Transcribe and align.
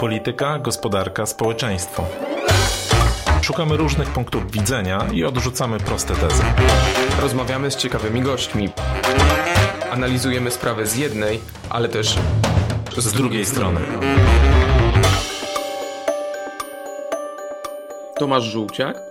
Polityka, 0.00 0.58
gospodarka, 0.58 1.26
społeczeństwo. 1.26 2.04
Szukamy 3.42 3.76
różnych 3.76 4.08
punktów 4.08 4.50
widzenia 4.50 5.06
i 5.12 5.24
odrzucamy 5.24 5.78
proste 5.78 6.14
tezy. 6.14 6.42
Rozmawiamy 7.22 7.70
z 7.70 7.76
ciekawymi 7.76 8.22
gośćmi. 8.22 8.68
Analizujemy 9.90 10.50
sprawę 10.50 10.86
z 10.86 10.96
jednej, 10.96 11.40
ale 11.70 11.88
też 11.88 12.18
z, 12.96 13.04
z 13.04 13.12
drugiej 13.12 13.46
strony. 13.46 13.80
Tomasz 18.18 18.44
Żółciak 18.44 19.09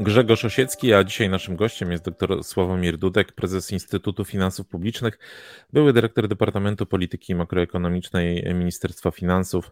Grzegorz 0.00 0.44
Osiecki, 0.44 0.94
a 0.94 1.04
dzisiaj 1.04 1.28
naszym 1.28 1.56
gościem 1.56 1.92
jest 1.92 2.04
dr 2.04 2.44
Sławomir 2.44 2.98
Dudek, 2.98 3.32
prezes 3.32 3.72
Instytutu 3.72 4.24
Finansów 4.24 4.66
Publicznych, 4.66 5.18
były 5.72 5.92
dyrektor 5.92 6.28
Departamentu 6.28 6.86
Polityki 6.86 7.34
Makroekonomicznej 7.34 8.54
Ministerstwa 8.54 9.10
Finansów, 9.10 9.70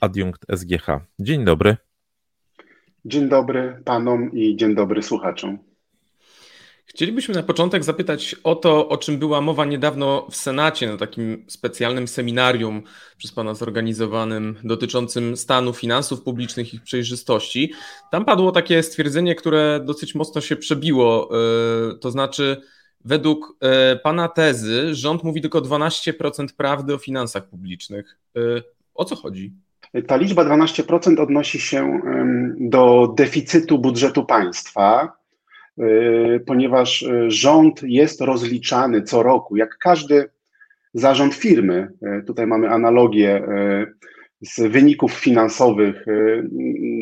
adiunkt 0.00 0.46
SGH. 0.56 0.86
Dzień 1.18 1.44
dobry. 1.44 1.76
Dzień 3.04 3.28
dobry 3.28 3.82
panom 3.84 4.32
i 4.32 4.56
dzień 4.56 4.74
dobry 4.74 5.02
słuchaczom. 5.02 5.58
Chcielibyśmy 6.86 7.34
na 7.34 7.42
początek 7.42 7.84
zapytać 7.84 8.36
o 8.44 8.54
to, 8.54 8.88
o 8.88 8.96
czym 8.96 9.18
była 9.18 9.40
mowa 9.40 9.64
niedawno 9.64 10.26
w 10.30 10.36
Senacie 10.36 10.88
na 10.88 10.96
takim 10.96 11.44
specjalnym 11.48 12.08
seminarium 12.08 12.82
przez 13.16 13.32
Pana 13.32 13.54
zorganizowanym 13.54 14.56
dotyczącym 14.64 15.36
stanu 15.36 15.72
finansów 15.72 16.22
publicznych 16.22 16.74
i 16.74 16.80
przejrzystości. 16.80 17.72
Tam 18.10 18.24
padło 18.24 18.52
takie 18.52 18.82
stwierdzenie, 18.82 19.34
które 19.34 19.80
dosyć 19.84 20.14
mocno 20.14 20.40
się 20.40 20.56
przebiło, 20.56 21.30
e, 21.30 21.98
to 21.98 22.10
znaczy 22.10 22.62
według 23.04 23.56
e, 23.60 23.96
Pana 23.96 24.28
tezy 24.28 24.94
rząd 24.94 25.24
mówi 25.24 25.40
tylko 25.40 25.60
12% 25.60 26.46
prawdy 26.56 26.94
o 26.94 26.98
finansach 26.98 27.48
publicznych. 27.48 28.18
E, 28.36 28.40
o 28.94 29.04
co 29.04 29.16
chodzi? 29.16 29.52
Ta 30.06 30.16
liczba 30.16 30.44
12% 30.44 31.20
odnosi 31.20 31.60
się 31.60 32.00
do 32.60 33.14
deficytu 33.16 33.78
budżetu 33.78 34.24
państwa 34.24 35.12
ponieważ 36.46 37.02
y, 37.02 37.30
rząd 37.30 37.82
jest 37.82 38.20
rozliczany 38.20 39.02
co 39.02 39.22
roku, 39.22 39.56
jak 39.56 39.78
każdy 39.78 40.24
zarząd 40.94 41.34
firmy. 41.34 41.88
Y, 42.20 42.24
tutaj 42.26 42.46
mamy 42.46 42.70
analogię 42.70 43.42
z 44.40 44.60
wyników 44.60 45.12
finansowych. 45.12 46.06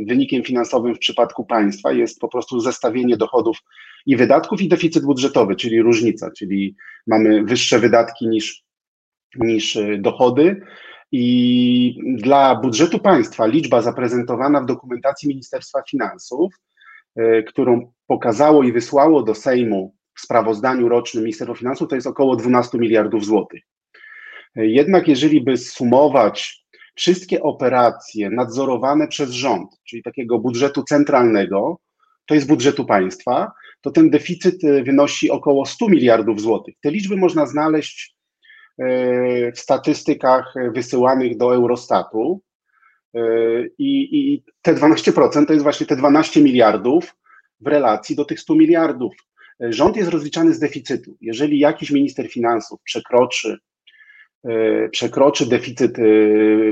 Wynikiem 0.06 0.42
finansowym 0.42 0.95
w 0.95 0.98
przypadku 0.98 1.45
państwa 1.45 1.92
jest 1.92 2.20
po 2.20 2.29
prostu 2.29 2.61
zestawienie 2.61 3.17
dochodów 3.17 3.59
i 4.06 4.17
wydatków 4.17 4.62
i 4.62 4.69
deficyt 4.69 5.05
budżetowy, 5.05 5.57
czyli 5.57 5.83
różnica, 5.83 6.31
czyli 6.31 6.77
mamy 7.07 7.45
wyższe 7.45 7.79
wydatki 7.79 8.29
niż, 8.29 8.64
niż 9.36 9.79
dochody. 9.98 10.61
I 11.12 11.98
dla 12.17 12.55
budżetu 12.55 12.98
państwa 12.98 13.47
liczba 13.47 13.83
zaprezentowana 13.83 14.61
w 14.61 14.67
dokumentacji 14.67 15.29
Ministerstwa 15.29 15.83
Finansów 15.91 16.55
którą 17.49 17.93
pokazało 18.07 18.63
i 18.63 18.73
wysłało 18.73 19.23
do 19.23 19.35
Sejmu 19.35 19.95
w 20.15 20.21
sprawozdaniu 20.21 20.89
rocznym 20.89 21.25
Ministerstwo 21.25 21.55
Finansów, 21.55 21.89
to 21.89 21.95
jest 21.95 22.07
około 22.07 22.37
12 22.37 22.79
miliardów 22.79 23.25
złotych. 23.25 23.63
E, 24.57 24.67
jednak 24.67 25.09
jeżeli 25.09 25.41
by 25.41 25.57
sumować 25.57 26.65
wszystkie 26.95 27.43
operacje 27.43 28.31
nadzorowane 28.31 29.09
przez 29.09 29.31
rząd, 29.31 29.71
czyli 29.85 30.03
takiego 30.03 30.39
budżetu 30.39 30.83
centralnego, 30.83 31.79
to 32.27 32.35
jest 32.35 32.49
budżetu 32.49 32.85
państwa, 32.85 33.53
to 33.81 33.91
ten 33.91 34.11
deficyt 34.11 34.65
e, 34.65 34.83
wynosi 34.83 35.31
około 35.31 35.67
100 35.67 35.89
miliardów 35.89 36.41
złotych. 36.41 36.75
Te 36.83 36.91
liczby 36.91 37.17
można 37.17 37.47
znaleźć 37.47 38.15
w 39.55 39.59
statystykach 39.59 40.55
wysyłanych 40.75 41.37
do 41.37 41.55
Eurostatu. 41.55 42.43
I, 43.79 44.19
I 44.19 44.43
te 44.63 44.75
12% 44.75 45.47
to 45.47 45.53
jest 45.53 45.63
właśnie 45.63 45.87
te 45.87 45.97
12 45.97 46.43
miliardów 46.43 47.17
w 47.61 47.67
relacji 47.67 48.17
do 48.17 48.25
tych 48.25 48.41
100 48.41 48.55
miliardów. 48.55 49.14
Rząd 49.61 49.97
jest 49.97 50.11
rozliczany 50.11 50.55
z 50.55 50.59
deficytu. 50.59 51.17
Jeżeli 51.20 51.59
jakiś 51.59 51.91
minister 51.91 52.31
finansów 52.31 52.81
przekroczy, 52.85 53.59
e, 54.45 54.89
przekroczy 54.89 55.48
deficyt, 55.48 55.98
e, 55.98 56.03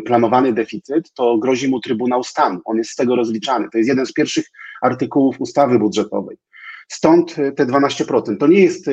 planowany 0.01 0.53
deficyt, 0.53 1.13
to 1.13 1.39
grozi 1.39 1.69
mu 1.69 1.81
Trybunał 1.81 2.25
Stanu. 2.25 2.61
On 2.65 2.77
jest 2.77 2.91
z 2.91 2.97
tego 2.97 3.17
rozliczany. 3.17 3.69
To 3.73 3.79
jest 3.79 3.89
jeden 3.89 4.07
z 4.07 4.13
pierwszych 4.13 4.45
artykułów 4.83 5.41
ustawy 5.41 5.79
budżetowej. 5.79 6.37
Stąd 6.89 7.35
te 7.57 7.67
12%. 7.67 8.37
To 8.37 8.47
nie 8.47 8.61
jest 8.61 8.89
e, 8.89 8.93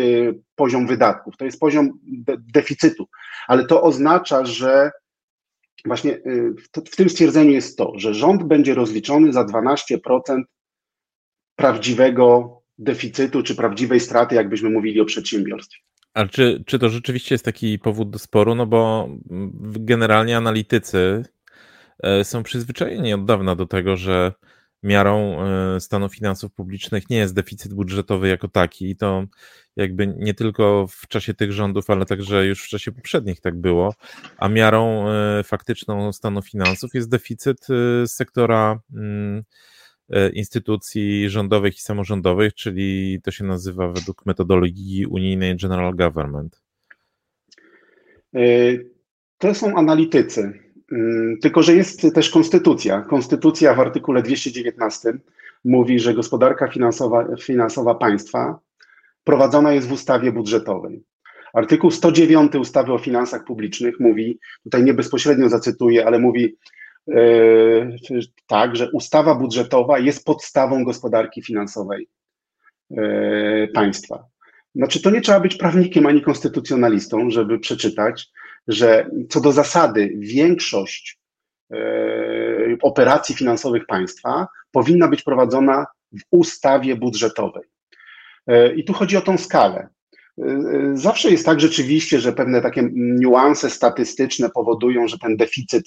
poziom 0.55 0.87
wydatków, 0.87 1.37
to 1.37 1.45
jest 1.45 1.59
poziom 1.59 1.99
de 2.03 2.37
deficytu, 2.53 3.07
ale 3.47 3.65
to 3.65 3.81
oznacza, 3.81 4.45
że 4.45 4.91
właśnie 5.85 6.11
y, 6.13 6.53
w 6.91 6.95
tym 6.95 7.09
stwierdzeniu 7.09 7.51
jest 7.51 7.77
to, 7.77 7.93
że 7.95 8.13
rząd 8.13 8.43
będzie 8.43 8.73
rozliczony 8.73 9.33
za 9.33 9.43
12% 9.43 9.97
prawdziwego 11.55 12.57
deficytu 12.77 13.43
czy 13.43 13.55
prawdziwej 13.55 13.99
straty, 13.99 14.35
jakbyśmy 14.35 14.69
mówili 14.69 15.01
o 15.01 15.05
przedsiębiorstwie. 15.05 15.77
Ale 16.13 16.29
czy, 16.29 16.63
czy 16.65 16.79
to 16.79 16.89
rzeczywiście 16.89 17.35
jest 17.35 17.45
taki 17.45 17.79
powód 17.79 18.09
do 18.09 18.19
sporu? 18.19 18.55
No 18.55 18.65
bo 18.65 19.09
generalnie 19.79 20.37
analitycy 20.37 21.23
e, 22.03 22.23
są 22.23 22.43
przyzwyczajeni 22.43 23.13
od 23.13 23.25
dawna 23.25 23.55
do 23.55 23.65
tego, 23.65 23.97
że 23.97 24.33
miarą 24.83 25.37
e, 25.41 25.79
stanu 25.79 26.09
finansów 26.09 26.53
publicznych 26.53 27.09
nie 27.09 27.17
jest 27.17 27.33
deficyt 27.33 27.73
budżetowy 27.73 28.27
jako 28.27 28.47
taki. 28.47 28.95
To 28.95 29.23
jakby 29.75 30.07
nie 30.17 30.33
tylko 30.33 30.87
w 30.89 31.07
czasie 31.07 31.33
tych 31.33 31.51
rządów, 31.51 31.89
ale 31.89 32.05
także 32.05 32.45
już 32.45 32.63
w 32.63 32.67
czasie 32.67 32.91
poprzednich 32.91 33.41
tak 33.41 33.55
było, 33.55 33.93
a 34.37 34.49
miarą 34.49 35.09
e, 35.09 35.43
faktyczną 35.43 36.13
stanu 36.13 36.41
finansów 36.41 36.93
jest 36.93 37.09
deficyt 37.09 37.67
e, 37.69 38.07
sektora 38.07 38.79
mm, 38.93 39.43
instytucji 40.33 41.29
rządowych 41.29 41.77
i 41.77 41.81
samorządowych, 41.81 42.53
czyli 42.53 43.19
to 43.23 43.31
się 43.31 43.43
nazywa 43.43 43.87
według 43.87 44.25
metodologii 44.25 45.05
unijnej 45.05 45.57
General 45.57 45.95
Government. 45.95 46.61
To 49.37 49.55
są 49.55 49.75
analitycy. 49.75 50.66
Mm, 50.91 51.37
tylko, 51.41 51.63
że 51.63 51.75
jest 51.75 52.13
też 52.13 52.29
konstytucja. 52.29 53.01
Konstytucja 53.01 53.73
w 53.73 53.79
artykule 53.79 54.23
219 54.23 55.13
mówi, 55.65 55.99
że 55.99 56.13
gospodarka 56.13 56.67
finansowa, 56.67 57.27
finansowa 57.41 57.95
państwa 57.95 58.59
prowadzona 59.23 59.73
jest 59.73 59.87
w 59.87 59.91
ustawie 59.91 60.31
budżetowej. 60.31 61.03
Artykuł 61.53 61.91
109 61.91 62.55
ustawy 62.55 62.93
o 62.93 62.97
finansach 62.97 63.43
publicznych 63.43 63.99
mówi, 63.99 64.39
tutaj 64.63 64.83
nie 64.83 64.93
bezpośrednio 64.93 65.49
zacytuję, 65.49 66.05
ale 66.05 66.19
mówi 66.19 66.57
yy, 67.07 67.89
tak, 68.47 68.75
że 68.75 68.91
ustawa 68.91 69.35
budżetowa 69.35 69.99
jest 69.99 70.25
podstawą 70.25 70.83
gospodarki 70.83 71.41
finansowej 71.41 72.07
yy, 72.89 73.69
państwa. 73.73 74.25
Znaczy, 74.75 75.01
to 75.01 75.09
nie 75.09 75.21
trzeba 75.21 75.39
być 75.39 75.55
prawnikiem 75.55 76.05
ani 76.05 76.21
konstytucjonalistą, 76.21 77.29
żeby 77.29 77.59
przeczytać, 77.59 78.29
że 78.67 79.09
co 79.29 79.41
do 79.41 79.51
zasady 79.51 80.13
większość 80.17 81.19
e, 81.73 81.77
operacji 82.81 83.35
finansowych 83.35 83.85
państwa 83.85 84.47
powinna 84.71 85.07
być 85.07 85.23
prowadzona 85.23 85.85
w 86.11 86.21
ustawie 86.31 86.95
budżetowej. 86.95 87.63
E, 88.47 88.75
I 88.75 88.83
tu 88.83 88.93
chodzi 88.93 89.17
o 89.17 89.21
tą 89.21 89.37
skalę. 89.37 89.87
E, 90.41 90.91
zawsze 90.93 91.29
jest 91.29 91.45
tak 91.45 91.59
rzeczywiście, 91.59 92.19
że 92.19 92.33
pewne 92.33 92.61
takie 92.61 92.89
niuanse 92.93 93.69
statystyczne 93.69 94.49
powodują, 94.49 95.07
że 95.07 95.17
ten 95.17 95.37
deficyt 95.37 95.83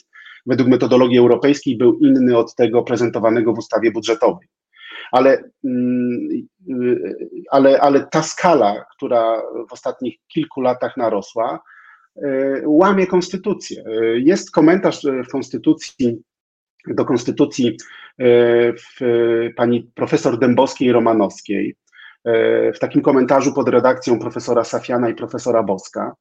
według 0.46 0.68
metodologii 0.68 1.18
europejskiej 1.18 1.76
był 1.76 1.98
inny 1.98 2.36
od 2.36 2.54
tego 2.54 2.82
prezentowanego 2.82 3.52
w 3.52 3.58
ustawie 3.58 3.92
budżetowej. 3.92 4.48
Ale, 5.12 5.42
mm, 5.64 6.28
ale, 7.50 7.80
ale 7.80 8.06
ta 8.06 8.22
skala, 8.22 8.84
która 8.96 9.42
w 9.70 9.72
ostatnich 9.72 10.16
kilku 10.28 10.60
latach 10.60 10.96
narosła, 10.96 11.60
łamie 12.64 13.06
konstytucję. 13.06 13.84
E, 13.86 14.18
jest 14.18 14.50
komentarz 14.50 15.04
e, 15.04 15.24
w 15.24 15.28
konstytucji, 15.28 16.22
do 16.86 17.04
konstytucji 17.04 17.76
pani 19.56 19.90
profesor 19.94 20.38
Dębowskiej-Romanowskiej, 20.38 21.76
w 22.74 22.78
takim 22.80 23.02
komentarzu 23.02 23.52
pod 23.52 23.68
redakcją 23.68 24.18
profesora 24.18 24.64
Safiana 24.64 25.08
i 25.08 25.14
profesora 25.14 25.62
Boska. 25.62 26.14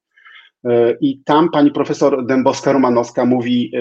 I 1.02 1.22
tam 1.26 1.50
pani 1.50 1.72
profesor 1.72 2.26
Dębowska-Romanowska 2.26 3.26
mówi 3.26 3.72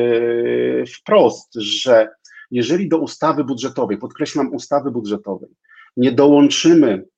wprost, 0.96 1.54
że 1.54 2.08
jeżeli 2.50 2.88
do 2.88 2.98
ustawy 2.98 3.44
budżetowej, 3.44 3.98
podkreślam 3.98 4.54
ustawy 4.54 4.90
budżetowej, 4.90 5.50
nie 5.96 6.12
dołączymy 6.12 7.04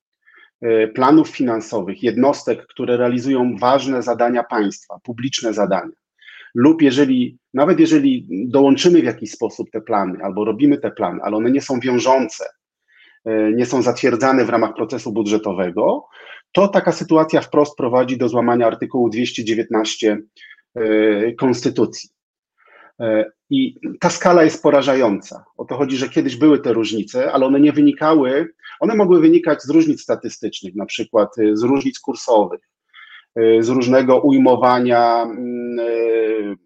planów 0.95 1.29
finansowych 1.29 2.03
jednostek, 2.03 2.67
które 2.67 2.97
realizują 2.97 3.55
ważne 3.59 4.01
zadania 4.01 4.43
państwa, 4.43 4.99
publiczne 5.03 5.53
zadania, 5.53 5.91
lub 6.55 6.81
jeżeli, 6.81 7.37
nawet 7.53 7.79
jeżeli 7.79 8.27
dołączymy 8.29 9.01
w 9.01 9.05
jakiś 9.05 9.31
sposób 9.31 9.71
te 9.71 9.81
plany, 9.81 10.23
albo 10.23 10.45
robimy 10.45 10.77
te 10.77 10.91
plany, 10.91 11.19
ale 11.23 11.37
one 11.37 11.51
nie 11.51 11.61
są 11.61 11.79
wiążące, 11.79 12.45
e, 13.25 13.51
nie 13.51 13.65
są 13.65 13.81
zatwierdzane 13.81 14.45
w 14.45 14.49
ramach 14.49 14.73
procesu 14.73 15.11
budżetowego, 15.11 16.05
to 16.51 16.67
taka 16.67 16.91
sytuacja 16.91 17.41
wprost 17.41 17.77
prowadzi 17.77 18.17
do 18.17 18.29
złamania 18.29 18.67
artykułu 18.67 19.09
219 19.09 20.17
e, 20.75 21.33
Konstytucji. 21.33 22.09
I 23.49 23.79
ta 23.99 24.09
skala 24.09 24.43
jest 24.43 24.63
porażająca. 24.63 25.45
O 25.57 25.65
to 25.65 25.77
chodzi, 25.77 25.97
że 25.97 26.09
kiedyś 26.09 26.35
były 26.35 26.59
te 26.59 26.73
różnice, 26.73 27.31
ale 27.31 27.45
one 27.45 27.59
nie 27.59 27.71
wynikały, 27.71 28.53
one 28.79 28.95
mogły 28.95 29.21
wynikać 29.21 29.61
z 29.61 29.69
różnic 29.69 30.01
statystycznych, 30.01 30.75
na 30.75 30.85
przykład 30.85 31.37
y, 31.37 31.57
z 31.57 31.63
różnic 31.63 31.99
kursowych, 31.99 32.61
y, 33.39 33.63
z 33.63 33.69
różnego 33.69 34.21
ujmowania 34.21 35.23
mm, 35.23 36.57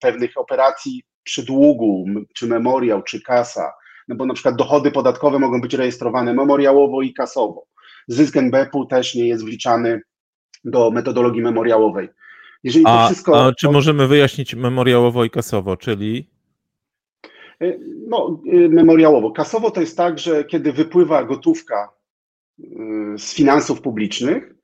pewnych 0.00 0.30
operacji 0.36 1.02
przy 1.22 1.44
długu, 1.44 2.06
czy 2.34 2.46
memoriał, 2.46 3.02
czy 3.02 3.22
kasa, 3.22 3.72
no 4.08 4.16
bo 4.16 4.26
na 4.26 4.34
przykład 4.34 4.56
dochody 4.56 4.90
podatkowe 4.90 5.38
mogą 5.38 5.60
być 5.60 5.74
rejestrowane 5.74 6.34
memoriałowo 6.34 7.02
i 7.02 7.14
kasowo. 7.14 7.66
Zysk 8.08 8.36
NBP-u 8.36 8.86
też 8.86 9.14
nie 9.14 9.28
jest 9.28 9.44
wliczany 9.44 10.00
do 10.64 10.90
metodologii 10.90 11.42
memoriałowej. 11.42 12.08
Jeżeli 12.64 12.84
a, 12.88 13.06
wszystko, 13.06 13.44
a 13.46 13.52
czy 13.52 13.66
to... 13.66 13.72
możemy 13.72 14.08
wyjaśnić 14.08 14.54
memoriałowo 14.54 15.24
i 15.24 15.30
kasowo, 15.30 15.76
czyli? 15.76 16.30
Y, 17.62 17.80
no, 18.08 18.40
y, 18.52 18.68
memoriałowo. 18.68 19.30
Kasowo 19.30 19.70
to 19.70 19.80
jest 19.80 19.96
tak, 19.96 20.18
że 20.18 20.44
kiedy 20.44 20.72
wypływa 20.72 21.24
gotówka 21.24 21.88
y, 22.58 22.64
z 23.18 23.34
finansów 23.34 23.80
publicznych, 23.80 24.54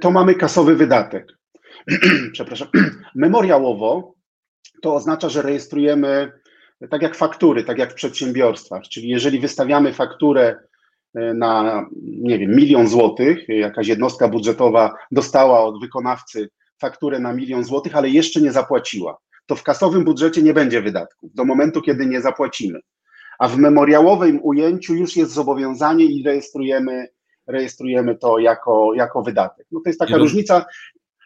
to 0.00 0.10
mamy 0.10 0.34
kasowy 0.34 0.76
wydatek. 0.76 1.32
Przepraszam. 2.32 2.68
Memoriałowo 3.14 4.14
to 4.82 4.94
oznacza, 4.94 5.28
że 5.28 5.42
rejestrujemy 5.42 6.32
tak 6.90 7.02
jak 7.02 7.14
faktury, 7.14 7.64
tak 7.64 7.78
jak 7.78 7.92
w 7.92 7.94
przedsiębiorstwach, 7.94 8.82
czyli 8.82 9.08
jeżeli 9.08 9.40
wystawiamy 9.40 9.92
fakturę 9.92 10.58
na, 11.14 11.84
nie 12.02 12.38
wiem, 12.38 12.56
milion 12.56 12.88
złotych, 12.88 13.48
jakaś 13.48 13.88
jednostka 13.88 14.28
budżetowa 14.28 14.94
dostała 15.10 15.64
od 15.64 15.80
wykonawcy 15.80 16.48
fakturę 16.80 17.18
na 17.18 17.32
milion 17.32 17.64
złotych, 17.64 17.96
ale 17.96 18.08
jeszcze 18.08 18.40
nie 18.40 18.52
zapłaciła. 18.52 19.18
To 19.46 19.56
w 19.56 19.62
kasowym 19.62 20.04
budżecie 20.04 20.42
nie 20.42 20.54
będzie 20.54 20.82
wydatków 20.82 21.34
do 21.34 21.44
momentu, 21.44 21.82
kiedy 21.82 22.06
nie 22.06 22.20
zapłacimy. 22.20 22.80
A 23.38 23.48
w 23.48 23.58
memoriałowym 23.58 24.40
ujęciu 24.42 24.94
już 24.94 25.16
jest 25.16 25.32
zobowiązanie 25.32 26.04
i 26.04 26.22
rejestrujemy, 26.22 27.08
rejestrujemy 27.46 28.14
to 28.14 28.38
jako, 28.38 28.94
jako 28.94 29.22
wydatek. 29.22 29.66
No 29.72 29.80
to 29.84 29.90
jest 29.90 30.00
taka 30.00 30.16
różnica. 30.16 30.64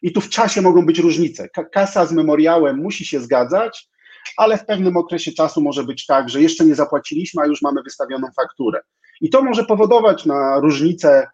I 0.03 0.13
tu 0.13 0.21
w 0.21 0.29
czasie 0.29 0.63
mogą 0.63 0.87
być 0.87 0.99
różnice. 0.99 1.49
Kasa 1.73 2.07
z 2.07 2.13
memoriałem 2.13 2.77
musi 2.77 3.05
się 3.05 3.21
zgadzać, 3.21 3.89
ale 4.37 4.59
w 4.59 4.67
pewnym 4.67 4.97
okresie 4.97 5.33
czasu 5.33 5.61
może 5.61 5.85
być 5.85 6.07
tak, 6.07 6.29
że 6.29 6.43
jeszcze 6.43 6.65
nie 6.65 6.75
zapłaciliśmy, 6.75 7.43
a 7.43 7.47
już 7.47 7.63
mamy 7.63 7.83
wystawioną 7.83 8.29
fakturę. 8.37 8.81
I 9.21 9.31
to 9.31 9.43
może 9.43 9.65
powodować 9.65 10.27
na 10.27 10.61
różnice 10.61 11.11
e, 11.19 11.27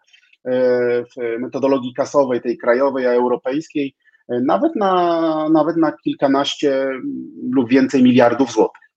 w 1.03 1.39
metodologii 1.39 1.93
kasowej, 1.93 2.41
tej 2.41 2.57
krajowej, 2.57 3.07
a 3.07 3.11
europejskiej, 3.11 3.95
nawet 4.29 4.75
na, 4.75 5.49
nawet 5.49 5.77
na 5.77 5.91
kilkanaście 5.91 6.89
lub 7.51 7.69
więcej 7.69 8.03
miliardów 8.03 8.51
złotych. 8.51 8.87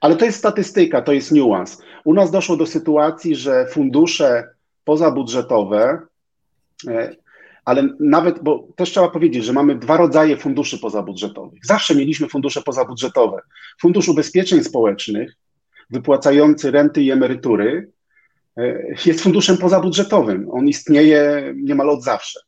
Ale 0.00 0.16
to 0.16 0.24
jest 0.24 0.38
statystyka, 0.38 1.02
to 1.02 1.12
jest 1.12 1.32
niuans. 1.32 1.82
U 2.04 2.14
nas 2.14 2.30
doszło 2.30 2.56
do 2.56 2.66
sytuacji, 2.66 3.36
że 3.36 3.66
fundusze 3.66 4.48
pozabudżetowe, 4.84 6.00
e, 6.88 7.16
ale 7.64 7.88
nawet, 8.00 8.42
bo 8.42 8.68
też 8.76 8.90
trzeba 8.90 9.08
powiedzieć, 9.08 9.44
że 9.44 9.52
mamy 9.52 9.74
dwa 9.74 9.96
rodzaje 9.96 10.36
funduszy 10.36 10.78
pozabudżetowych. 10.78 11.60
Zawsze 11.66 11.94
mieliśmy 11.94 12.28
fundusze 12.28 12.62
pozabudżetowe. 12.62 13.40
Fundusz 13.80 14.08
Ubezpieczeń 14.08 14.64
Społecznych, 14.64 15.36
wypłacający 15.90 16.70
renty 16.70 17.02
i 17.02 17.10
emerytury, 17.10 17.90
e, 18.56 18.94
jest 19.06 19.20
funduszem 19.20 19.56
pozabudżetowym. 19.56 20.46
On 20.50 20.68
istnieje 20.68 21.52
niemal 21.56 21.90
od 21.90 22.02
zawsze. 22.02 22.40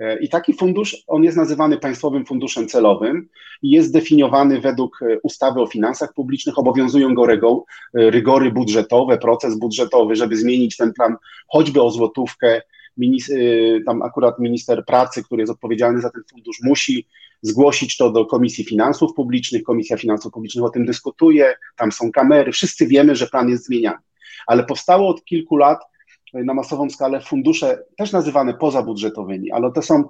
E, 0.00 0.18
I 0.18 0.28
taki 0.28 0.52
fundusz, 0.52 0.96
on 1.06 1.24
jest 1.24 1.36
nazywany 1.36 1.78
Państwowym 1.78 2.26
Funduszem 2.26 2.68
Celowym 2.68 3.28
i 3.62 3.70
jest 3.70 3.92
definiowany 3.92 4.60
według 4.60 5.02
e, 5.02 5.20
ustawy 5.22 5.60
o 5.60 5.66
finansach 5.66 6.14
publicznych. 6.14 6.58
Obowiązują 6.58 7.14
go 7.14 7.26
e, 7.94 8.10
rygory 8.10 8.50
budżetowe, 8.50 9.18
proces 9.18 9.58
budżetowy, 9.58 10.16
żeby 10.16 10.36
zmienić 10.36 10.76
ten 10.76 10.92
plan 10.92 11.16
choćby 11.48 11.82
o 11.82 11.90
złotówkę. 11.90 12.62
tam 13.86 14.02
akurat 14.02 14.38
minister 14.38 14.84
pracy, 14.84 15.24
który 15.24 15.42
jest 15.42 15.52
odpowiedzialny 15.52 16.00
za 16.00 16.10
ten 16.10 16.22
fundusz, 16.30 16.58
musi 16.62 17.06
zgłosić 17.42 17.96
to 17.96 18.10
do 18.10 18.26
Komisji 18.26 18.64
Finansów 18.64 19.14
Publicznych. 19.14 19.62
Komisja 19.62 19.96
Finansów 19.96 20.32
Publicznych 20.32 20.64
o 20.64 20.70
tym 20.70 20.86
dyskutuje, 20.86 21.54
tam 21.76 21.92
są 21.92 22.12
kamery, 22.12 22.52
wszyscy 22.52 22.86
wiemy, 22.86 23.16
że 23.16 23.26
plan 23.26 23.48
jest 23.48 23.66
zmieniany. 23.66 23.98
Ale 24.46 24.64
powstało 24.64 25.08
od 25.08 25.24
kilku 25.24 25.56
lat 25.56 25.89
na 26.34 26.54
masową 26.54 26.90
skalę 26.90 27.20
fundusze, 27.20 27.78
też 27.96 28.12
nazywane 28.12 28.54
pozabudżetowymi, 28.54 29.52
ale 29.52 29.72
to 29.72 29.82
są 29.82 30.04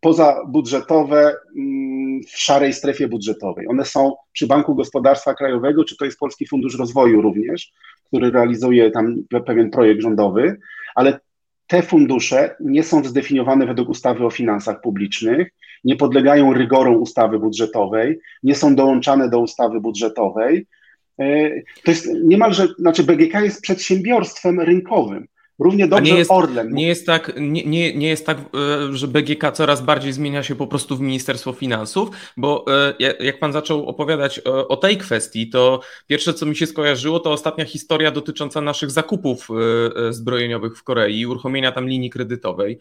pozabudżetowe 0.00 1.34
mm, 1.56 2.20
w 2.22 2.38
szarej 2.38 2.72
strefie 2.72 3.08
budżetowej. 3.08 3.68
One 3.68 3.84
są 3.84 4.14
przy 4.32 4.46
Banku 4.46 4.74
Gospodarstwa 4.74 5.34
Krajowego, 5.34 5.84
czy 5.84 5.96
to 5.96 6.04
jest 6.04 6.18
Polski 6.18 6.46
Fundusz 6.46 6.78
Rozwoju 6.78 7.22
również, 7.22 7.72
który 8.06 8.30
realizuje 8.30 8.90
tam 8.90 9.16
pewien 9.46 9.70
projekt 9.70 10.02
rządowy, 10.02 10.58
ale 10.94 11.20
te 11.66 11.82
fundusze 11.82 12.56
nie 12.60 12.82
są 12.82 13.04
zdefiniowane 13.04 13.66
według 13.66 13.88
ustawy 13.88 14.26
o 14.26 14.30
finansach 14.30 14.80
publicznych, 14.80 15.48
nie 15.84 15.96
podlegają 15.96 16.52
rygorom 16.52 17.02
ustawy 17.02 17.38
budżetowej, 17.38 18.20
nie 18.42 18.54
są 18.54 18.74
dołączane 18.74 19.28
do 19.28 19.38
ustawy 19.38 19.80
budżetowej. 19.80 20.66
E, 21.20 21.50
to 21.84 21.90
jest 21.90 22.08
niemalże, 22.24 22.68
znaczy 22.78 23.02
BGK 23.02 23.40
jest 23.40 23.62
przedsiębiorstwem 23.62 24.60
rynkowym. 24.60 25.26
Równie 25.62 25.88
dobrze 25.88 26.12
nie 26.12 26.18
jest, 26.18 26.30
Orlen. 26.30 26.74
Nie 26.74 26.86
jest, 26.86 27.06
tak, 27.06 27.32
nie, 27.36 27.64
nie, 27.64 27.94
nie 27.94 28.08
jest 28.08 28.26
tak, 28.26 28.38
e, 28.38 28.96
że 28.96 29.08
BGK 29.08 29.52
coraz 29.52 29.82
bardziej 29.82 30.12
zmienia 30.12 30.42
się 30.42 30.54
po 30.54 30.66
prostu 30.66 30.96
w 30.96 31.00
Ministerstwo 31.00 31.52
Finansów, 31.52 32.08
bo 32.36 32.64
e, 33.00 33.24
jak 33.24 33.38
pan 33.38 33.52
zaczął 33.52 33.88
opowiadać 33.88 34.38
o 34.44 34.76
tej 34.76 34.96
kwestii, 34.96 35.50
to 35.50 35.80
pierwsze, 36.06 36.34
co 36.34 36.46
mi 36.46 36.56
się 36.56 36.66
skojarzyło, 36.66 37.20
to 37.20 37.32
ostatnia 37.32 37.64
historia 37.64 38.10
dotycząca 38.10 38.60
naszych 38.60 38.90
zakupów 38.90 39.48
e, 40.08 40.12
zbrojeniowych 40.12 40.78
w 40.78 40.82
Korei, 40.82 41.26
uruchomienia 41.26 41.72
tam 41.72 41.88
linii 41.88 42.10
kredytowej. 42.10 42.78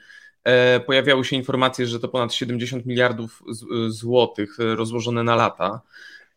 Pojawiały 0.86 1.26
się 1.26 1.36
informacje, 1.36 1.88
że 1.88 2.00
to 2.00 2.08
ponad 2.08 2.34
70 2.34 2.86
miliardów 2.86 3.44
złotych 3.88 4.58
rozłożone 4.60 5.24
na 5.24 5.36
lata. 5.36 5.82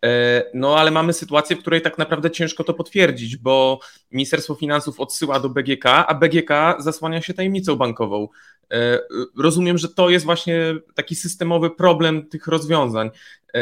E, 0.05 0.45
no 0.55 0.79
ale 0.79 0.91
mamy 0.91 1.13
sytuację, 1.13 1.57
w 1.57 1.59
której 1.59 1.83
tak 1.83 1.99
naprawdę 1.99 2.31
ciężko 2.31 2.65
to 2.65 2.75
potwierdzić, 2.75 3.37
bo 3.37 3.79
Ministerstwo 4.13 4.55
Finansów 4.55 5.01
odsyła 5.01 5.41
do 5.41 5.49
BGK, 5.49 5.85
a 5.85 6.15
BGK 6.15 6.51
zasłania 6.79 7.23
się 7.23 7.35
tajemnicą 7.35 7.77
bankową. 7.77 8.29
E, 8.73 9.01
rozumiem, 9.39 9.79
że 9.79 9.89
to 9.89 10.11
jest 10.11 10.25
właśnie 10.25 10.75
taki 10.95 11.15
systemowy 11.15 11.71
problem 11.71 12.29
tych 12.29 12.47
rozwiązań. 12.47 13.11
E, 13.55 13.61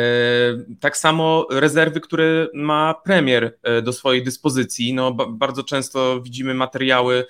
tak 0.81 0.97
samo 0.97 1.47
rezerwy, 1.51 2.01
które 2.01 2.49
ma 2.55 2.95
premier 3.05 3.59
do 3.83 3.93
swojej 3.93 4.25
dyspozycji. 4.25 4.95
No, 4.95 5.13
bardzo 5.29 5.63
często 5.63 6.21
widzimy 6.23 6.55
materiały 6.55 7.25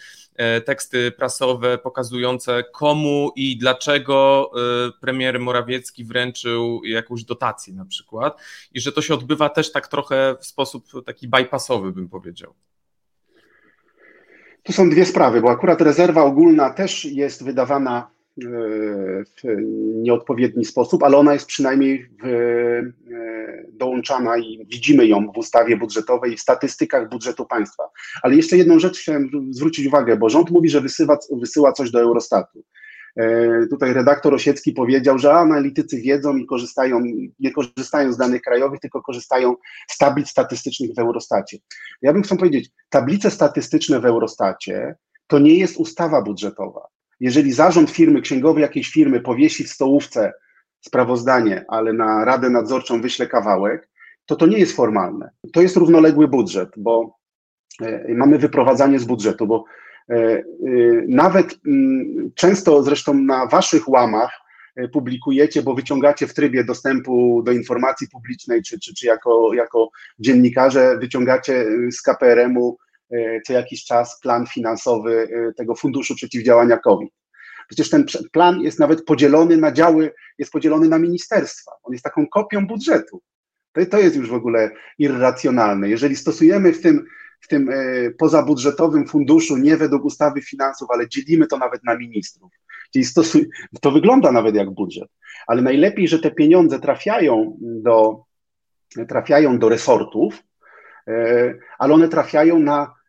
teksty 0.65 1.11
prasowe 1.11 1.79
pokazujące 1.79 2.65
komu 2.73 3.33
i 3.37 3.59
dlaczego 3.59 4.51
e, 4.55 4.91
premier 5.01 5.41
Morawiecki 5.41 6.05
wręczył 6.05 6.81
jakąś 6.85 7.25
dotację 7.25 7.75
na 7.75 7.85
przykład 7.85 8.41
i 8.73 8.81
że 8.81 8.93
to 8.93 9.03
się 9.03 9.15
odbywa 9.15 9.49
też 9.49 9.73
tak 9.73 9.89
trochę 9.89 10.37
w 10.41 10.47
sposób 10.47 10.85
taki 11.07 11.29
bypassowy 11.29 11.93
bym 11.93 12.09
powiedział. 12.09 12.55
Tu 14.63 14.73
są 14.73 14.91
dwie 14.91 15.07
sprawy, 15.07 15.41
bo 15.41 15.51
akurat 15.51 15.81
rezerwa 15.81 16.23
ogólna 16.23 16.71
też 16.71 17.05
jest 17.05 17.45
wydawana 17.45 18.11
e, 18.21 18.22
w 18.37 19.43
nieodpowiedni 19.95 20.65
sposób, 20.65 21.03
ale 21.03 21.17
ona 21.17 21.33
jest 21.33 21.47
przynajmniej 21.47 22.09
w, 22.25 22.83
dołączana 23.73 24.39
i 24.39 24.67
widzimy 24.71 25.07
ją 25.07 25.33
w 25.33 25.39
ustawie 25.39 25.77
budżetowej 25.77 26.37
w 26.37 26.41
statystykach 26.41 27.09
budżetu 27.09 27.47
państwa. 27.47 27.83
Ale 28.23 28.37
jeszcze 28.37 28.57
jedną 28.57 28.79
rzecz 28.79 28.99
chciałem 28.99 29.31
zwrócić 29.51 29.87
uwagę, 29.87 30.17
bo 30.17 30.31
rząd 30.31 30.51
mówi, 30.51 30.69
że 30.69 30.81
wysyła, 30.81 31.19
wysyła 31.31 31.73
coś 31.73 31.91
do 31.91 32.01
Eurostatu. 32.01 32.65
E, 33.17 33.67
tutaj 33.67 33.93
redaktor 33.93 34.35
Osiecki 34.35 34.73
powiedział, 34.73 35.19
że 35.19 35.33
analitycy 35.33 36.01
wiedzą 36.01 36.37
i 36.37 36.47
korzystają, 36.47 37.01
nie 37.41 37.53
korzystają 37.53 38.13
z 38.13 38.17
danych 38.17 38.43
krajowych, 38.43 38.81
tylko 38.81 39.03
korzystają 39.03 39.55
z 39.91 39.99
tablic 39.99 40.29
statystycznych 40.29 40.91
w 40.95 40.99
Eurostacie. 40.99 41.59
Ja 42.03 42.13
bym 42.13 42.23
chciał 42.23 42.39
powiedzieć, 42.39 42.71
tablice 42.91 43.31
statystyczne 43.31 44.01
w 44.01 44.07
Eurostacie 44.07 44.95
to 45.27 45.39
nie 45.39 45.59
jest 45.59 45.77
ustawa 45.77 46.23
budżetowa. 46.23 46.81
Jeżeli 47.23 47.53
zarząd 47.53 47.91
firmy, 47.91 48.21
księgowy 48.21 48.61
jakiejś 48.61 48.91
firmy 48.91 49.21
powiesi 49.21 49.65
w 49.65 49.71
stołówce 49.71 50.33
sprawozdanie, 50.81 51.65
ale 51.69 51.93
na 51.93 52.25
Radę 52.25 52.51
Nadzorczą 52.51 53.01
wyślę 53.01 53.27
kawałek, 53.27 53.89
to 54.27 54.37
to 54.37 54.47
nie 54.47 54.59
jest 54.59 54.77
formalne. 54.77 55.31
To 55.53 55.63
jest 55.63 55.77
równoległy 55.77 56.29
budżet, 56.29 56.69
bo 56.77 57.19
e, 57.83 58.15
mamy 58.15 58.39
wyprowadzanie 58.39 58.99
z 58.99 59.05
budżetu, 59.05 59.47
bo 59.47 59.65
e, 60.11 60.15
e, 60.15 60.45
nawet 61.09 61.59
mm, 61.67 62.31
często 62.35 62.83
zresztą 62.83 63.15
na 63.15 63.47
waszych 63.47 63.89
łamach 63.89 64.31
publikujecie, 64.93 65.63
bo 65.63 65.75
wyciągacie 65.75 66.27
w 66.27 66.35
trybie 66.35 66.65
dostępu 66.65 67.43
do 67.43 67.53
informacji 67.53 68.09
publicznej, 68.09 68.63
czy, 68.63 68.81
czy, 68.81 68.95
czy 68.95 69.07
jako, 69.07 69.55
jako 69.55 69.91
dziennikarze 70.19 70.99
wyciągacie 70.99 71.67
z 71.91 72.03
KPRM-u 72.03 72.79
co 73.47 73.53
jakiś 73.53 73.85
czas 73.85 74.21
plan 74.21 74.47
finansowy 74.47 75.29
tego 75.57 75.75
Funduszu 75.75 76.15
Przeciwdziałania 76.15 76.77
COVID. 76.77 77.11
Przecież 77.69 77.91
ten 77.91 78.05
plan 78.33 78.61
jest 78.61 78.79
nawet 78.79 79.05
podzielony 79.05 79.57
na 79.57 79.73
działy, 79.73 80.13
jest 80.39 80.53
podzielony 80.53 80.89
na 80.89 80.99
ministerstwa. 80.99 81.73
On 81.83 81.93
jest 81.93 82.05
taką 82.05 82.27
kopią 82.27 82.67
budżetu. 82.67 83.23
To, 83.73 83.87
to 83.87 83.99
jest 83.99 84.17
już 84.17 84.31
w 84.31 84.35
ogóle 84.35 84.71
irracjonalne. 84.99 85.89
Jeżeli 85.89 86.17
stosujemy 86.17 86.73
w 86.73 86.83
tym, 86.83 87.07
w 87.41 87.49
tym 87.49 87.69
e, 87.71 87.75
pozabudżetowym 88.11 89.09
funduszu 89.09 89.57
nie 89.57 89.77
według 89.77 90.05
ustawy 90.05 90.43
finansów, 90.43 90.89
ale 90.91 91.09
dzielimy 91.09 91.47
to 91.47 91.59
nawet 91.59 91.85
na 91.85 91.97
ministrów, 91.97 92.53
czyli 92.93 93.05
stosuj, 93.05 93.49
to 93.81 93.91
wygląda 93.91 94.33
nawet 94.33 94.55
jak 94.55 94.71
budżet. 94.71 95.09
Ale 95.47 95.63
najlepiej, 95.63 96.09
że 96.09 96.19
te 96.19 96.31
pieniądze 96.31 96.79
trafiają 96.81 97.57
do, 97.61 98.25
trafiają 99.09 99.59
do 99.59 99.69
resortów, 99.69 100.43
e, 101.09 101.55
ale 101.79 101.95
one 101.95 102.09
trafiają 102.09 102.59
na 102.59 102.83
e, 102.85 103.02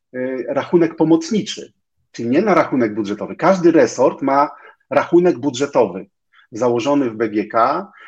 rachunek 0.48 0.96
pomocniczy, 0.96 1.74
czyli 2.12 2.30
nie 2.30 2.42
na 2.42 2.54
rachunek 2.54 2.96
budżetowy. 2.96 3.36
Każdy 3.36 3.72
resort 3.72 4.22
ma 4.22 4.50
rachunek 4.90 5.38
budżetowy 5.38 6.06
założony 6.52 7.10
w 7.10 7.16
BGK 7.16 7.54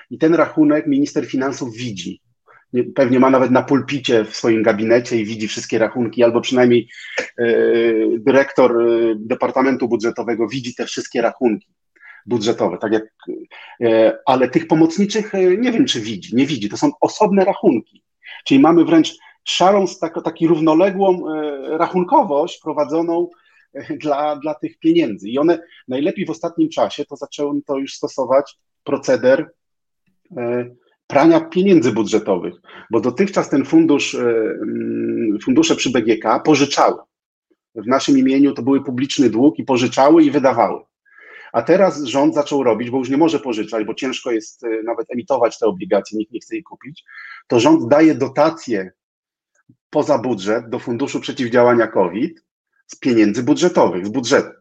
i 0.09 0.17
ten 0.17 0.35
rachunek 0.35 0.87
minister 0.87 1.25
finansów 1.25 1.75
widzi. 1.75 2.21
Pewnie 2.95 3.19
ma 3.19 3.29
nawet 3.29 3.51
na 3.51 3.63
pulpicie 3.63 4.25
w 4.25 4.35
swoim 4.35 4.63
gabinecie 4.63 5.17
i 5.17 5.25
widzi 5.25 5.47
wszystkie 5.47 5.77
rachunki, 5.77 6.23
albo 6.23 6.41
przynajmniej 6.41 6.89
e, 7.37 7.45
dyrektor 8.17 8.81
e, 8.81 9.15
Departamentu 9.15 9.87
Budżetowego 9.87 10.47
widzi 10.47 10.75
te 10.75 10.85
wszystkie 10.85 11.21
rachunki 11.21 11.67
budżetowe, 12.25 12.77
tak 12.77 12.91
jak, 12.93 13.03
ale 14.25 14.49
tych 14.49 14.67
pomocniczych 14.67 15.31
nie 15.57 15.71
wiem, 15.71 15.85
czy 15.85 16.01
widzi, 16.01 16.35
nie 16.35 16.45
widzi, 16.45 16.69
to 16.69 16.77
są 16.77 16.91
osobne 17.01 17.45
rachunki, 17.45 18.03
czyli 18.45 18.59
mamy 18.59 18.85
wręcz 18.85 19.17
szarą, 19.45 19.85
tak, 20.01 20.23
taki 20.23 20.47
równoległą 20.47 21.23
rachunkowość 21.77 22.59
prowadzoną 22.61 23.29
dla, 24.01 24.35
dla 24.35 24.55
tych 24.55 24.79
pieniędzy 24.79 25.29
i 25.29 25.37
one 25.37 25.59
najlepiej 25.87 26.25
w 26.25 26.29
ostatnim 26.29 26.69
czasie 26.69 27.05
to 27.05 27.15
zaczęły 27.15 27.61
to 27.61 27.77
już 27.77 27.93
stosować 27.93 28.57
proceder 28.83 29.51
prania 31.07 31.41
pieniędzy 31.41 31.91
budżetowych, 31.91 32.53
bo 32.91 32.99
dotychczas 32.99 33.49
ten 33.49 33.65
fundusz, 33.65 34.15
e, 34.15 34.19
mm, 34.19 35.39
fundusze 35.43 35.75
przy 35.75 35.91
BGK 35.91 36.39
pożyczały. 36.39 36.97
W 37.75 37.87
naszym 37.87 38.17
imieniu 38.17 38.53
to 38.53 38.61
były 38.61 38.83
publiczny 38.83 39.29
dług 39.29 39.59
i 39.59 39.63
pożyczały 39.63 40.23
i 40.23 40.31
wydawały. 40.31 40.81
A 41.53 41.61
teraz 41.61 42.03
rząd 42.03 42.35
zaczął 42.35 42.63
robić, 42.63 42.89
bo 42.89 42.97
już 42.97 43.09
nie 43.09 43.17
może 43.17 43.39
pożyczać, 43.39 43.85
bo 43.85 43.93
ciężko 43.93 44.31
jest 44.31 44.63
e, 44.63 44.83
nawet 44.83 45.11
emitować 45.11 45.59
te 45.59 45.65
obligacje, 45.65 46.17
nikt 46.17 46.31
nie 46.31 46.39
chce 46.39 46.57
ich 46.57 46.63
kupić, 46.63 47.03
to 47.47 47.59
rząd 47.59 47.87
daje 47.87 48.15
dotacje 48.15 48.91
poza 49.95 50.17
budżet 50.17 50.69
do 50.69 50.79
Funduszu 50.79 51.19
Przeciwdziałania 51.19 51.87
COVID 51.87 52.43
z 52.87 52.95
pieniędzy 52.95 53.43
budżetowych, 53.43 54.05
z 54.05 54.09
budżetu. 54.09 54.51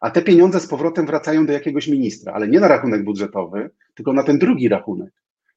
A 0.00 0.10
te 0.10 0.22
pieniądze 0.22 0.60
z 0.60 0.66
powrotem 0.66 1.06
wracają 1.06 1.46
do 1.46 1.52
jakiegoś 1.52 1.88
ministra, 1.88 2.32
ale 2.32 2.48
nie 2.48 2.60
na 2.60 2.68
rachunek 2.68 3.04
budżetowy, 3.04 3.70
tylko 3.94 4.12
na 4.12 4.22
ten 4.22 4.38
drugi 4.38 4.68
rachunek 4.68 5.12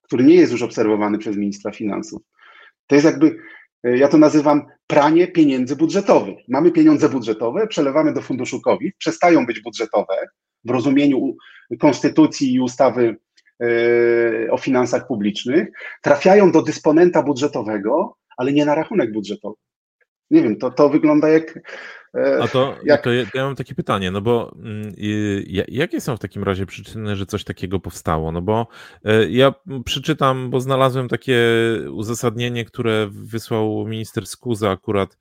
który 0.07 0.23
nie 0.23 0.35
jest 0.35 0.51
już 0.51 0.61
obserwowany 0.61 1.17
przez 1.17 1.37
ministra 1.37 1.71
finansów. 1.71 2.21
To 2.87 2.95
jest 2.95 3.05
jakby, 3.05 3.37
e, 3.83 3.97
ja 3.97 4.07
to 4.07 4.17
nazywam 4.17 4.65
pranie 4.87 5.27
pieniędzy 5.27 5.75
budżetowych. 5.75 6.37
Mamy 6.47 6.71
pieniądze 6.71 7.09
budżetowe, 7.09 7.67
przelewamy 7.67 8.13
do 8.13 8.21
funduszu 8.21 8.61
COVID, 8.61 8.95
przestają 8.97 9.45
być 9.45 9.61
budżetowe 9.61 10.13
w 10.65 10.69
rozumieniu 10.69 11.35
konstytucji 11.79 12.53
i 12.53 12.59
ustawy 12.59 13.15
e, 13.61 14.51
o 14.51 14.57
finansach 14.57 15.07
publicznych, 15.07 15.67
trafiają 16.01 16.51
do 16.51 16.61
dysponenta 16.61 17.23
budżetowego, 17.23 18.17
ale 18.37 18.53
nie 18.53 18.65
na 18.65 18.75
rachunek 18.75 19.11
budżetowy. 19.11 19.55
Nie 20.31 20.43
wiem, 20.43 20.57
to, 20.57 20.71
to 20.71 20.89
wygląda 20.89 21.29
jak 21.29 21.59
a 22.41 22.47
to, 22.47 22.77
jak... 22.83 23.03
to 23.03 23.13
ja, 23.13 23.25
ja, 23.33 23.45
mam 23.45 23.55
takie 23.55 23.75
pytanie, 23.75 24.11
no 24.11 24.21
bo 24.21 24.55
y, 24.97 25.45
jakie 25.67 26.01
są 26.01 26.17
w 26.17 26.19
takim 26.19 26.43
razie 26.43 26.65
przyczyny, 26.65 27.15
że 27.15 27.25
coś 27.25 27.43
takiego 27.43 27.79
powstało? 27.79 28.31
No 28.31 28.41
bo 28.41 28.67
y, 29.05 29.31
ja 29.31 29.53
przeczytam, 29.85 30.49
bo 30.49 30.59
znalazłem 30.59 31.07
takie 31.07 31.39
uzasadnienie, 31.91 32.65
które 32.65 33.07
wysłał 33.11 33.87
minister 33.87 34.27
Skuza 34.27 34.71
akurat, 34.71 35.17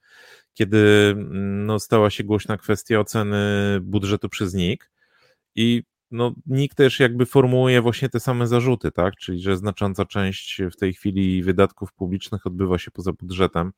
kiedy 0.53 1.13
no, 1.41 1.79
stała 1.79 2.09
się 2.09 2.23
głośna 2.23 2.57
kwestia 2.57 2.99
oceny 2.99 3.37
budżetu 3.81 4.29
przez 4.29 4.53
NIK 4.53 4.89
i 5.55 5.83
no, 6.11 6.33
NIK 6.47 6.75
też 6.75 6.99
jakby 6.99 7.25
formułuje 7.25 7.81
właśnie 7.81 8.09
te 8.09 8.19
same 8.19 8.47
zarzuty, 8.47 8.91
tak? 8.91 9.15
Czyli, 9.15 9.41
że 9.41 9.57
znacząca 9.57 10.05
część 10.05 10.61
w 10.71 10.75
tej 10.75 10.93
chwili 10.93 11.43
wydatków 11.43 11.93
publicznych 11.93 12.47
odbywa 12.47 12.77
się 12.77 12.91
poza 12.91 13.13
budżetem 13.13 13.73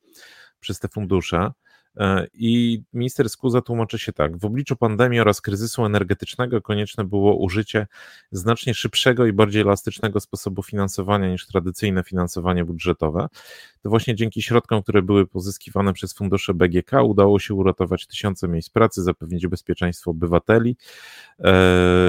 przez 0.59 0.79
te 0.79 0.87
fundusze. 0.87 1.51
E, 1.97 2.27
I 2.33 2.83
minister 2.93 3.29
Skuza 3.29 3.61
tłumaczy 3.61 3.99
się 3.99 4.13
tak. 4.13 4.37
W 4.37 4.45
obliczu 4.45 4.75
pandemii 4.75 5.19
oraz 5.19 5.41
kryzysu 5.41 5.85
energetycznego 5.85 6.61
konieczne 6.61 7.03
było 7.03 7.35
użycie 7.37 7.87
znacznie 8.31 8.73
szybszego 8.73 9.25
i 9.25 9.33
bardziej 9.33 9.61
elastycznego 9.61 10.19
sposobu 10.19 10.63
finansowania 10.63 11.31
niż 11.31 11.47
tradycyjne 11.47 12.03
finansowanie 12.03 12.65
budżetowe. 12.65 13.27
To 13.81 13.89
właśnie 13.89 14.15
dzięki 14.15 14.41
środkom, 14.41 14.83
które 14.83 15.01
były 15.01 15.27
pozyskiwane 15.27 15.93
przez 15.93 16.13
fundusze 16.13 16.53
BGK, 16.53 17.03
udało 17.03 17.39
się 17.39 17.53
uratować 17.53 18.07
tysiące 18.07 18.47
miejsc 18.47 18.69
pracy, 18.69 19.03
zapewnić 19.03 19.47
bezpieczeństwo 19.47 20.11
obywateli 20.11 20.77
e, 21.39 21.43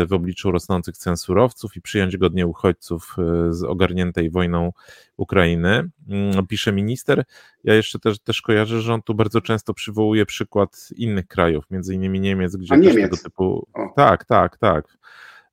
w 0.06 0.12
obliczu 0.12 0.50
rosnących 0.50 0.96
cen 0.96 1.16
surowców 1.16 1.76
i 1.76 1.80
przyjąć 1.80 2.16
godnie 2.16 2.46
uchodźców 2.46 3.16
e, 3.18 3.52
z 3.52 3.62
ogarniętej 3.62 4.30
wojną 4.30 4.72
Ukrainy. 5.16 5.90
Mm, 6.08 6.46
pisze 6.46 6.72
minister. 6.72 7.25
Ja 7.64 7.74
jeszcze 7.74 7.98
też, 7.98 8.18
też 8.18 8.42
kojarzę, 8.42 8.80
że 8.80 8.94
on 8.94 9.02
tu 9.02 9.14
bardzo 9.14 9.40
często 9.40 9.74
przywołuje 9.74 10.26
przykład 10.26 10.88
innych 10.96 11.26
krajów, 11.26 11.64
między 11.70 11.94
innymi 11.94 12.20
Niemiec, 12.20 12.56
gdzie 12.56 12.76
Niemiec. 12.76 13.10
tego 13.10 13.16
typu. 13.16 13.68
O. 13.74 13.92
Tak, 13.96 14.24
tak, 14.24 14.58
tak. 14.58 14.98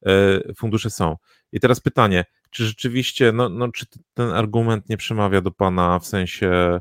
E, 0.05 0.53
fundusze 0.53 0.89
są. 0.89 1.15
I 1.51 1.59
teraz 1.59 1.79
pytanie, 1.79 2.25
czy 2.49 2.65
rzeczywiście, 2.65 3.31
no, 3.31 3.49
no, 3.49 3.71
czy 3.71 3.85
ten 4.13 4.29
argument 4.29 4.89
nie 4.89 4.97
przemawia 4.97 5.41
do 5.41 5.51
Pana 5.51 5.99
w 5.99 6.05
sensie, 6.05 6.79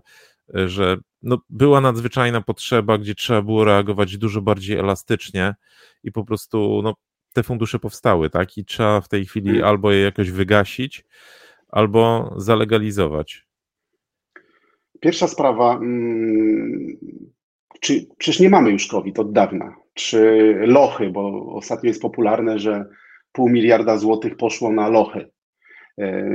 e, 0.54 0.68
że 0.68 0.97
no, 1.23 1.38
była 1.50 1.80
nadzwyczajna 1.80 2.40
potrzeba, 2.40 2.99
gdzie 2.99 3.14
trzeba 3.14 3.42
było 3.42 3.64
reagować 3.64 4.16
dużo 4.18 4.42
bardziej 4.42 4.78
elastycznie 4.78 5.54
i 6.02 6.12
po 6.12 6.25
prostu 6.25 6.80
no, 6.85 6.95
te 7.33 7.42
fundusze 7.42 7.78
powstały, 7.78 8.30
tak? 8.30 8.59
I 8.59 8.64
trzeba 8.64 9.00
w 9.00 9.09
tej 9.09 9.26
chwili 9.26 9.50
hmm. 9.50 9.68
albo 9.68 9.92
je 9.92 10.00
jakoś 10.00 10.30
wygasić, 10.30 11.04
albo 11.68 12.35
zalegalizować. 12.37 13.46
Pierwsza 15.07 15.29
sprawa, 15.29 15.77
mm, 15.77 16.97
czy, 17.81 18.07
przecież 18.19 18.41
nie 18.41 18.51
mamy 18.51 18.71
już 18.71 18.87
COVID 18.87 19.19
od 19.19 19.33
dawna, 19.33 19.77
czy 19.95 20.55
lochy, 20.61 21.11
bo 21.11 21.47
ostatnio 21.55 21.89
jest 21.89 22.03
popularne, 22.03 22.59
że 22.59 22.85
pół 23.33 23.49
miliarda 23.49 23.97
złotych 23.99 24.37
poszło 24.37 24.73
na 24.73 24.89
lochy. 24.89 25.31
E, 25.99 26.29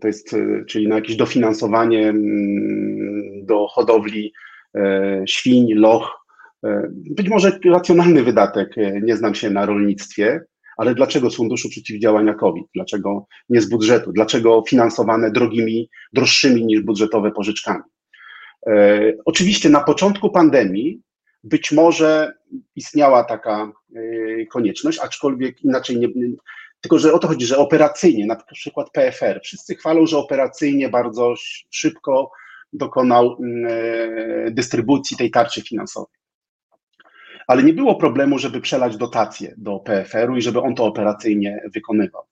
to 0.00 0.06
jest, 0.06 0.34
e, 0.34 0.64
czyli 0.68 0.88
na 0.88 0.94
jakieś 0.94 1.16
dofinansowanie 1.16 2.08
mm, 2.08 3.46
do 3.46 3.66
hodowli 3.66 4.32
e, 4.74 5.22
świń, 5.26 5.74
loch. 5.74 6.26
Być 6.90 7.28
może 7.28 7.58
racjonalny 7.64 8.22
wydatek, 8.22 8.74
nie 9.02 9.16
znam 9.16 9.34
się 9.34 9.50
na 9.50 9.66
rolnictwie, 9.66 10.40
ale 10.76 10.94
dlaczego 10.94 11.30
z 11.30 11.36
Funduszu 11.36 11.68
Przeciwdziałania 11.68 12.34
COVID? 12.34 12.66
Dlaczego 12.74 13.26
nie 13.48 13.60
z 13.60 13.68
budżetu? 13.68 14.12
Dlaczego 14.12 14.62
finansowane 14.68 15.30
drogimi, 15.30 15.88
droższymi 16.12 16.66
niż 16.66 16.80
budżetowe 16.80 17.30
pożyczkami? 17.30 17.82
E, 18.66 19.12
oczywiście 19.24 19.70
na 19.70 19.80
początku 19.80 20.30
pandemii 20.30 21.00
być 21.44 21.72
może 21.72 22.32
istniała 22.76 23.24
taka 23.24 23.72
e, 23.96 24.46
konieczność, 24.46 24.98
aczkolwiek 24.98 25.64
inaczej 25.64 25.98
nie. 25.98 26.08
Tylko, 26.80 26.98
że 26.98 27.12
o 27.12 27.18
to 27.18 27.28
chodzi, 27.28 27.46
że 27.46 27.58
operacyjnie, 27.58 28.26
na 28.26 28.36
przykład 28.36 28.90
PFR, 28.90 29.40
wszyscy 29.42 29.74
chwalą, 29.74 30.06
że 30.06 30.18
operacyjnie 30.18 30.88
bardzo 30.88 31.34
szybko 31.70 32.30
dokonał 32.72 33.36
mm, 33.40 33.66
e, 33.68 34.50
dystrybucji 34.50 35.16
tej 35.16 35.30
tarczy 35.30 35.62
finansowej. 35.62 36.18
Ale 37.46 37.62
nie 37.62 37.72
było 37.72 37.94
problemu, 37.94 38.38
żeby 38.38 38.60
przelać 38.60 38.96
dotacje 38.96 39.54
do 39.56 39.78
PFR-u 39.78 40.36
i 40.36 40.42
żeby 40.42 40.60
on 40.60 40.74
to 40.74 40.84
operacyjnie 40.84 41.62
wykonywał. 41.74 42.22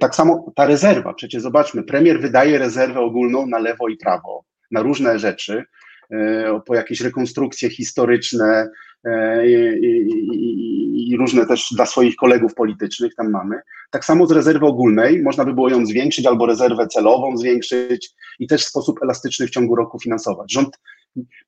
Tak 0.00 0.14
samo 0.14 0.52
ta 0.54 0.66
rezerwa, 0.66 1.14
przecież 1.14 1.42
zobaczmy, 1.42 1.82
premier 1.82 2.20
wydaje 2.20 2.58
rezerwę 2.58 3.00
ogólną 3.00 3.46
na 3.46 3.58
lewo 3.58 3.88
i 3.88 3.96
prawo 3.96 4.44
na 4.70 4.82
różne 4.82 5.18
rzeczy, 5.18 5.64
e, 6.10 6.60
po 6.66 6.74
jakieś 6.74 7.00
rekonstrukcje 7.00 7.70
historyczne 7.70 8.68
e, 9.04 9.48
i, 9.48 11.16
różne 11.18 11.46
też 11.46 11.68
dla 11.72 11.86
swoich 11.86 12.16
kolegów 12.16 12.54
politycznych 12.54 13.14
tam 13.14 13.30
mamy. 13.30 13.60
Tak 13.90 14.04
samo 14.04 14.26
z 14.26 14.30
rezerwy 14.30 14.66
ogólnej, 14.66 15.22
można 15.22 15.44
by 15.44 15.54
było 15.54 15.68
ją 15.68 15.86
zwiększyć 15.86 16.26
albo 16.26 16.46
rezerwę 16.46 16.86
celową 16.86 17.36
zwiększyć 17.36 18.10
i 18.38 18.46
też 18.46 18.64
w 18.64 18.68
sposób 18.68 19.02
elastyczny 19.02 19.46
w 19.46 19.50
ciągu 19.50 19.76
roku 19.76 20.00
finansować. 20.00 20.52
Rząd, 20.52 20.78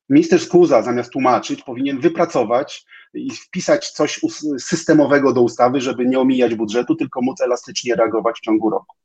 minister 0.09 0.39
Skuza 0.39 0.81
zamiast 0.81 1.11
tłumaczyć 1.11 1.63
powinien 1.63 1.99
wypracować 1.99 2.85
i 3.13 3.31
wpisać 3.31 3.89
coś 3.89 4.21
systemowego 4.59 5.33
do 5.33 5.41
ustawy, 5.41 5.81
żeby 5.81 6.05
nie 6.05 6.19
omijać 6.19 6.55
budżetu, 6.55 6.95
tylko 6.95 7.21
móc 7.21 7.41
elastycznie 7.41 7.95
reagować 7.95 8.37
w 8.37 8.41
ciągu 8.41 8.69
roku. 8.69 8.95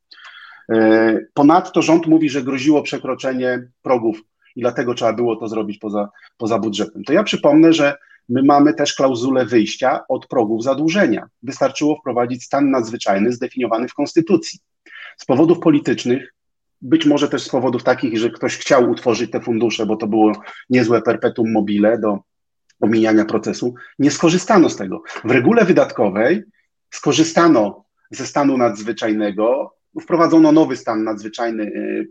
E, 0.69 1.19
ponadto 1.33 1.81
rząd 1.81 2.07
mówi, 2.07 2.29
że 2.29 2.43
groziło 2.43 2.81
przekroczenie 2.81 3.67
progów 3.81 4.21
i 4.55 4.61
dlatego 4.61 4.93
trzeba 4.93 5.13
było 5.13 5.35
to 5.35 5.47
zrobić 5.47 5.77
poza, 5.77 6.09
poza 6.37 6.59
budżetem. 6.59 7.03
To 7.03 7.13
ja 7.13 7.23
przypomnę, 7.23 7.73
że 7.73 7.97
My 8.29 8.43
mamy 8.43 8.73
też 8.73 8.93
klauzulę 8.93 9.45
wyjścia 9.45 10.07
od 10.07 10.27
progów 10.27 10.63
zadłużenia. 10.63 11.27
Wystarczyło 11.43 11.99
wprowadzić 11.99 12.43
stan 12.43 12.71
nadzwyczajny 12.71 13.31
zdefiniowany 13.31 13.87
w 13.87 13.93
Konstytucji. 13.93 14.59
Z 15.17 15.25
powodów 15.25 15.59
politycznych, 15.59 16.33
być 16.81 17.05
może 17.05 17.29
też 17.29 17.43
z 17.43 17.49
powodów 17.49 17.83
takich, 17.83 18.17
że 18.17 18.29
ktoś 18.29 18.57
chciał 18.57 18.89
utworzyć 18.89 19.31
te 19.31 19.41
fundusze, 19.41 19.85
bo 19.85 19.95
to 19.95 20.07
było 20.07 20.31
niezłe 20.69 21.01
perpetuum 21.01 21.51
mobile 21.51 21.99
do 21.99 22.19
omijania 22.81 23.25
procesu, 23.25 23.73
nie 23.99 24.11
skorzystano 24.11 24.69
z 24.69 24.75
tego. 24.75 25.03
W 25.23 25.31
regule 25.31 25.65
wydatkowej 25.65 26.43
skorzystano 26.89 27.85
ze 28.11 28.25
stanu 28.25 28.57
nadzwyczajnego, 28.57 29.75
wprowadzono 30.01 30.51
nowy 30.51 30.77
stan 30.77 31.03
nadzwyczajny 31.03 31.63
y, 31.63 32.07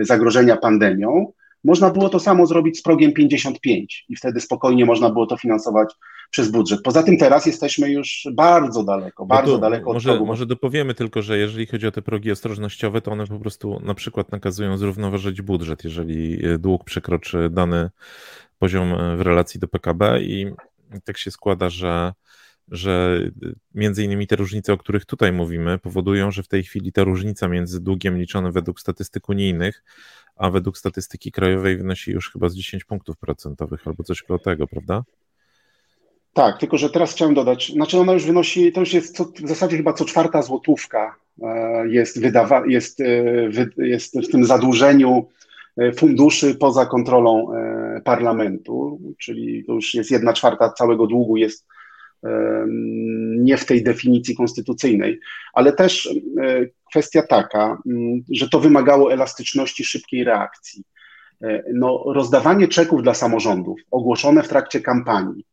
y, 0.00 0.04
zagrożenia 0.04 0.56
pandemią. 0.56 1.32
Można 1.64 1.90
było 1.90 2.08
to 2.08 2.20
samo 2.20 2.46
zrobić 2.46 2.78
z 2.78 2.82
progiem 2.82 3.12
55 3.12 4.04
i 4.08 4.16
wtedy 4.16 4.40
spokojnie 4.40 4.84
można 4.84 5.10
było 5.10 5.26
to 5.26 5.36
finansować 5.36 5.94
przez 6.30 6.50
budżet. 6.50 6.82
Poza 6.82 7.02
tym 7.02 7.18
teraz 7.18 7.46
jesteśmy 7.46 7.90
już 7.90 8.28
bardzo 8.32 8.84
daleko, 8.84 9.26
bardzo 9.26 9.58
daleko 9.58 9.90
od 9.90 9.94
może, 9.94 10.08
progu. 10.10 10.26
Może 10.26 10.46
dopowiemy 10.46 10.94
tylko, 10.94 11.22
że 11.22 11.38
jeżeli 11.38 11.66
chodzi 11.66 11.86
o 11.86 11.90
te 11.90 12.02
progi 12.02 12.30
ostrożnościowe, 12.30 13.00
to 13.00 13.10
one 13.10 13.26
po 13.26 13.38
prostu 13.38 13.80
na 13.84 13.94
przykład 13.94 14.32
nakazują 14.32 14.78
zrównoważyć 14.78 15.42
budżet, 15.42 15.84
jeżeli 15.84 16.46
y, 16.46 16.58
dług 16.58 16.84
przekroczy 16.84 17.48
dany 17.50 17.90
poziom 18.58 19.16
w 19.16 19.20
relacji 19.20 19.60
do 19.60 19.68
PKB 19.68 20.22
i 20.22 20.46
tak 21.04 21.18
się 21.18 21.30
składa, 21.30 21.70
że 21.70 22.12
że 22.70 23.20
między 23.74 24.04
innymi 24.04 24.26
te 24.26 24.36
różnice, 24.36 24.72
o 24.72 24.76
których 24.76 25.04
tutaj 25.04 25.32
mówimy, 25.32 25.78
powodują, 25.78 26.30
że 26.30 26.42
w 26.42 26.48
tej 26.48 26.62
chwili 26.62 26.92
ta 26.92 27.04
różnica 27.04 27.48
między 27.48 27.80
długiem 27.80 28.18
liczonym 28.18 28.52
według 28.52 28.80
statystyk 28.80 29.28
unijnych, 29.28 29.84
a 30.36 30.50
według 30.50 30.78
statystyki 30.78 31.32
krajowej 31.32 31.76
wynosi 31.76 32.10
już 32.10 32.32
chyba 32.32 32.48
z 32.48 32.54
10 32.54 32.84
punktów 32.84 33.16
procentowych 33.16 33.88
albo 33.88 34.02
coś 34.02 34.22
koło 34.22 34.38
tego, 34.38 34.66
prawda? 34.66 35.02
Tak, 36.32 36.58
tylko 36.58 36.78
że 36.78 36.90
teraz 36.90 37.12
chciałem 37.12 37.34
dodać, 37.34 37.72
znaczy 37.72 37.98
ona 37.98 38.12
już 38.12 38.26
wynosi, 38.26 38.72
to 38.72 38.80
już 38.80 38.92
jest 38.92 39.16
co, 39.16 39.24
w 39.24 39.48
zasadzie 39.48 39.76
chyba 39.76 39.92
co 39.92 40.04
czwarta 40.04 40.42
złotówka 40.42 41.16
e, 41.42 41.88
jest, 41.88 42.20
wydawa, 42.20 42.62
jest, 42.66 43.00
e, 43.00 43.06
jest 43.76 44.18
w 44.18 44.30
tym 44.30 44.44
zadłużeniu 44.44 45.28
e, 45.76 45.92
funduszy 45.92 46.54
poza 46.54 46.86
kontrolą 46.86 47.46
parlamentu, 48.04 49.00
czyli 49.18 49.64
to 49.64 49.72
już 49.72 49.94
jest 49.94 50.10
jedna 50.10 50.32
czwarta 50.32 50.70
całego 50.70 51.06
długu 51.06 51.36
jest 51.36 51.66
nie 53.36 53.56
w 53.56 53.66
tej 53.66 53.82
definicji 53.82 54.36
konstytucyjnej, 54.36 55.20
ale 55.52 55.72
też 55.72 56.08
kwestia 56.90 57.22
taka, 57.22 57.82
mm, 57.86 58.24
że 58.32 58.48
to 58.48 58.60
wymagało 58.60 59.12
elastyczności, 59.12 59.84
szybkiej 59.84 60.24
reakcji. 60.24 60.84
E, 61.42 61.62
no, 61.74 62.04
rozdawanie 62.06 62.68
czeków 62.68 63.02
dla 63.02 63.14
samorządów 63.14 63.80
ogłoszone 63.90 64.42
w 64.42 64.48
trakcie 64.48 64.80
kampanii 64.80 65.44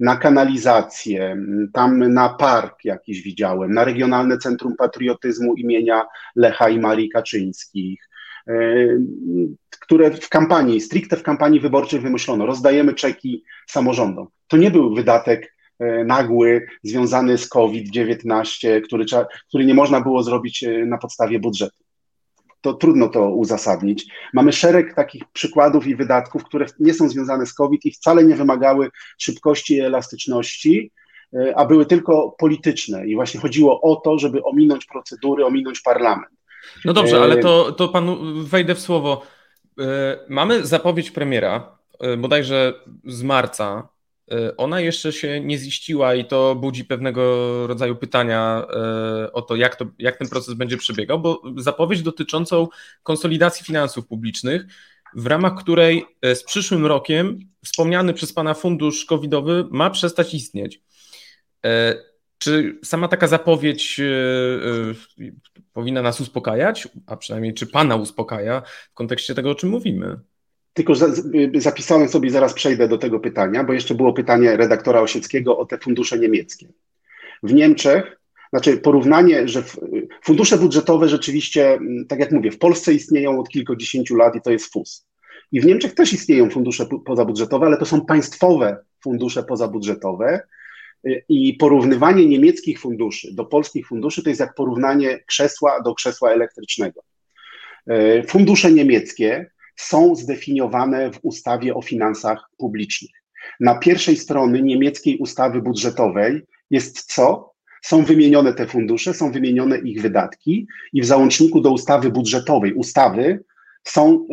na 0.00 0.16
kanalizację, 0.16 1.36
tam 1.72 2.12
na 2.12 2.28
park 2.28 2.84
jakiś 2.84 3.22
widziałem, 3.22 3.72
na 3.72 3.84
Regionalne 3.84 4.38
Centrum 4.38 4.76
Patriotyzmu 4.76 5.54
imienia 5.54 6.04
Lecha 6.36 6.68
i 6.68 6.80
Marii 6.80 7.08
Kaczyńskich, 7.08 8.08
e, 8.48 8.52
które 9.80 10.10
w 10.10 10.28
kampanii, 10.28 10.80
stricte 10.80 11.16
w 11.16 11.22
kampanii 11.22 11.60
wyborczej 11.60 12.00
wymyślono, 12.00 12.46
rozdajemy 12.46 12.94
czeki 12.94 13.44
samorządom. 13.66 14.26
To 14.48 14.56
nie 14.56 14.70
był 14.70 14.94
wydatek 14.94 15.54
nagły, 16.04 16.66
związany 16.82 17.38
z 17.38 17.48
COVID-19, 17.48 18.82
który, 18.82 19.04
który 19.48 19.64
nie 19.64 19.74
można 19.74 20.00
było 20.00 20.22
zrobić 20.22 20.64
e, 20.64 20.86
na 20.86 20.98
podstawie 20.98 21.38
budżetu. 21.38 21.84
To 22.60 22.74
trudno 22.74 23.08
to 23.08 23.30
uzasadnić. 23.30 24.06
Mamy 24.32 24.52
szereg 24.52 24.94
takich 24.94 25.22
przykładów 25.32 25.86
i 25.86 25.96
wydatków, 25.96 26.44
które 26.44 26.66
nie 26.80 26.94
są 26.94 27.08
związane 27.08 27.46
z 27.46 27.54
COVID 27.54 27.84
i 27.84 27.90
wcale 27.90 28.24
nie 28.24 28.34
wymagały 28.34 28.90
szybkości 29.18 29.74
i 29.74 29.80
elastyczności, 29.80 30.90
e, 31.34 31.56
a 31.56 31.64
były 31.64 31.86
tylko 31.86 32.36
polityczne. 32.38 33.06
I 33.06 33.14
właśnie 33.14 33.40
chodziło 33.40 33.80
o 33.80 33.96
to, 33.96 34.18
żeby 34.18 34.42
ominąć 34.42 34.86
procedury, 34.86 35.46
ominąć 35.46 35.80
parlament. 35.80 36.32
No 36.84 36.92
dobrze, 36.92 37.22
ale 37.22 37.36
to, 37.36 37.72
to 37.72 37.88
panu 37.88 38.18
wejdę 38.44 38.74
w 38.74 38.80
słowo. 38.80 39.22
Mamy 40.28 40.66
zapowiedź 40.66 41.10
premiera, 41.10 41.78
bodajże 42.18 42.74
z 43.04 43.22
marca, 43.22 43.88
E, 43.88 43.91
ona 44.56 44.80
jeszcze 44.80 45.12
się 45.12 45.40
nie 45.40 45.58
ziściła 45.58 46.14
i 46.14 46.24
to 46.24 46.54
budzi 46.54 46.84
pewnego 46.84 47.66
rodzaju 47.66 47.96
pytania 47.96 48.66
e, 48.70 49.32
o 49.32 49.42
to, 49.42 49.56
jak, 49.56 49.76
to, 49.76 49.86
jak 49.98 50.16
ten 50.16 50.28
proces 50.28 50.54
będzie 50.54 50.76
przebiegał, 50.76 51.20
bo 51.20 51.42
zapowiedź 51.56 52.02
dotyczącą 52.02 52.68
konsolidacji 53.02 53.66
finansów 53.66 54.06
publicznych, 54.06 54.66
w 55.14 55.26
ramach 55.26 55.54
której 55.54 56.04
e, 56.22 56.34
z 56.34 56.44
przyszłym 56.44 56.86
rokiem 56.86 57.38
wspomniany 57.64 58.14
przez 58.14 58.32
Pana 58.32 58.54
fundusz 58.54 59.04
covidowy 59.04 59.64
ma 59.70 59.90
przestać 59.90 60.34
istnieć. 60.34 60.82
Czy 62.38 62.78
sama 62.84 63.08
taka 63.08 63.28
zapowiedź 63.28 64.00
powinna 65.72 66.02
nas 66.02 66.20
uspokajać, 66.20 66.88
a 67.06 67.16
przynajmniej 67.16 67.54
czy 67.54 67.66
Pana 67.66 67.96
uspokaja 67.96 68.62
w 68.90 68.94
kontekście 68.94 69.34
tego, 69.34 69.50
o 69.50 69.54
czym 69.54 69.70
mówimy? 69.70 70.20
Tylko 70.72 70.92
zapisałem 71.54 72.08
sobie, 72.08 72.30
zaraz 72.30 72.54
przejdę 72.54 72.88
do 72.88 72.98
tego 72.98 73.20
pytania, 73.20 73.64
bo 73.64 73.72
jeszcze 73.72 73.94
było 73.94 74.12
pytanie 74.12 74.56
redaktora 74.56 75.00
Osieckiego 75.00 75.58
o 75.58 75.66
te 75.66 75.78
fundusze 75.78 76.18
niemieckie. 76.18 76.66
W 77.42 77.52
Niemczech, 77.52 78.20
znaczy 78.50 78.78
porównanie, 78.78 79.48
że 79.48 79.62
fundusze 80.24 80.58
budżetowe 80.58 81.08
rzeczywiście, 81.08 81.72
mm, 81.72 82.06
tak 82.06 82.18
jak 82.18 82.32
mówię, 82.32 82.50
w 82.50 82.58
Polsce 82.58 82.94
istnieją 82.94 83.40
od 83.40 83.48
kilkudziesięciu 83.48 84.16
lat 84.16 84.36
i 84.36 84.40
to 84.40 84.50
jest 84.50 84.72
FUS. 84.72 85.06
I 85.52 85.60
w 85.60 85.64
Niemczech 85.64 85.94
też 85.94 86.12
istnieją 86.12 86.50
fundusze 86.50 86.86
pozabudżetowe, 87.06 87.66
ale 87.66 87.76
to 87.76 87.86
są 87.86 88.06
państwowe 88.06 88.76
fundusze 89.02 89.42
pozabudżetowe. 89.42 90.40
Y, 91.06 91.24
I 91.28 91.54
porównywanie 91.54 92.26
niemieckich 92.26 92.80
funduszy 92.80 93.34
do 93.34 93.44
polskich 93.44 93.86
funduszy 93.86 94.22
to 94.22 94.28
jest 94.28 94.40
jak 94.40 94.54
porównanie 94.54 95.18
krzesła 95.26 95.80
do 95.80 95.94
krzesła 95.94 96.30
elektrycznego. 96.30 97.02
Y, 97.90 98.24
fundusze 98.28 98.72
niemieckie 98.72 99.50
są 99.82 100.14
zdefiniowane 100.14 101.10
w 101.12 101.18
ustawie 101.22 101.74
o 101.74 101.82
finansach 101.82 102.50
publicznych. 102.58 103.10
Na 103.60 103.74
pierwszej 103.74 104.16
stronie 104.16 104.62
niemieckiej 104.62 105.18
ustawy 105.18 105.62
budżetowej 105.62 106.42
jest 106.70 107.02
co? 107.02 107.52
Są 107.82 108.04
wymienione 108.04 108.54
te 108.54 108.66
fundusze, 108.66 109.14
są 109.14 109.32
wymienione 109.32 109.78
ich 109.78 110.02
wydatki 110.02 110.66
i 110.92 111.02
w 111.02 111.04
załączniku 111.04 111.60
do 111.60 111.72
ustawy 111.72 112.10
budżetowej, 112.10 112.74
ustawy, 112.74 113.44
są 113.84 114.26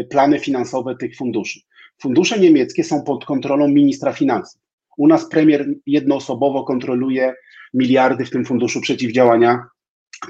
y, 0.00 0.06
plany 0.10 0.38
finansowe 0.38 0.96
tych 0.96 1.16
funduszy. 1.16 1.60
Fundusze 2.02 2.38
niemieckie 2.38 2.84
są 2.84 3.02
pod 3.02 3.24
kontrolą 3.24 3.68
ministra 3.68 4.12
finansów. 4.12 4.60
U 4.96 5.08
nas 5.08 5.28
premier 5.28 5.68
jednoosobowo 5.86 6.64
kontroluje 6.64 7.34
miliardy 7.74 8.24
w 8.24 8.30
tym 8.30 8.44
funduszu 8.44 8.80
przeciwdziałania 8.80 9.64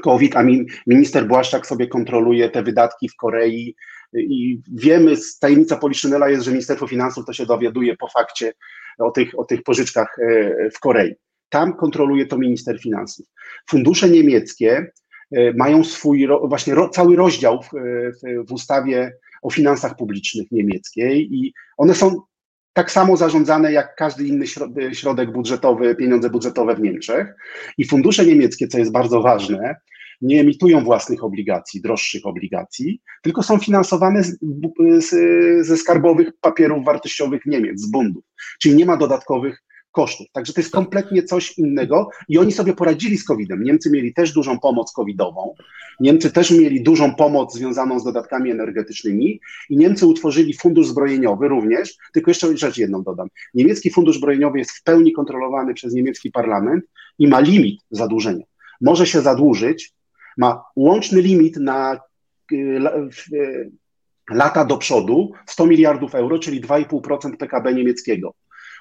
COVID, 0.00 0.37
a 0.37 0.44
minister 0.87 1.26
Błaszczak 1.26 1.66
sobie 1.66 1.87
kontroluje 1.87 2.50
te 2.50 2.62
wydatki 2.62 3.09
w 3.09 3.16
Korei, 3.16 3.76
i 4.14 4.61
wiemy, 4.72 5.14
tajemnica 5.40 5.76
Poliszynela 5.76 6.28
jest, 6.28 6.44
że 6.44 6.50
Ministerstwo 6.50 6.87
Finansów 6.87 7.26
to 7.26 7.33
się 7.33 7.46
dowiaduje 7.46 7.96
po 7.96 8.09
fakcie 8.09 8.52
o 8.98 9.11
tych, 9.11 9.38
o 9.38 9.44
tych 9.44 9.62
pożyczkach 9.62 10.18
e, 10.18 10.70
w 10.70 10.81
Korei. 10.81 11.14
Tam 11.48 11.76
kontroluje 11.76 12.26
to 12.26 12.38
minister 12.38 12.81
finansów. 12.81 13.26
Fundusze 13.70 14.11
niemieckie 14.11 14.92
e, 15.33 15.52
mają 15.52 15.85
swój, 15.85 16.28
właśnie 16.44 16.74
cały 16.92 17.16
rozdział 17.16 17.62
w, 17.62 17.68
w, 17.68 18.48
w 18.48 18.52
ustawie 18.52 19.12
o 19.42 19.50
finansach 19.50 19.96
publicznych 19.96 20.50
niemieckiej 20.50 21.35
i 21.35 21.52
one 21.76 21.94
są 21.94 22.20
tak 22.72 22.90
samo 22.90 23.16
zarządzane 23.16 23.72
jak 23.72 23.94
każdy 23.96 24.24
inny 24.24 24.46
środek 24.92 25.32
budżetowy, 25.32 25.94
pieniądze 25.94 26.30
budżetowe 26.30 26.74
w 26.74 26.80
Niemczech. 26.80 27.35
I 27.78 27.85
fundusze 27.85 28.26
niemieckie, 28.26 28.68
co 28.68 28.78
jest 28.78 28.92
bardzo 28.92 29.22
ważne, 29.22 29.76
nie 30.22 30.40
emitują 30.40 30.85
własnych 30.85 31.24
obligacji, 31.24 31.80
droższych 31.80 32.26
obligacji, 32.26 33.00
tylko 33.22 33.42
są 33.42 33.58
finansowane 33.58 34.22
z, 34.22 34.38
z, 34.98 35.11
ze 35.66 35.76
skarbowych 35.76 36.28
papierów 36.40 36.85
wartościowych 36.85 37.42
Niemiec, 37.46 37.80
z 37.80 37.90
bundów. 37.90 38.24
Czyli 38.61 38.74
nie 38.74 38.87
ma 38.87 38.96
dodatkowych 38.96 39.62
kosztów. 39.92 40.26
Także 40.33 40.52
to 40.52 40.61
jest 40.61 40.72
kompletnie 40.72 41.22
coś 41.22 41.59
innego 41.59 42.09
i 42.28 42.38
oni 42.38 42.52
sobie 42.52 42.72
poradzili 42.72 43.18
z 43.18 43.24
COVID-em. 43.24 43.62
Niemcy 43.62 43.90
mieli 43.90 44.14
też 44.14 44.33
dużą 44.33 44.59
pomoc 44.59 44.92
covidową, 44.92 45.55
Niemcy 46.00 46.31
też 46.31 46.50
mieli 46.50 46.83
dużą 46.83 47.14
pomoc 47.14 47.55
związaną 47.55 48.00
z 48.00 48.05
dodatkami 48.05 48.50
energetycznymi 48.50 49.40
i 49.70 49.76
Niemcy 49.76 50.07
utworzyli 50.07 50.55
fundusz 50.55 50.87
zbrojeniowy 50.87 51.48
również, 51.48 51.96
tylko 52.12 52.31
jeszcze 52.31 52.57
rzecz 52.57 52.78
jedną 52.78 53.02
dodam. 53.02 53.28
Niemiecki 53.55 53.90
fundusz 53.90 54.16
zbrojeniowy 54.16 54.59
jest 54.59 54.70
w 54.70 54.83
pełni 54.83 55.12
kontrolowany 55.12 55.74
przez 55.74 55.94
niemiecki 55.94 56.31
parlament 56.31 56.85
i 57.18 57.28
ma 57.28 57.40
limit 57.40 57.81
zadłużenia. 57.90 58.44
Może 58.81 59.07
się 59.07 59.20
zadłużyć 59.20 59.92
ma 60.37 60.64
łączny 60.76 61.20
limit 61.20 61.57
na 61.57 62.00
y, 62.52 62.57
y, 63.33 63.70
lata 64.31 64.64
do 64.64 64.76
przodu 64.76 65.33
100 65.46 65.66
miliardów 65.66 66.14
euro, 66.14 66.38
czyli 66.38 66.61
2,5% 66.61 67.37
PKB 67.37 67.74
niemieckiego. 67.74 68.35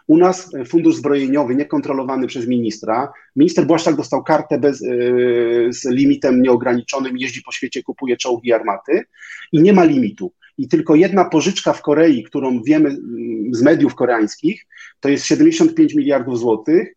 U 0.07 0.17
nas 0.17 0.51
fundusz 0.67 0.95
zbrojeniowy 0.95 1.55
niekontrolowany 1.55 2.27
przez 2.27 2.47
ministra. 2.47 3.13
Minister 3.35 3.65
Błaszczak 3.65 3.95
dostał 3.95 4.23
kartę 4.23 4.59
bez, 4.59 4.81
y, 4.81 5.67
z 5.69 5.85
limitem 5.85 6.41
nieograniczonym, 6.41 7.17
jeździ 7.17 7.41
po 7.41 7.51
świecie, 7.51 7.83
kupuje 7.83 8.17
czołgi 8.17 8.49
i 8.49 8.53
armaty 8.53 9.03
i 9.51 9.61
nie 9.61 9.73
ma 9.73 9.83
limitu. 9.83 10.33
i 10.57 10.67
tylko 10.67 10.95
jedna 10.95 11.25
pożyczka 11.25 11.73
w 11.73 11.81
Korei, 11.81 12.23
którą 12.23 12.63
wiemy 12.63 12.89
mm, 12.89 13.53
z 13.53 13.61
mediów 13.61 13.95
koreańskich, 13.95 14.67
to 14.99 15.09
jest 15.09 15.25
75 15.25 15.95
miliardów 15.95 16.39
złotych, 16.39 16.95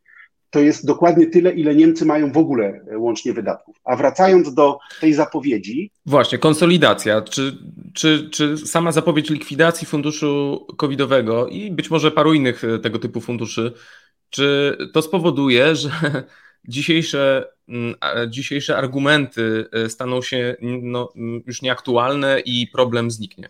to 0.55 0.61
jest 0.61 0.87
dokładnie 0.87 1.27
tyle, 1.27 1.53
ile 1.53 1.75
Niemcy 1.75 2.07
mają 2.07 2.33
w 2.33 2.37
ogóle 2.37 2.81
e, 2.91 2.99
łącznie 2.99 3.33
wydatków. 3.33 3.77
A 3.85 3.97
wracając 3.97 4.55
do 4.55 4.79
tej 5.01 5.15
zapowiedzi. 5.15 5.91
Właśnie, 6.07 6.39
konsolidacja. 6.39 7.23
Czy, 7.23 7.59
czy, 7.95 8.31
czy 8.31 8.59
sama 8.59 8.93
zapowiedź 8.93 9.31
likwidacji 9.31 9.87
funduszu 9.87 10.61
covidowego 10.77 11.49
i 11.49 11.71
być 11.71 11.91
może 11.91 12.11
paru 12.11 12.35
innych 12.35 12.65
e, 12.65 12.79
tego 12.79 12.99
typu 12.99 13.21
funduszy, 13.21 13.73
czy 14.31 14.77
to 14.93 15.03
spowoduje, 15.03 15.75
że 15.83 15.91
dzisiejsze, 16.69 17.49
mm, 17.69 17.95
dzisiejsze 18.29 18.77
argumenty 18.77 19.67
e, 19.73 19.89
staną 19.89 20.23
się 20.23 20.57
no, 20.83 21.13
już 21.47 21.63
nieaktualne 21.63 22.41
i 22.41 22.69
problem 22.73 23.11
zniknie? 23.11 23.49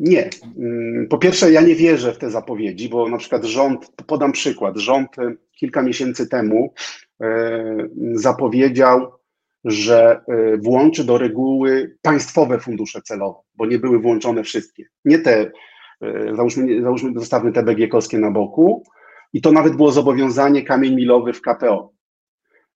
Nie. 0.00 0.30
Mm, 0.58 1.08
po 1.08 1.18
pierwsze, 1.18 1.52
ja 1.52 1.60
nie 1.60 1.74
wierzę 1.74 2.12
w 2.12 2.18
te 2.18 2.30
zapowiedzi, 2.30 2.88
bo 2.88 3.08
na 3.08 3.18
przykład 3.18 3.44
rząd, 3.44 3.92
podam 4.06 4.32
przykład, 4.32 4.76
rząd 4.76 5.08
kilka 5.60 5.82
miesięcy 5.82 6.28
temu 6.28 6.74
e, 7.20 7.88
zapowiedział, 8.12 9.12
że 9.64 10.20
e, 10.28 10.56
włączy 10.56 11.04
do 11.04 11.18
reguły 11.18 11.96
państwowe 12.02 12.58
fundusze 12.58 13.02
celowe, 13.02 13.38
bo 13.54 13.66
nie 13.66 13.78
były 13.78 13.98
włączone 13.98 14.42
wszystkie. 14.44 14.84
Nie 15.04 15.18
te, 15.18 15.50
załóżmy, 16.36 16.82
załóżmy 16.82 17.12
zostawmy 17.14 17.52
te 17.52 17.62
BGK-owskie 17.62 18.18
na 18.18 18.30
boku, 18.30 18.84
i 19.32 19.40
to 19.40 19.52
nawet 19.52 19.76
było 19.76 19.92
zobowiązanie 19.92 20.62
kamień 20.62 20.94
milowy 20.94 21.32
w 21.32 21.42
KPO. 21.42 21.92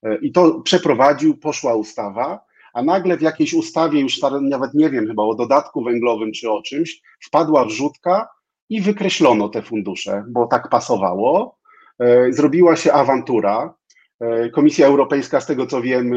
E, 0.02 0.16
I 0.16 0.32
to 0.32 0.60
przeprowadził, 0.60 1.36
poszła 1.36 1.74
ustawa, 1.74 2.44
a 2.74 2.82
nagle 2.82 3.16
w 3.16 3.22
jakiejś 3.22 3.54
ustawie, 3.54 4.00
już 4.00 4.20
nawet 4.40 4.74
nie 4.74 4.90
wiem 4.90 5.06
chyba 5.06 5.22
o 5.22 5.34
dodatku 5.34 5.84
węglowym 5.84 6.32
czy 6.32 6.50
o 6.50 6.62
czymś, 6.62 7.02
wpadła 7.20 7.64
wrzutka 7.64 8.28
i 8.68 8.80
wykreślono 8.80 9.48
te 9.48 9.62
fundusze, 9.62 10.24
bo 10.28 10.46
tak 10.46 10.68
pasowało. 10.68 11.58
E, 11.98 12.32
zrobiła 12.32 12.76
się 12.76 12.92
awantura. 12.92 13.74
E, 14.20 14.50
Komisja 14.50 14.86
Europejska, 14.86 15.40
z 15.40 15.46
tego 15.46 15.66
co 15.66 15.82
wiem, 15.82 16.12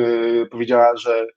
powiedziała, 0.52 0.98
że 0.98 1.28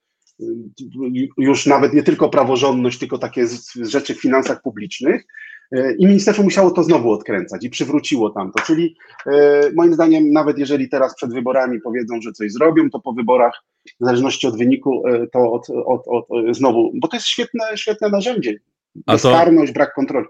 już 1.38 1.66
nawet 1.66 1.92
nie 1.92 2.02
tylko 2.02 2.28
praworządność, 2.28 2.98
tylko 2.98 3.18
takie 3.18 3.46
rzeczy 3.82 4.14
w 4.14 4.20
finansach 4.20 4.62
publicznych. 4.62 5.24
E, 5.72 5.94
I 5.94 6.06
ministerstwo 6.06 6.42
musiało 6.42 6.70
to 6.70 6.82
znowu 6.82 7.10
odkręcać 7.12 7.64
i 7.64 7.70
przywróciło 7.70 8.30
tamto. 8.30 8.62
Czyli 8.62 8.96
e, 9.26 9.60
moim 9.74 9.94
zdaniem, 9.94 10.32
nawet 10.32 10.58
jeżeli 10.58 10.88
teraz 10.88 11.14
przed 11.14 11.34
wyborami 11.34 11.80
powiedzą, 11.80 12.20
że 12.20 12.32
coś 12.32 12.52
zrobią, 12.52 12.90
to 12.90 13.00
po 13.00 13.12
wyborach, 13.12 13.52
w 14.00 14.04
zależności 14.04 14.46
od 14.46 14.58
wyniku, 14.58 15.08
e, 15.08 15.26
to 15.26 15.52
od, 15.52 15.66
od, 15.70 16.02
od, 16.08 16.26
znowu, 16.56 16.92
bo 16.94 17.08
to 17.08 17.16
jest 17.16 17.26
świetne, 17.26 17.64
świetne 17.74 18.08
narzędzie. 18.08 18.58
Bezkarność, 18.94 19.72
brak 19.72 19.94
kontroli. 19.94 20.26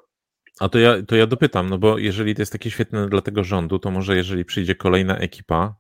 A 0.61 0.69
to 0.69 0.79
ja, 0.79 1.03
to 1.03 1.17
ja 1.17 1.27
dopytam, 1.27 1.71
no 1.71 1.79
bo 1.79 1.99
jeżeli 1.99 2.35
to 2.35 2.43
jest 2.43 2.53
takie 2.53 2.71
świetne 2.71 3.09
dla 3.09 3.21
tego 3.21 3.45
rządu, 3.45 3.79
to 3.79 3.91
może 3.91 4.17
jeżeli 4.17 4.45
przyjdzie 4.45 4.75
kolejna 4.75 5.19
ekipa, 5.19 5.75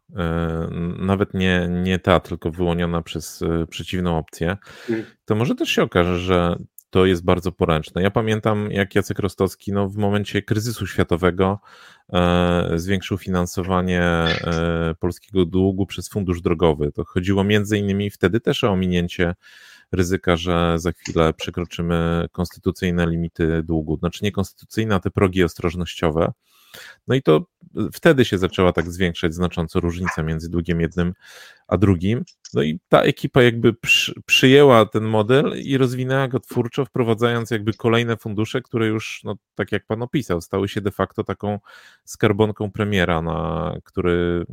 nawet 0.98 1.34
nie, 1.34 1.68
nie 1.70 1.98
ta, 1.98 2.20
tylko 2.20 2.50
wyłoniona 2.50 3.02
przez 3.02 3.44
przeciwną 3.70 4.18
opcję, 4.18 4.56
mm. 4.88 5.04
to 5.24 5.34
może 5.34 5.54
też 5.54 5.70
się 5.70 5.82
okaże, 5.82 6.18
że 6.18 6.56
to 6.90 7.06
jest 7.06 7.24
bardzo 7.24 7.52
poręczne. 7.52 8.02
Ja 8.02 8.10
pamiętam, 8.10 8.70
jak 8.70 8.94
Jacek 8.94 9.18
Rostowski 9.18 9.72
no, 9.72 9.88
w 9.88 9.96
momencie 9.96 10.42
kryzysu 10.42 10.86
światowego 10.86 11.60
e, 12.12 12.70
zwiększył 12.74 13.18
finansowanie 13.18 14.02
e, 14.02 14.94
polskiego 15.00 15.44
długu 15.44 15.86
przez 15.86 16.08
fundusz 16.08 16.40
drogowy. 16.42 16.92
To 16.92 17.04
chodziło 17.04 17.44
między 17.44 17.78
innymi 17.78 18.10
wtedy 18.10 18.40
też 18.40 18.64
o 18.64 18.70
ominięcie 18.70 19.34
ryzyka, 19.92 20.36
że 20.36 20.74
za 20.78 20.92
chwilę 20.92 21.32
przekroczymy 21.32 22.26
konstytucyjne 22.32 23.06
limity 23.06 23.62
długu. 23.62 23.96
Znaczy 23.96 24.24
nie 24.24 24.32
konstytucyjne, 24.32 24.94
a 24.94 25.00
te 25.00 25.10
progi 25.10 25.44
ostrożnościowe. 25.44 26.32
No 27.08 27.14
i 27.14 27.22
to 27.22 27.46
wtedy 27.92 28.24
się 28.24 28.38
zaczęła 28.38 28.72
tak 28.72 28.90
zwiększać 28.90 29.34
znacząco 29.34 29.80
różnica 29.80 30.22
między 30.22 30.50
długiem 30.50 30.80
jednym 30.80 31.14
a 31.68 31.76
drugim. 31.76 32.24
No 32.54 32.62
i 32.62 32.80
ta 32.88 33.02
ekipa 33.02 33.42
jakby 33.42 33.72
przy, 33.72 34.14
przyjęła 34.26 34.86
ten 34.86 35.04
model 35.04 35.54
i 35.62 35.78
rozwinęła 35.78 36.28
go 36.28 36.40
twórczo, 36.40 36.84
wprowadzając 36.84 37.50
jakby 37.50 37.72
kolejne 37.72 38.16
fundusze, 38.16 38.62
które 38.62 38.86
już, 38.86 39.20
no 39.24 39.36
tak 39.54 39.72
jak 39.72 39.86
pan 39.86 40.02
opisał, 40.02 40.40
stały 40.40 40.68
się 40.68 40.80
de 40.80 40.90
facto 40.90 41.24
taką 41.24 41.58
skarbonką 42.04 42.72
premiera, 42.72 43.22
na 43.22 43.74
który 43.84 44.46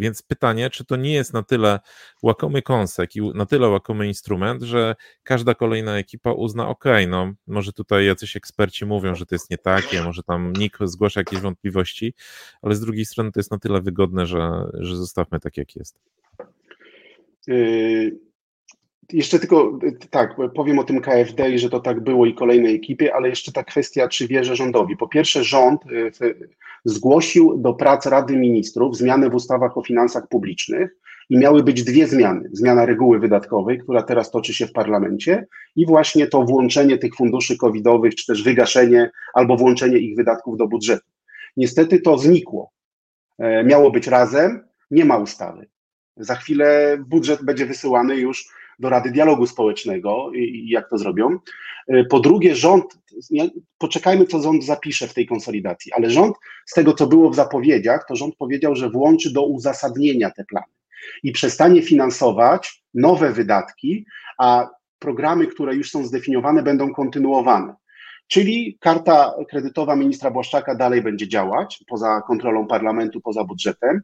więc 0.00 0.22
pytanie, 0.22 0.70
czy 0.70 0.84
to 0.84 0.96
nie 0.96 1.12
jest 1.12 1.32
na 1.32 1.42
tyle 1.42 1.80
łakomy 2.22 2.62
kąsek 2.62 3.16
i 3.16 3.20
na 3.34 3.46
tyle 3.46 3.68
łakomy 3.68 4.06
instrument, 4.06 4.62
że 4.62 4.96
każda 5.22 5.54
kolejna 5.54 5.98
ekipa 5.98 6.32
uzna, 6.32 6.68
ok, 6.68 6.84
no 7.08 7.32
może 7.46 7.72
tutaj 7.72 8.06
jacyś 8.06 8.36
eksperci 8.36 8.86
mówią, 8.86 9.14
że 9.14 9.26
to 9.26 9.34
jest 9.34 9.50
nie 9.50 9.58
takie, 9.58 10.02
może 10.02 10.22
tam 10.22 10.52
NIK 10.52 10.78
zgłasza 10.82 11.20
jakieś 11.20 11.40
wątpliwości, 11.40 12.14
ale 12.62 12.74
z 12.74 12.80
drugiej 12.80 13.04
strony 13.04 13.32
to 13.32 13.40
jest 13.40 13.50
na 13.50 13.58
tyle 13.58 13.80
wygodne, 13.80 14.26
że, 14.26 14.70
że 14.74 14.96
zostawmy 14.96 15.40
tak, 15.40 15.56
jak 15.56 15.76
jest. 15.76 15.98
Yy, 17.46 18.29
jeszcze 19.12 19.38
tylko 19.38 19.78
tak, 20.10 20.36
powiem 20.54 20.78
o 20.78 20.84
tym 20.84 21.00
KFD 21.00 21.50
i 21.50 21.58
że 21.58 21.70
to 21.70 21.80
tak 21.80 22.00
było 22.00 22.26
i 22.26 22.34
kolejnej 22.34 22.74
ekipie, 22.74 23.14
ale 23.14 23.28
jeszcze 23.28 23.52
ta 23.52 23.64
kwestia, 23.64 24.08
czy 24.08 24.26
wierzę 24.26 24.56
rządowi. 24.56 24.96
Po 24.96 25.08
pierwsze, 25.08 25.44
rząd 25.44 25.80
y, 25.86 26.34
zgłosił 26.84 27.58
do 27.58 27.74
prac 27.74 28.06
Rady 28.06 28.36
Ministrów 28.36 28.96
zmiany 28.96 29.30
w 29.30 29.34
ustawach 29.34 29.78
o 29.78 29.82
finansach 29.82 30.28
publicznych 30.28 30.96
i 31.30 31.38
miały 31.38 31.62
być 31.62 31.84
dwie 31.84 32.06
zmiany. 32.06 32.48
Zmiana 32.52 32.86
reguły 32.86 33.18
wydatkowej, 33.18 33.78
która 33.78 34.02
teraz 34.02 34.30
toczy 34.30 34.54
się 34.54 34.66
w 34.66 34.72
parlamencie 34.72 35.46
i 35.76 35.86
właśnie 35.86 36.26
to 36.26 36.42
włączenie 36.42 36.98
tych 36.98 37.14
funduszy 37.14 37.56
covidowych, 37.56 38.14
czy 38.14 38.26
też 38.26 38.42
wygaszenie 38.42 39.10
albo 39.34 39.56
włączenie 39.56 39.98
ich 39.98 40.16
wydatków 40.16 40.56
do 40.56 40.68
budżetu. 40.68 41.06
Niestety 41.56 42.00
to 42.00 42.18
znikło. 42.18 42.70
E, 43.38 43.64
miało 43.64 43.90
być 43.90 44.06
razem, 44.06 44.64
nie 44.90 45.04
ma 45.04 45.16
ustawy. 45.16 45.66
Za 46.16 46.34
chwilę 46.34 46.98
budżet 47.06 47.44
będzie 47.44 47.66
wysyłany 47.66 48.16
już 48.16 48.59
do 48.80 48.88
Rady 48.88 49.10
Dialogu 49.10 49.46
Społecznego 49.46 50.30
i, 50.34 50.68
jak 50.68 50.90
to 50.90 50.98
zrobią. 50.98 51.38
E, 51.88 52.04
po 52.04 52.20
drugie, 52.20 52.56
rząd, 52.56 52.84
poczekajmy, 53.78 54.26
co 54.26 54.40
rząd 54.42 54.64
zapisze 54.64 55.08
w 55.08 55.14
tej 55.14 55.26
konsolidacji, 55.26 55.92
ale 55.92 56.10
rząd, 56.10 56.36
z 56.66 56.74
tego 56.74 56.92
co 56.92 57.06
było 57.06 57.30
w 57.30 57.34
zapowiedziach, 57.34 58.04
to 58.08 58.16
rząd 58.16 58.36
powiedział, 58.36 58.76
że 58.76 58.90
włączy 58.90 59.32
do 59.32 59.46
uzasadnienia 59.46 60.30
te 60.30 60.44
plany 60.44 60.72
i 61.22 61.32
przestanie 61.32 61.82
finansować 61.82 62.82
nowe 62.94 63.32
wydatki, 63.32 64.06
a 64.38 64.68
programy, 64.98 65.46
które 65.46 65.74
już 65.74 65.90
są 65.90 66.04
zdefiniowane, 66.04 66.62
będą 66.62 66.92
kontynuowane. 66.92 67.74
Czyli 68.30 68.76
karta 68.80 69.34
kredytowa 69.48 69.96
ministra 69.96 70.30
Błaszczaka 70.30 70.74
dalej 70.74 71.02
będzie 71.02 71.28
działać 71.28 71.84
poza 71.88 72.22
kontrolą 72.26 72.66
parlamentu, 72.66 73.20
poza 73.20 73.44
budżetem, 73.44 74.00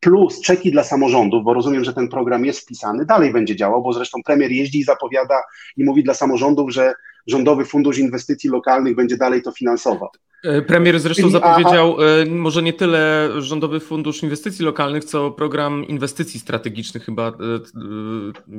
plus 0.00 0.40
czeki 0.40 0.70
dla 0.70 0.84
samorządów, 0.84 1.44
bo 1.44 1.54
rozumiem, 1.54 1.84
że 1.84 1.94
ten 1.94 2.08
program 2.08 2.44
jest 2.44 2.60
wpisany, 2.60 3.04
dalej 3.04 3.32
będzie 3.32 3.56
działał, 3.56 3.82
bo 3.82 3.92
zresztą 3.92 4.18
premier 4.26 4.50
jeździ 4.50 4.78
i 4.78 4.84
zapowiada 4.84 5.42
i 5.76 5.84
mówi 5.84 6.04
dla 6.04 6.14
samorządów, 6.14 6.72
że 6.72 6.94
Rządowy 7.26 7.64
Fundusz 7.64 7.98
Inwestycji 7.98 8.50
Lokalnych 8.50 8.96
będzie 8.96 9.16
dalej 9.16 9.42
to 9.42 9.52
finansował. 9.52 10.08
E, 10.44 10.62
premier 10.62 11.00
zresztą 11.00 11.30
zapowiedział 11.30 11.96
a, 12.00 12.02
e, 12.02 12.26
może 12.26 12.62
nie 12.62 12.72
tyle 12.72 13.30
Rządowy 13.38 13.80
Fundusz 13.80 14.22
Inwestycji 14.22 14.64
Lokalnych, 14.64 15.04
co 15.04 15.30
program 15.30 15.84
inwestycji 15.84 16.40
strategicznych 16.40 17.04
chyba. 17.04 17.28
E, 17.28 17.32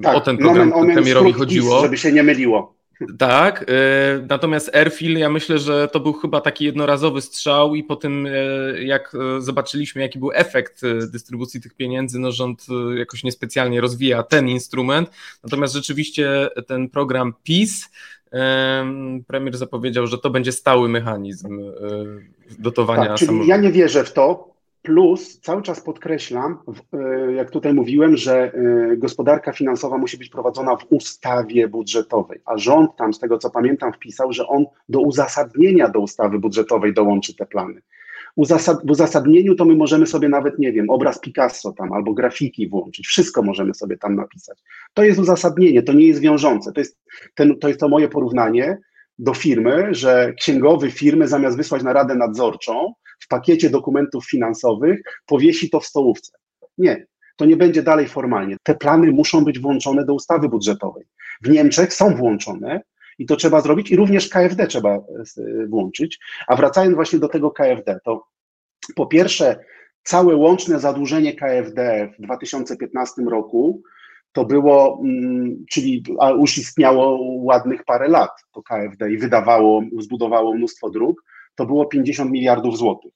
tak, 0.01 0.15
o 0.15 0.21
ten 0.21 0.37
program 0.37 0.73
omen, 0.73 0.95
premierowi 0.95 1.33
chodziło. 1.33 1.81
Żeby 1.81 1.97
się 1.97 2.11
nie 2.11 2.23
myliło. 2.23 2.78
Tak, 3.17 3.65
e, 3.67 4.25
natomiast 4.29 4.75
Airfield, 4.75 5.17
ja 5.17 5.29
myślę, 5.29 5.59
że 5.59 5.87
to 5.87 5.99
był 5.99 6.13
chyba 6.13 6.41
taki 6.41 6.65
jednorazowy 6.65 7.21
strzał 7.21 7.75
i 7.75 7.83
po 7.83 7.95
tym 7.95 8.27
e, 8.27 8.29
jak 8.83 9.15
e, 9.15 9.41
zobaczyliśmy 9.41 10.01
jaki 10.01 10.19
był 10.19 10.31
efekt 10.33 10.81
dystrybucji 11.11 11.61
tych 11.61 11.73
pieniędzy, 11.73 12.19
no 12.19 12.31
rząd 12.31 12.65
jakoś 12.97 13.23
niespecjalnie 13.23 13.81
rozwija 13.81 14.23
ten 14.23 14.49
instrument, 14.49 15.09
natomiast 15.43 15.73
rzeczywiście 15.73 16.49
ten 16.67 16.89
program 16.89 17.33
PIS, 17.43 17.89
premier 19.27 19.57
zapowiedział, 19.57 20.07
że 20.07 20.17
to 20.17 20.29
będzie 20.29 20.51
stały 20.51 20.89
mechanizm 20.89 21.61
dotowania 22.59 23.07
tak, 23.07 23.17
czyli 23.17 23.47
Ja 23.47 23.57
nie 23.57 23.71
wierzę 23.71 24.03
w 24.03 24.13
to, 24.13 24.53
Plus 24.81 25.39
cały 25.39 25.61
czas 25.61 25.81
podkreślam, 25.81 26.57
e, 26.93 27.33
jak 27.33 27.51
tutaj 27.51 27.73
mówiłem, 27.73 28.17
że 28.17 28.53
e, 28.53 28.97
gospodarka 28.97 29.51
finansowa 29.51 29.97
musi 29.97 30.17
być 30.17 30.29
prowadzona 30.29 30.75
w 30.75 30.85
ustawie 30.89 31.67
budżetowej, 31.67 32.41
a 32.45 32.57
rząd 32.57 32.95
tam, 32.95 33.13
z 33.13 33.19
tego 33.19 33.37
co 33.37 33.49
pamiętam, 33.49 33.93
wpisał, 33.93 34.33
że 34.33 34.47
on 34.47 34.65
do 34.89 35.01
uzasadnienia 35.01 35.89
do 35.89 35.99
ustawy 35.99 36.39
budżetowej 36.39 36.93
dołączy 36.93 37.35
te 37.35 37.45
plany. 37.45 37.81
w 38.85 38.91
uzasadnieniu 38.91 39.55
to 39.55 39.65
my 39.65 39.75
możemy 39.75 40.07
sobie 40.07 40.29
nawet, 40.29 40.59
nie 40.59 40.71
wiem, 40.71 40.89
obraz 40.89 41.19
Picasso 41.19 41.71
tam 41.71 41.93
albo 41.93 42.13
grafiki 42.13 42.69
włączyć, 42.69 43.07
wszystko 43.07 43.41
możemy 43.41 43.73
sobie 43.73 43.97
tam 43.97 44.15
napisać. 44.15 44.59
To 44.93 45.03
jest 45.03 45.19
uzasadnienie, 45.19 45.83
to 45.83 45.93
nie 45.93 46.05
jest 46.05 46.21
wiążące. 46.21 46.71
To 46.71 46.79
jest, 46.79 46.99
ten, 47.35 47.59
to, 47.59 47.67
jest 47.67 47.79
to 47.79 47.89
moje 47.89 48.07
porównanie 48.07 48.77
do 49.19 49.33
firmy, 49.33 49.87
że 49.91 50.33
księgowy 50.33 50.91
firmy 50.91 51.27
zamiast 51.27 51.57
wysłać 51.57 51.83
na 51.83 51.93
radę 51.93 52.15
nadzorczą, 52.15 52.93
w 53.19 53.27
pakiecie 53.27 53.69
dokumentów 53.69 54.29
finansowych 54.29 55.01
powiesi 55.25 55.69
to 55.69 55.79
w 55.79 55.85
stołówce. 55.85 56.31
Nie, 56.77 57.05
to 57.35 57.45
nie 57.45 57.57
będzie 57.57 57.83
dalej 57.83 58.07
formalnie. 58.07 58.57
Te 58.63 58.75
plany 58.75 59.11
muszą 59.11 59.43
być 59.43 59.59
włączone 59.59 60.05
do 60.05 60.13
ustawy 60.13 60.49
budżetowej. 60.49 61.05
W 61.41 61.49
Niemczech 61.49 61.93
są 61.93 62.15
włączone 62.15 62.81
I 63.17 63.25
to 63.25 63.35
trzeba 63.35 63.61
zrobić 63.61 63.91
i 63.91 63.95
również 63.95 64.29
KFD 64.29 64.67
trzeba 64.67 64.99
włączyć. 65.67 66.19
A 66.47 66.55
wracając 66.55 66.95
właśnie 66.95 67.19
do 67.19 67.27
tego 67.27 67.51
KFD, 67.51 67.99
to 68.03 68.23
po 68.95 69.07
pierwsze, 69.07 69.59
całe 70.03 70.35
łączne 70.35 70.79
zadłużenie 70.79 71.33
KFD 71.35 72.09
w 72.19 72.21
2015 72.21 73.21
roku 73.21 73.81
to 74.31 74.45
było, 74.45 75.01
mm, 75.03 75.65
czyli 75.69 76.03
już 76.37 76.57
istniało 76.57 77.19
ładnych 77.21 77.83
parę 77.83 78.07
lat 78.07 78.31
to 78.51 78.63
KFD 78.63 79.11
i 79.11 79.17
wydawało, 79.17 79.83
zbudowało 79.99 80.53
mnóstwo 80.53 80.89
dróg, 80.89 81.23
to 81.55 81.65
było 81.65 81.85
50 81.85 82.31
miliardów 82.31 82.77
złotych. 82.77 83.11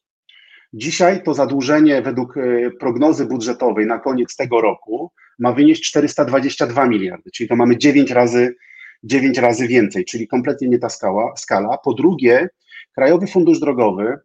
Dzisiaj 0.73 1.23
to 1.23 1.33
zadłużenie 1.33 2.01
według 2.01 2.37
e, 2.37 2.71
prognozy 2.71 3.25
budżetowej 3.25 3.85
na 3.85 3.99
koniec 3.99 4.35
tego 4.35 4.61
roku 4.61 5.11
ma 5.39 5.53
wynieść 5.53 5.83
422 5.83 6.87
miliardy, 6.87 7.31
czyli 7.31 7.49
to 7.49 7.55
mamy 7.55 7.77
9 7.77 8.11
razy, 8.11 8.55
9 9.03 9.37
razy 9.37 9.67
więcej, 9.67 10.05
czyli 10.05 10.27
kompletnie 10.27 10.67
nie 10.67 10.79
ta 10.79 10.89
skala. 10.89 11.35
skala. 11.35 11.77
Po 11.77 11.93
drugie, 11.93 12.49
Krajowy 12.95 13.27
Fundusz 13.27 13.59
Drogowy, 13.59 14.17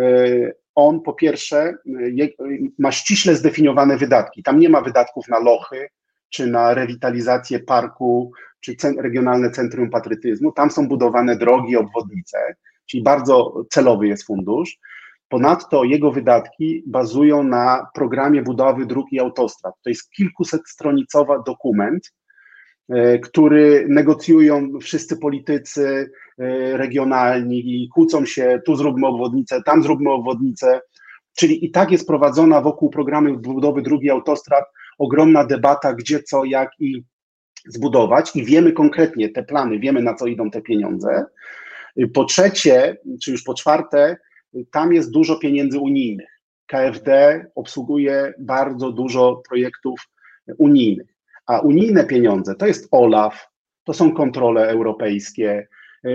e, 0.00 0.52
on 0.74 1.00
po 1.00 1.12
pierwsze 1.12 1.74
ma 2.78 2.92
ściśle 2.92 3.34
zdefiniowane 3.34 3.96
wydatki. 3.96 4.42
Tam 4.42 4.60
nie 4.60 4.68
ma 4.68 4.80
wydatków 4.80 5.28
na 5.28 5.38
lochy, 5.38 5.88
czy 6.30 6.46
na 6.46 6.74
rewitalizację 6.74 7.58
parku, 7.58 8.32
czy 8.60 8.76
regionalne 8.98 9.50
centrum 9.50 9.90
patrytyzmu. 9.90 10.52
Tam 10.52 10.70
są 10.70 10.88
budowane 10.88 11.36
drogi, 11.36 11.76
obwodnice, 11.76 12.38
czyli 12.90 13.02
bardzo 13.02 13.64
celowy 13.70 14.08
jest 14.08 14.26
fundusz. 14.26 14.78
Ponadto 15.28 15.84
jego 15.84 16.12
wydatki 16.12 16.82
bazują 16.86 17.42
na 17.42 17.86
programie 17.94 18.42
budowy 18.42 18.86
dróg 18.86 19.12
i 19.12 19.20
autostrad. 19.20 19.74
To 19.82 19.90
jest 19.90 20.10
kilkusetstronicowy 20.10 21.32
dokument, 21.46 22.12
e, 22.88 23.18
który 23.18 23.86
negocjują 23.88 24.68
wszyscy 24.80 25.16
politycy 25.16 26.10
e, 26.38 26.76
regionalni 26.76 27.58
i 27.58 27.88
kłócą 27.88 28.26
się, 28.26 28.60
tu 28.66 28.76
zróbmy 28.76 29.06
obwodnicę, 29.06 29.62
tam 29.62 29.82
zróbmy 29.82 30.10
obwodnicę, 30.10 30.80
czyli 31.36 31.64
i 31.64 31.70
tak 31.70 31.90
jest 31.90 32.06
prowadzona 32.06 32.60
wokół 32.60 32.90
programu 32.90 33.38
budowy 33.38 33.82
dróg 33.82 34.02
i 34.02 34.10
autostrad 34.10 34.64
ogromna 34.98 35.44
debata, 35.44 35.94
gdzie, 35.94 36.22
co, 36.22 36.44
jak 36.44 36.70
i 36.80 37.02
zbudować 37.66 38.36
i 38.36 38.44
wiemy 38.44 38.72
konkretnie 38.72 39.28
te 39.28 39.42
plany, 39.42 39.78
wiemy 39.78 40.02
na 40.02 40.14
co 40.14 40.26
idą 40.26 40.50
te 40.50 40.62
pieniądze. 40.62 41.24
Po 42.14 42.24
trzecie, 42.24 42.96
czy 43.22 43.30
już 43.30 43.42
po 43.42 43.54
czwarte, 43.54 44.16
tam 44.70 44.92
jest 44.92 45.10
dużo 45.10 45.38
pieniędzy 45.38 45.78
unijnych. 45.78 46.40
KFD 46.66 47.44
obsługuje 47.54 48.34
bardzo 48.38 48.92
dużo 48.92 49.42
projektów 49.48 50.00
unijnych, 50.58 51.14
a 51.46 51.60
unijne 51.60 52.04
pieniądze 52.04 52.54
to 52.54 52.66
jest 52.66 52.88
OLAF, 52.90 53.48
to 53.84 53.92
są 53.92 54.14
kontrole 54.14 54.68
europejskie. 54.68 55.68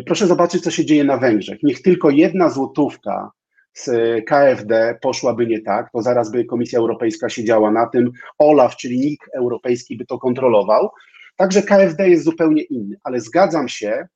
Proszę 0.06 0.28
zobaczyć, 0.28 0.64
co 0.64 0.72
się 0.72 0.86
dzieje 0.86 1.04
na 1.04 1.18
Węgrzech. 1.18 1.64
Niech 1.64 1.82
tylko 1.82 2.10
jedna 2.10 2.50
złotówka 2.50 3.32
z 3.74 3.90
KFD 4.26 4.98
poszłaby 5.02 5.48
nie 5.48 5.62
tak, 5.62 5.92
to 5.92 6.02
zaraz 6.02 6.32
by 6.32 6.46
Komisja 6.46 6.80
Europejska 6.80 7.30
siedziała 7.30 7.72
na 7.72 7.88
tym, 7.88 8.12
OLAF, 8.38 8.76
czyli 8.76 9.00
NIK 9.00 9.30
europejski 9.34 9.98
by 9.98 10.06
to 10.06 10.18
kontrolował. 10.18 10.90
Także 11.36 11.62
KFD 11.62 12.10
jest 12.10 12.24
zupełnie 12.24 12.62
inny, 12.62 12.96
ale 13.04 13.20
zgadzam 13.20 13.70
się, 13.70 14.08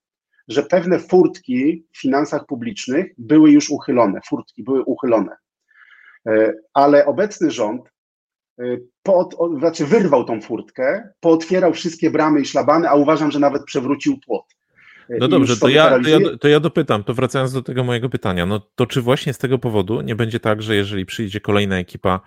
że 0.48 0.62
pewne 0.62 0.98
furtki 0.98 1.84
w 1.92 2.00
finansach 2.00 2.46
publicznych 2.46 3.06
były 3.18 3.50
już 3.50 3.70
uchylone, 3.70 4.20
furtki 4.28 4.62
były 4.62 4.82
uchylone. 4.84 5.36
E, 6.26 6.54
ale 6.74 7.06
obecny 7.06 7.50
rząd 7.50 7.82
e, 8.58 8.64
po, 9.02 9.28
znaczy 9.58 9.86
wyrwał 9.86 10.24
tą 10.24 10.40
furtkę, 10.40 11.08
pootwierał 11.20 11.72
wszystkie 11.72 12.10
bramy 12.10 12.40
i 12.40 12.44
szlabany, 12.44 12.88
a 12.88 12.94
uważam, 12.94 13.30
że 13.30 13.38
nawet 13.38 13.64
przewrócił 13.64 14.18
płot. 14.26 14.44
No 15.20 15.28
dobrze, 15.28 15.56
to 15.56 15.68
ja, 15.68 16.00
to, 16.02 16.08
ja, 16.08 16.18
to 16.40 16.48
ja 16.48 16.60
dopytam, 16.60 17.04
to 17.04 17.14
wracając 17.14 17.52
do 17.52 17.62
tego 17.62 17.84
mojego 17.84 18.08
pytania, 18.08 18.46
no 18.46 18.60
to 18.74 18.86
czy 18.86 19.02
właśnie 19.02 19.32
z 19.32 19.38
tego 19.38 19.58
powodu 19.58 20.00
nie 20.00 20.16
będzie 20.16 20.40
tak, 20.40 20.62
że 20.62 20.76
jeżeli 20.76 21.06
przyjdzie 21.06 21.40
kolejna 21.40 21.78
ekipa 21.78 22.20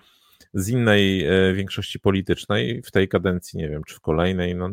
z 0.53 0.69
innej 0.69 1.25
e, 1.25 1.53
większości 1.53 1.99
politycznej 1.99 2.81
w 2.81 2.91
tej 2.91 3.07
kadencji, 3.07 3.59
nie 3.59 3.69
wiem, 3.69 3.83
czy 3.83 3.95
w 3.95 3.99
kolejnej, 3.99 4.55
no, 4.55 4.69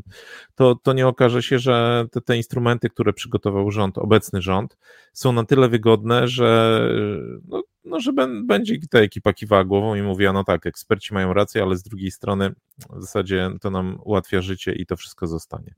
to, 0.54 0.74
to 0.74 0.92
nie 0.92 1.06
okaże 1.06 1.42
się, 1.42 1.58
że 1.58 2.06
te, 2.12 2.20
te 2.20 2.36
instrumenty, 2.36 2.90
które 2.90 3.12
przygotował 3.12 3.70
rząd, 3.70 3.98
obecny 3.98 4.42
rząd, 4.42 4.76
są 5.12 5.32
na 5.32 5.44
tyle 5.44 5.68
wygodne, 5.68 6.28
że, 6.28 6.80
no, 7.48 7.62
no, 7.84 8.00
że 8.00 8.12
będzie 8.44 8.78
ta 8.90 8.98
ekipa 8.98 9.32
kiwała 9.32 9.64
głową 9.64 9.94
i 9.94 10.02
mówiła, 10.02 10.32
no 10.32 10.44
tak, 10.44 10.66
eksperci 10.66 11.14
mają 11.14 11.32
rację, 11.32 11.62
ale 11.62 11.76
z 11.76 11.82
drugiej 11.82 12.10
strony 12.10 12.54
w 12.90 13.00
zasadzie 13.00 13.50
to 13.60 13.70
nam 13.70 13.98
ułatwia 14.04 14.40
życie 14.42 14.72
i 14.72 14.86
to 14.86 14.96
wszystko 14.96 15.26
zostanie. 15.26 15.74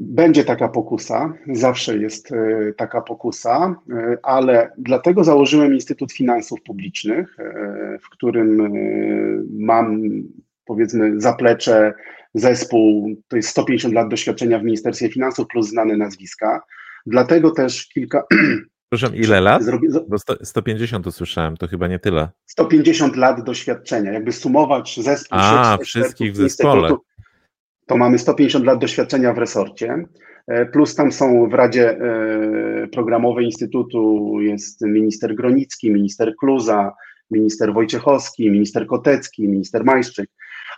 Będzie 0.00 0.44
taka 0.44 0.68
pokusa, 0.68 1.32
zawsze 1.52 1.98
jest 1.98 2.32
e, 2.32 2.72
taka 2.76 3.00
pokusa, 3.00 3.74
e, 3.90 4.18
ale 4.22 4.72
dlatego 4.78 5.24
założyłem 5.24 5.74
Instytut 5.74 6.12
Finansów 6.12 6.62
Publicznych, 6.62 7.36
e, 7.40 7.98
w 8.02 8.08
którym 8.10 8.72
mam 9.58 10.02
powiedzmy 10.64 11.20
zaplecze, 11.20 11.94
zespół, 12.34 13.14
to 13.28 13.36
jest 13.36 13.48
150 13.48 13.94
lat 13.94 14.08
doświadczenia 14.08 14.58
w 14.58 14.64
Ministerstwie 14.64 15.08
Finansów 15.08 15.46
plus 15.46 15.68
znane 15.68 15.96
nazwiska. 15.96 16.62
Dlatego 17.06 17.50
też 17.50 17.88
kilka. 17.88 18.22
Proszę, 18.90 19.10
ile 19.14 19.40
lat? 19.40 19.62
Zrobi... 19.62 19.88
150 20.42 21.06
usłyszałem, 21.06 21.56
to 21.56 21.68
chyba 21.68 21.88
nie 21.88 21.98
tyle. 21.98 22.28
150 22.46 23.16
lat 23.16 23.44
doświadczenia, 23.44 24.12
jakby 24.12 24.32
sumować 24.32 25.00
zespół. 25.02 25.38
A, 25.40 25.78
wszystkich 25.82 26.32
w 26.32 26.36
zespole 26.36 26.96
to 27.88 27.96
mamy 27.96 28.18
150 28.18 28.64
lat 28.64 28.78
doświadczenia 28.78 29.32
w 29.32 29.38
resorcie, 29.38 30.04
e, 30.46 30.66
plus 30.66 30.94
tam 30.94 31.12
są 31.12 31.48
w 31.48 31.54
Radzie 31.54 31.90
e, 31.90 32.88
Programowej 32.92 33.44
Instytutu 33.44 34.32
jest 34.40 34.80
minister 34.80 35.34
Gronicki, 35.34 35.90
minister 35.90 36.34
Kluza, 36.40 36.92
minister 37.30 37.74
Wojciechowski, 37.74 38.50
minister 38.50 38.86
Kotecki, 38.86 39.48
minister 39.48 39.84
Majszczyk, 39.84 40.30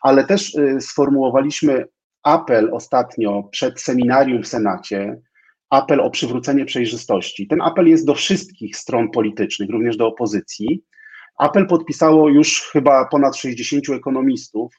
ale 0.02 0.24
też 0.24 0.56
e, 0.56 0.80
sformułowaliśmy 0.80 1.84
apel 2.22 2.70
ostatnio 2.72 3.42
przed 3.42 3.80
seminarium 3.80 4.42
w 4.42 4.48
Senacie, 4.48 5.20
apel 5.70 6.00
o 6.00 6.10
przywrócenie 6.10 6.64
przejrzystości. 6.64 7.46
Ten 7.46 7.60
apel 7.60 7.88
jest 7.88 8.06
do 8.06 8.14
wszystkich 8.14 8.76
stron 8.76 9.10
politycznych, 9.10 9.70
również 9.70 9.96
do 9.96 10.06
opozycji. 10.06 10.82
Apel 11.38 11.66
podpisało 11.66 12.28
już 12.28 12.70
chyba 12.72 13.04
ponad 13.04 13.36
60 13.36 13.88
ekonomistów, 13.90 14.74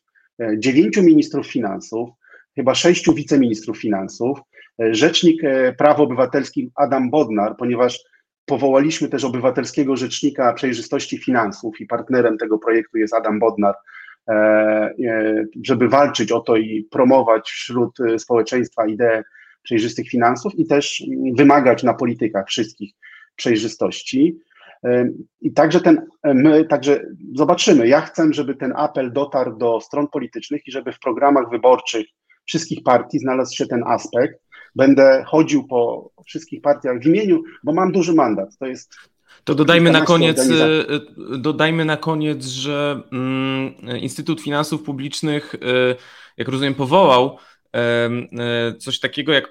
dziewięciu 0.58 1.04
ministrów 1.04 1.48
finansów, 1.48 2.10
chyba 2.56 2.76
sześciu 2.76 3.14
wiceministrów 3.14 3.78
finansów, 3.78 4.40
e, 4.82 4.96
rzecznik 4.96 5.44
e, 5.44 5.74
praw 5.74 6.00
obywatelskich 6.00 6.70
Adam 6.76 7.10
Bodnar, 7.10 7.56
ponieważ 7.58 8.00
powołaliśmy 8.46 9.10
też 9.10 9.24
obywatelskiego 9.24 9.96
rzecznika 9.96 10.54
przejrzystości 10.54 11.18
finansów 11.18 11.82
i 11.82 11.86
partnerem 11.86 12.38
tego 12.38 12.58
projektu 12.58 12.98
jest 12.98 13.14
Adam 13.14 13.40
Bodnar, 13.40 13.76
e, 14.30 14.94
żeby 15.64 15.90
walczyć 15.90 16.32
o 16.32 16.40
to 16.40 16.58
i 16.58 16.88
promować 16.92 17.50
wśród 17.50 17.98
społeczeństwa 18.18 18.88
ideę 18.88 19.24
przejrzystych 19.64 20.10
finansów 20.10 20.56
i 20.56 20.66
też 20.66 21.04
wymagać 21.38 21.84
na 21.84 21.94
politykach 21.94 22.48
wszystkich 22.48 22.94
przejrzystości. 23.36 24.40
I 25.42 25.54
także 25.54 25.82
ten, 25.82 26.08
my 26.24 26.66
także 26.66 27.06
zobaczymy. 27.36 27.88
Ja 27.88 28.02
chcę, 28.02 28.28
żeby 28.32 28.56
ten 28.56 28.74
apel 28.76 29.12
dotarł 29.12 29.58
do 29.58 29.82
stron 29.82 30.08
politycznych 30.08 30.68
i 30.68 30.72
żeby 30.72 30.92
w 30.92 31.00
programach 31.00 31.50
wyborczych 31.50 32.08
wszystkich 32.52 32.84
partii 32.84 33.20
znalazł 33.20 33.56
się 33.56 33.66
ten 33.66 33.84
aspekt. 33.84 34.40
Będę 34.76 35.24
chodził 35.28 35.68
po 35.68 36.12
wszystkich 36.26 36.62
partiach 36.62 37.00
w 37.00 37.06
imieniu, 37.06 37.44
bo 37.64 37.74
mam 37.74 37.92
duży 37.92 38.14
mandat. 38.14 38.58
To 38.58 38.66
jest 38.66 38.96
to 39.44 39.56
dodajmy 39.56 39.92
na 39.92 40.02
koniec, 40.02 40.40
y, 40.40 41.38
dodajmy 41.38 41.86
na 41.86 41.98
koniec, 41.98 42.46
że 42.46 43.04
mm, 43.12 43.74
Instytut 44.00 44.42
Finansów 44.42 44.84
Publicznych, 44.84 45.56
y, 45.56 45.60
jak 46.38 46.48
rozumiem, 46.48 46.76
powołał 46.76 47.38
y, 48.74 48.78
coś 48.78 49.00
takiego 49.00 49.32
jak 49.32 49.50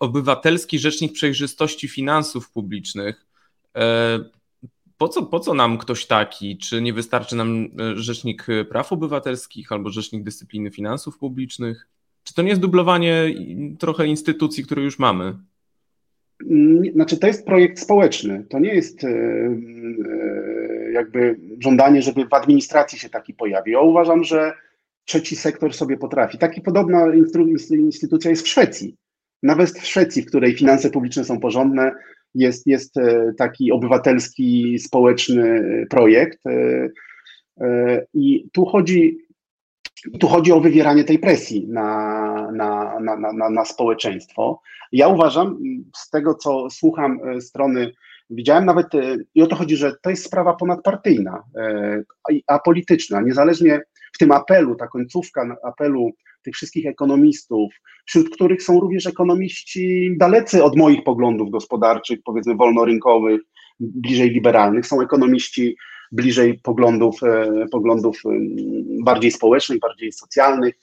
Obywatelski 0.00 0.78
Rzecznik 0.78 1.12
Przejrzystości 1.12 1.88
Finansów 1.88 2.50
Publicznych. 2.50 3.26
Po 4.96 5.08
co, 5.08 5.26
po 5.26 5.40
co 5.40 5.54
nam 5.54 5.78
ktoś 5.78 6.06
taki? 6.06 6.58
Czy 6.58 6.82
nie 6.82 6.92
wystarczy 6.92 7.36
nam 7.36 7.68
Rzecznik 7.94 8.46
Praw 8.68 8.92
Obywatelskich 8.92 9.72
albo 9.72 9.90
Rzecznik 9.90 10.24
Dyscypliny 10.24 10.70
Finansów 10.70 11.18
Publicznych? 11.18 11.88
Czy 12.28 12.34
to 12.34 12.42
nie 12.42 12.48
jest 12.48 12.60
dublowanie 12.60 13.34
trochę 13.78 14.06
instytucji, 14.06 14.64
które 14.64 14.82
już 14.82 14.98
mamy? 14.98 15.34
Znaczy, 16.92 17.16
to 17.18 17.26
jest 17.26 17.46
projekt 17.46 17.78
społeczny. 17.78 18.44
To 18.50 18.58
nie 18.58 18.74
jest 18.74 19.04
e, 19.04 19.08
e, 19.08 20.92
jakby 20.92 21.36
żądanie, 21.60 22.02
żeby 22.02 22.26
w 22.26 22.34
administracji 22.34 22.98
się 22.98 23.08
taki 23.08 23.34
pojawił. 23.34 23.72
Ja 23.72 23.80
uważam, 23.80 24.24
że 24.24 24.52
trzeci 25.04 25.36
sektor 25.36 25.74
sobie 25.74 25.96
potrafi. 25.96 26.38
Taki 26.38 26.60
podobna 26.60 27.06
instytucja 27.70 28.30
jest 28.30 28.44
w 28.44 28.48
Szwecji. 28.48 28.96
Nawet 29.42 29.70
w 29.70 29.86
Szwecji, 29.86 30.22
w 30.22 30.26
której 30.26 30.54
finanse 30.54 30.90
publiczne 30.90 31.24
są 31.24 31.40
porządne, 31.40 31.92
jest, 32.34 32.66
jest 32.66 32.96
e, 32.96 33.32
taki 33.38 33.72
obywatelski, 33.72 34.78
społeczny 34.78 35.62
projekt. 35.90 36.42
I 38.14 38.48
tu 38.52 38.64
chodzi 38.64 39.27
tu 40.20 40.28
chodzi 40.28 40.52
o 40.52 40.60
wywieranie 40.60 41.04
tej 41.04 41.18
presji 41.18 41.68
na, 41.68 42.50
na, 42.52 43.00
na, 43.00 43.32
na, 43.32 43.50
na 43.50 43.64
społeczeństwo. 43.64 44.60
Ja 44.92 45.08
uważam, 45.08 45.58
z 45.96 46.10
tego 46.10 46.34
co 46.34 46.70
słucham 46.70 47.20
e, 47.24 47.40
strony, 47.40 47.92
widziałem 48.30 48.64
nawet, 48.64 48.94
e, 48.94 49.16
i 49.34 49.42
o 49.42 49.46
to 49.46 49.56
chodzi, 49.56 49.76
że 49.76 49.92
to 50.02 50.10
jest 50.10 50.24
sprawa 50.24 50.54
ponadpartyjna, 50.54 51.42
e, 51.56 52.02
apolityczna, 52.46 53.20
niezależnie 53.20 53.80
w 54.12 54.18
tym 54.18 54.32
apelu, 54.32 54.74
ta 54.74 54.86
końcówka 54.86 55.56
apelu 55.64 56.10
tych 56.42 56.54
wszystkich 56.54 56.86
ekonomistów, 56.86 57.72
wśród 58.06 58.30
których 58.30 58.62
są 58.62 58.80
również 58.80 59.06
ekonomiści 59.06 60.14
dalecy 60.16 60.64
od 60.64 60.76
moich 60.76 61.04
poglądów 61.04 61.50
gospodarczych, 61.50 62.18
powiedzmy 62.24 62.54
wolnorynkowych, 62.54 63.40
bliżej 63.80 64.30
liberalnych, 64.30 64.86
są 64.86 65.00
ekonomiści 65.00 65.76
bliżej 66.12 66.58
poglądów, 66.58 67.22
e, 67.22 67.66
poglądów 67.70 68.22
e, 68.26 68.30
bardziej 69.04 69.30
społecznych, 69.30 69.78
bardziej 69.78 70.12
socjalnych. 70.12 70.74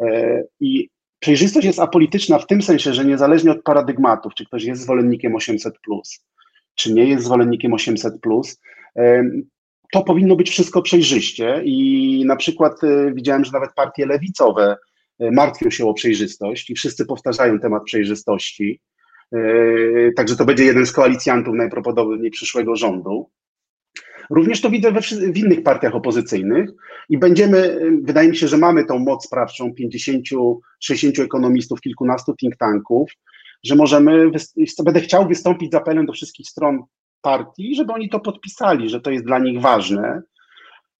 E, 0.00 0.42
I 0.60 0.88
przejrzystość 1.18 1.66
jest 1.66 1.80
apolityczna 1.80 2.38
w 2.38 2.46
tym 2.46 2.62
sensie, 2.62 2.94
że 2.94 3.04
niezależnie 3.04 3.50
od 3.50 3.62
paradygmatów, 3.62 4.34
czy 4.34 4.46
ktoś 4.46 4.64
jest 4.64 4.82
zwolennikiem 4.82 5.34
800, 5.34 5.74
czy 6.74 6.94
nie 6.94 7.04
jest 7.04 7.24
zwolennikiem 7.24 7.72
800, 7.72 8.14
to 9.92 10.02
powinno 10.02 10.36
być 10.36 10.50
wszystko 10.50 10.82
przejrzyście. 10.82 11.62
I 11.64 12.24
na 12.26 12.36
przykład 12.36 12.72
widziałem, 13.14 13.44
że 13.44 13.52
nawet 13.52 13.74
partie 13.74 14.06
lewicowe 14.06 14.76
martwią 15.32 15.70
się 15.70 15.86
o 15.86 15.94
przejrzystość 15.94 16.70
i 16.70 16.74
wszyscy 16.74 17.06
powtarzają 17.06 17.60
temat 17.60 17.84
przejrzystości. 17.84 18.80
Także 20.16 20.36
to 20.36 20.44
będzie 20.44 20.64
jeden 20.64 20.86
z 20.86 20.92
koalicjantów 20.92 21.54
najprawdopodobniej 21.54 22.30
przyszłego 22.30 22.76
rządu. 22.76 23.30
Również 24.30 24.60
to 24.60 24.70
widzę 24.70 24.92
we, 24.92 25.00
w 25.32 25.38
innych 25.38 25.62
partiach 25.62 25.94
opozycyjnych 25.94 26.70
i 27.08 27.18
będziemy, 27.18 27.80
wydaje 28.02 28.28
mi 28.28 28.36
się, 28.36 28.48
że 28.48 28.58
mamy 28.58 28.84
tą 28.84 28.98
moc 28.98 29.24
sprawczą 29.24 29.74
50, 29.74 30.26
60 30.80 31.18
ekonomistów, 31.18 31.80
kilkunastu 31.80 32.36
think 32.36 32.56
tanków, 32.56 33.10
że 33.64 33.74
możemy, 33.74 34.30
będę 34.84 35.00
chciał 35.00 35.28
wystąpić 35.28 35.72
z 35.72 35.74
apelem 35.74 36.06
do 36.06 36.12
wszystkich 36.12 36.48
stron 36.48 36.78
partii, 37.22 37.74
żeby 37.74 37.92
oni 37.92 38.08
to 38.08 38.20
podpisali, 38.20 38.88
że 38.88 39.00
to 39.00 39.10
jest 39.10 39.24
dla 39.24 39.38
nich 39.38 39.60
ważne. 39.60 40.22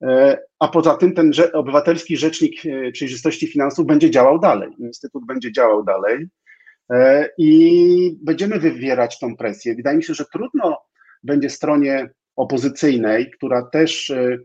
E, 0.03 0.39
a 0.59 0.69
poza 0.69 0.95
tym 0.95 1.15
ten 1.15 1.33
obywatelski 1.53 2.17
rzecznik 2.17 2.67
e, 2.67 2.93
przejrzystości 2.93 3.47
finansów 3.47 3.87
będzie 3.87 4.11
działał 4.11 4.39
dalej. 4.39 4.71
Instytut 4.79 5.27
będzie 5.27 5.53
działał 5.53 5.85
dalej 5.85 6.27
e, 6.93 7.29
i 7.39 8.19
będziemy 8.23 8.59
wywierać 8.59 9.19
tą 9.19 9.37
presję. 9.37 9.75
Wydaje 9.75 9.97
mi 9.97 10.05
się, 10.05 10.15
że 10.15 10.25
trudno 10.33 10.79
będzie 11.23 11.51
stronie 11.51 12.11
opozycyjnej, 12.37 13.31
która 13.31 13.63
też 13.63 14.11
e, 14.11 14.39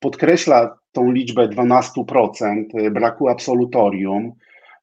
podkreśla 0.00 0.78
tą 0.92 1.12
liczbę 1.12 1.48
12% 1.48 2.64
e, 2.74 2.90
braku 2.90 3.28
absolutorium, 3.28 4.32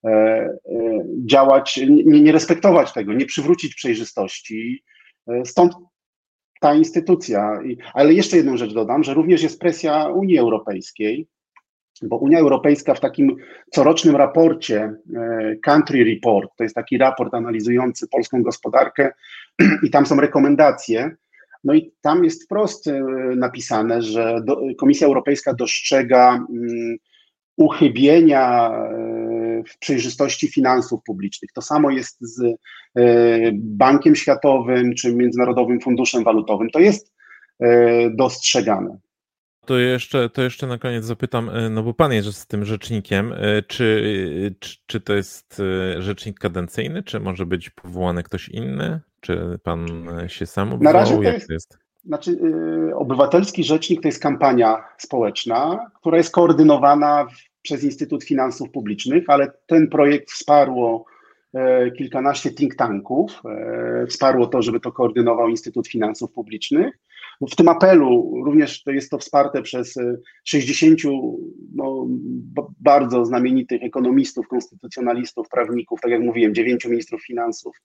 e, 0.06 0.50
działać, 1.26 1.80
nie, 2.06 2.22
nie 2.22 2.32
respektować 2.32 2.94
tego, 2.94 3.14
nie 3.14 3.26
przywrócić 3.26 3.76
przejrzystości. 3.76 4.84
Stąd 5.46 5.74
ta 6.62 6.74
instytucja. 6.74 7.60
Ale 7.94 8.14
jeszcze 8.14 8.38
jedną 8.38 8.58
rzecz 8.58 8.74
dodam, 8.74 9.04
że 9.04 9.14
również 9.14 9.44
jest 9.44 9.60
presja 9.60 10.08
Unii 10.08 10.38
Europejskiej, 10.38 11.28
bo 12.02 12.18
Unia 12.18 12.40
Europejska 12.40 12.94
w 12.94 13.00
takim 13.00 13.36
corocznym 13.72 14.16
raporcie 14.16 14.94
Country 15.64 16.04
Report, 16.04 16.52
to 16.58 16.64
jest 16.64 16.76
taki 16.76 16.98
raport 16.98 17.34
analizujący 17.34 18.08
polską 18.08 18.44
gospodarkę 18.44 19.12
i 19.86 19.90
tam 19.90 20.06
są 20.06 20.16
rekomendacje, 20.16 21.16
no 21.68 21.74
i 21.74 21.92
tam 22.02 22.24
jest 22.24 22.44
wprost 22.44 22.88
e, 22.88 23.02
napisane, 23.36 24.02
że 24.02 24.42
do, 24.46 24.62
Komisja 24.78 25.08
Europejska 25.08 25.54
dostrzega 25.54 26.46
um, 26.50 26.98
uchybienia 27.58 28.70
e, 28.70 29.64
w 29.68 29.80
przejrzystości 29.80 30.48
finansów 30.48 31.04
publicznych. 31.04 31.52
To 31.54 31.62
samo 31.62 31.90
jest 31.92 32.18
z 32.20 32.42
e, 32.44 32.56
Bankiem 33.54 34.16
Światowym 34.16 34.96
czy 34.96 35.16
Międzynarodowym 35.16 35.82
Funduszem 35.82 36.24
Walutowym. 36.24 36.70
To 36.70 36.80
jest 36.80 37.18
dostrzegane. 38.12 38.98
To 39.68 39.78
jeszcze, 39.78 40.30
to 40.30 40.42
jeszcze 40.42 40.68
na 40.68 40.78
koniec 40.78 41.06
zapytam, 41.06 41.52
no 41.70 41.84
bo 41.84 41.94
pan 41.94 42.14
jest 42.14 42.34
z 42.34 42.48
tym 42.48 42.66
rzecznikiem, 42.66 43.34
czy, 43.68 44.56
czy, 44.60 44.78
czy 44.86 45.02
to 45.02 45.14
jest 45.14 45.62
rzecznik 46.00 46.40
kadencyjny, 46.40 47.04
czy 47.04 47.20
może 47.20 47.46
być 47.46 47.70
powołany 47.70 48.24
ktoś 48.24 48.50
inny? 48.50 49.00
Czy 49.22 49.60
pan 49.64 49.88
się 50.28 50.46
sam 50.46 50.74
obwołał? 50.74 50.94
Na 50.94 51.00
razie 51.00 51.16
to 51.16 51.22
jest, 51.22 51.50
jest? 51.50 51.78
Znaczy, 52.08 52.32
yy, 52.32 52.96
obywatelski 52.96 53.64
rzecznik 53.64 54.02
to 54.02 54.08
jest 54.08 54.22
kampania 54.22 54.84
społeczna, 54.98 55.92
która 55.96 56.18
jest 56.18 56.32
koordynowana 56.32 57.26
w, 57.26 57.62
przez 57.62 57.84
Instytut 57.84 58.24
Finansów 58.24 58.70
Publicznych, 58.70 59.24
ale 59.28 59.52
ten 59.66 59.88
projekt 59.88 60.32
wsparło 60.32 61.06
e, 61.54 61.92
kilkanaście 61.92 62.52
think 62.52 62.76
tanków, 62.76 63.42
e, 63.46 64.06
wsparło 64.08 64.48
to, 64.48 64.62
żeby 64.62 64.80
to 64.80 64.92
koordynował 64.92 65.50
Instytut 65.50 65.88
Finansów 65.88 66.32
Publicznych. 66.32 67.00
W 67.42 67.56
tym 67.56 67.70
apelu 67.70 68.34
również 68.46 68.84
to 68.84 68.92
jest 68.92 69.12
to 69.12 69.18
wsparte 69.18 69.62
przez 69.62 69.96
60 70.44 71.00
e, 71.06 71.08
no, 71.76 72.08
bardzo 72.80 73.26
znamienitych 73.26 73.84
ekonomistów, 73.84 74.48
konstytucjonalistów, 74.48 75.50
prawników, 75.50 76.02
tak 76.02 76.12
jak 76.12 76.22
mówiłem, 76.22 76.56
dziewięciu 76.56 76.90
ministrów 76.90 77.26
finansów, 77.26 77.76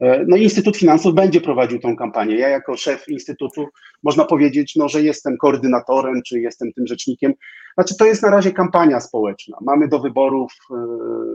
E, 0.00 0.24
no 0.28 0.36
i 0.36 0.42
Instytut 0.42 0.76
Finansów 0.76 1.14
będzie 1.14 1.40
prowadził 1.40 1.78
tą 1.78 1.96
kampanię. 1.96 2.36
Ja 2.36 2.48
jako 2.48 2.76
szef 2.76 3.08
Instytutu 3.08 3.66
można 4.02 4.24
powiedzieć, 4.24 4.76
no, 4.76 4.88
że 4.88 5.02
jestem 5.02 5.36
koordynatorem, 5.36 6.22
czy 6.22 6.40
jestem 6.40 6.72
tym 6.72 6.86
rzecznikiem. 6.86 7.34
Znaczy 7.74 7.96
to 7.96 8.04
jest 8.04 8.22
na 8.22 8.30
razie 8.30 8.52
kampania 8.52 9.00
społeczna. 9.00 9.58
Mamy 9.60 9.88
do 9.88 9.98
wyborów, 9.98 10.52
e, 10.70 10.74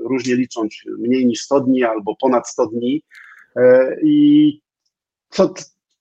różnie 0.09 0.35
licząc, 0.35 0.75
mniej 0.99 1.25
niż 1.25 1.41
100 1.41 1.59
dni 1.59 1.83
albo 1.83 2.15
ponad 2.21 2.49
100 2.49 2.67
dni 2.67 3.03
i 4.03 4.59
co, 5.29 5.53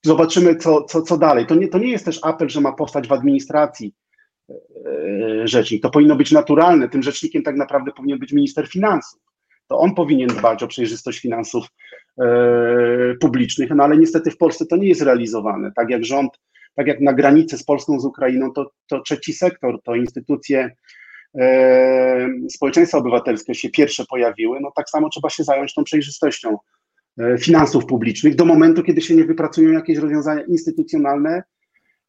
zobaczymy, 0.05 0.55
co, 0.55 0.83
co, 0.83 1.01
co 1.01 1.17
dalej. 1.17 1.45
To 1.45 1.55
nie, 1.55 1.67
to 1.67 1.77
nie 1.77 1.91
jest 1.91 2.05
też 2.05 2.19
apel, 2.23 2.49
że 2.49 2.61
ma 2.61 2.71
powstać 2.71 3.07
w 3.07 3.13
administracji 3.13 3.93
rzecznik. 5.43 5.81
To 5.81 5.89
powinno 5.89 6.15
być 6.15 6.31
naturalne. 6.31 6.89
Tym 6.89 7.03
rzecznikiem 7.03 7.43
tak 7.43 7.55
naprawdę 7.55 7.91
powinien 7.91 8.19
być 8.19 8.31
minister 8.31 8.67
finansów 8.67 9.19
to 9.67 9.79
on 9.79 9.95
powinien 9.95 10.29
dbać 10.29 10.63
o 10.63 10.67
przejrzystość 10.67 11.19
finansów 11.19 11.65
e, 12.21 12.25
publicznych, 13.21 13.69
no 13.75 13.83
ale 13.83 13.97
niestety 13.97 14.31
w 14.31 14.37
Polsce 14.37 14.65
to 14.65 14.77
nie 14.77 14.87
jest 14.87 15.01
realizowane. 15.01 15.71
Tak 15.75 15.89
jak 15.89 16.05
rząd, 16.05 16.31
tak 16.75 16.87
jak 16.87 17.01
na 17.01 17.13
granicy 17.13 17.57
z 17.57 17.63
Polską, 17.63 17.99
z 17.99 18.05
Ukrainą, 18.05 18.51
to, 18.51 18.71
to 18.87 19.01
trzeci 19.01 19.33
sektor, 19.33 19.81
to 19.83 19.95
instytucje 19.95 20.71
e, 21.39 22.29
społeczeństwa 22.49 22.97
obywatelskiego 22.97 23.53
się 23.53 23.69
pierwsze 23.69 24.05
pojawiły, 24.09 24.59
no 24.61 24.71
tak 24.75 24.89
samo 24.89 25.09
trzeba 25.09 25.29
się 25.29 25.43
zająć 25.43 25.73
tą 25.73 25.83
przejrzystością 25.83 26.49
e, 26.49 26.57
finansów 27.39 27.85
publicznych 27.85 28.35
do 28.35 28.45
momentu, 28.45 28.83
kiedy 28.83 29.01
się 29.01 29.15
nie 29.15 29.25
wypracują 29.25 29.71
jakieś 29.71 29.97
rozwiązania 29.97 30.41
instytucjonalne 30.41 31.43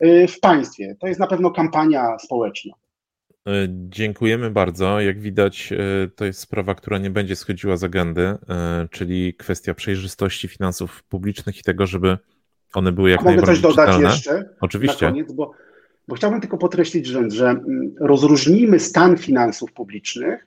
e, 0.01 0.29
w 0.29 0.40
państwie. 0.40 0.97
To 1.01 1.07
jest 1.07 1.21
na 1.21 1.27
pewno 1.27 1.51
kampania 1.51 2.19
społeczna. 2.19 2.75
E, 3.47 3.69
dziękujemy 3.71 4.51
bardzo. 4.51 5.01
Jak 5.01 5.21
widać, 5.21 5.73
e, 5.73 6.09
to 6.16 6.25
jest 6.25 6.40
sprawa, 6.40 6.75
która 6.75 6.99
nie 6.99 7.11
będzie 7.11 7.37
schodziła 7.37 7.77
z 7.77 7.85
agendy, 7.85 8.23
e, 8.23 8.38
czyli 8.90 9.35
kwestia 9.35 9.75
przejrzystości 9.75 10.49
finansów 10.49 11.03
publicznych 11.03 11.59
i 11.59 11.62
tego, 11.62 11.87
żeby 11.87 12.19
one 12.75 12.92
były 12.92 13.11
jak 13.11 13.21
A 13.21 13.25
najbardziej 13.25 13.62
Mogę 13.62 13.75
coś 13.75 13.77
dodać 13.77 14.01
jeszcze? 14.01 14.49
Oczywiście. 14.61 15.07
Na 15.07 15.12
koniec, 15.12 15.33
bo, 15.33 15.53
bo 16.09 16.14
chciałbym 16.14 16.40
tylko 16.40 16.59
podkreślić, 16.59 17.07
że, 17.07 17.31
że 17.31 17.49
mm, 17.49 17.95
rozróżnijmy 18.01 18.81
stan 18.81 19.16
finansów 19.16 19.73
publicznych 19.73 20.47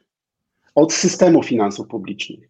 od 0.75 0.93
systemu 0.93 1.43
finansów 1.43 1.87
publicznych. 1.87 2.49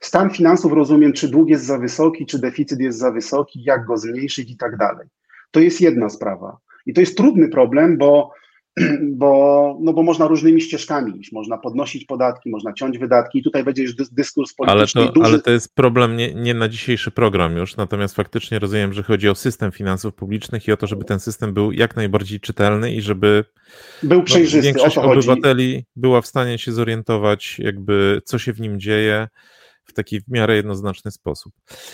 Stan 0.00 0.30
finansów 0.30 0.72
rozumiem, 0.72 1.12
czy 1.12 1.28
dług 1.28 1.48
jest 1.48 1.64
za 1.64 1.78
wysoki, 1.78 2.26
czy 2.26 2.38
deficyt 2.38 2.80
jest 2.80 2.98
za 2.98 3.10
wysoki, 3.10 3.62
jak 3.62 3.84
go 3.84 3.96
zmniejszyć 3.96 4.50
i 4.50 4.56
tak 4.56 4.76
dalej. 4.76 5.06
To 5.50 5.60
jest 5.60 5.80
jedna 5.80 6.08
sprawa. 6.08 6.58
I 6.86 6.94
to 6.94 7.00
jest 7.00 7.16
trudny 7.16 7.48
problem, 7.48 7.98
bo 7.98 8.30
bo, 9.22 9.78
no 9.80 9.92
bo 9.92 10.02
można 10.02 10.26
różnymi 10.26 10.60
ścieżkami 10.60 11.20
iść. 11.20 11.32
Można 11.32 11.58
podnosić 11.58 12.04
podatki, 12.04 12.50
można 12.50 12.72
ciąć 12.72 12.98
wydatki 12.98 13.38
i 13.38 13.42
tutaj 13.42 13.64
będzie 13.64 13.82
już 13.82 13.94
dyskurs 13.94 14.54
polityczny. 14.54 15.00
Ale 15.00 15.08
to, 15.08 15.14
duży... 15.14 15.26
ale 15.26 15.38
to 15.38 15.50
jest 15.50 15.74
problem 15.74 16.16
nie, 16.16 16.34
nie, 16.34 16.54
na 16.54 16.68
dzisiejszy 16.68 17.10
program 17.10 17.56
już, 17.56 17.76
natomiast 17.76 18.16
faktycznie 18.16 18.58
rozumiem, 18.58 18.92
że 18.92 19.02
chodzi 19.02 19.28
o 19.28 19.34
system 19.34 19.72
finansów 19.72 20.14
publicznych 20.14 20.68
i 20.68 20.72
o 20.72 20.76
to, 20.76 20.86
żeby 20.86 21.04
ten 21.04 21.20
system 21.20 21.54
był 21.54 21.72
jak 21.72 21.96
najbardziej 21.96 22.40
czytelny 22.40 22.94
i 22.94 23.00
żeby 23.00 23.44
był 24.02 24.18
no, 24.18 24.24
przejrzysty. 24.24 24.56
No, 24.58 24.62
większość 24.62 24.98
obywateli 24.98 25.84
była 25.96 26.20
w 26.20 26.26
stanie 26.26 26.58
się 26.58 26.72
zorientować, 26.72 27.58
jakby 27.58 28.20
co 28.24 28.38
się 28.38 28.52
w 28.52 28.60
nim 28.60 28.80
dzieje 28.80 29.28
w 29.84 29.92
taki 29.92 30.20
w 30.20 30.28
miarę 30.28 30.56
jednoznaczny 30.56 31.10
sposób. 31.10 31.52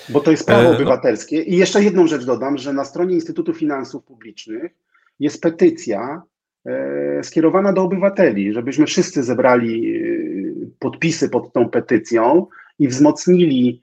Bo 0.08 0.20
to 0.20 0.30
jest 0.30 0.46
prawo 0.46 0.62
e, 0.62 0.64
no. 0.64 0.74
obywatelskie. 0.74 1.42
I 1.42 1.56
jeszcze 1.56 1.82
jedną 1.82 2.06
rzecz 2.06 2.24
dodam, 2.24 2.58
że 2.58 2.72
na 2.72 2.84
stronie 2.84 3.14
Instytutu 3.14 3.54
Finansów 3.54 4.04
Publicznych 4.04 4.72
jest 5.18 5.42
petycja 5.42 6.22
E, 6.66 7.22
skierowana 7.24 7.72
do 7.72 7.82
obywateli, 7.82 8.52
żebyśmy 8.52 8.86
wszyscy 8.86 9.22
zebrali 9.22 9.96
e, 9.96 10.00
podpisy 10.78 11.28
pod 11.28 11.52
tą 11.52 11.68
petycją 11.68 12.46
i 12.78 12.88
wzmocnili 12.88 13.82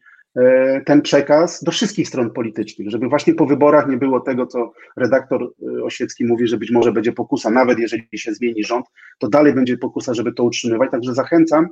ten 0.86 1.02
przekaz 1.02 1.64
do 1.64 1.72
wszystkich 1.72 2.08
stron 2.08 2.32
politycznych, 2.32 2.90
żeby 2.90 3.08
właśnie 3.08 3.34
po 3.34 3.46
wyborach 3.46 3.88
nie 3.88 3.98
było 3.98 4.20
tego, 4.20 4.48
co 4.48 4.72
redaktor 4.98 5.54
Osiecki 5.84 6.26
mówi, 6.26 6.48
że 6.48 6.58
być 6.58 6.72
może 6.72 6.92
będzie 6.92 7.12
pokusa, 7.12 7.50
nawet 7.50 7.80
jeżeli 7.80 8.08
się 8.16 8.34
zmieni 8.34 8.64
rząd, 8.64 8.86
to 9.20 9.28
dalej 9.28 9.54
będzie 9.54 9.78
pokusa, 9.78 10.14
żeby 10.14 10.34
to 10.34 10.44
utrzymywać. 10.44 10.92
Także 10.92 11.14
zachęcam, 11.14 11.68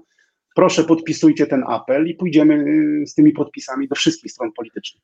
proszę 0.55 0.83
podpisujcie 0.83 1.47
ten 1.47 1.63
apel 1.67 2.07
i 2.07 2.13
pójdziemy 2.13 2.65
z 3.05 3.13
tymi 3.13 3.31
podpisami 3.31 3.87
do 3.87 3.95
wszystkich 3.95 4.31
stron 4.31 4.51
politycznych. 4.51 5.03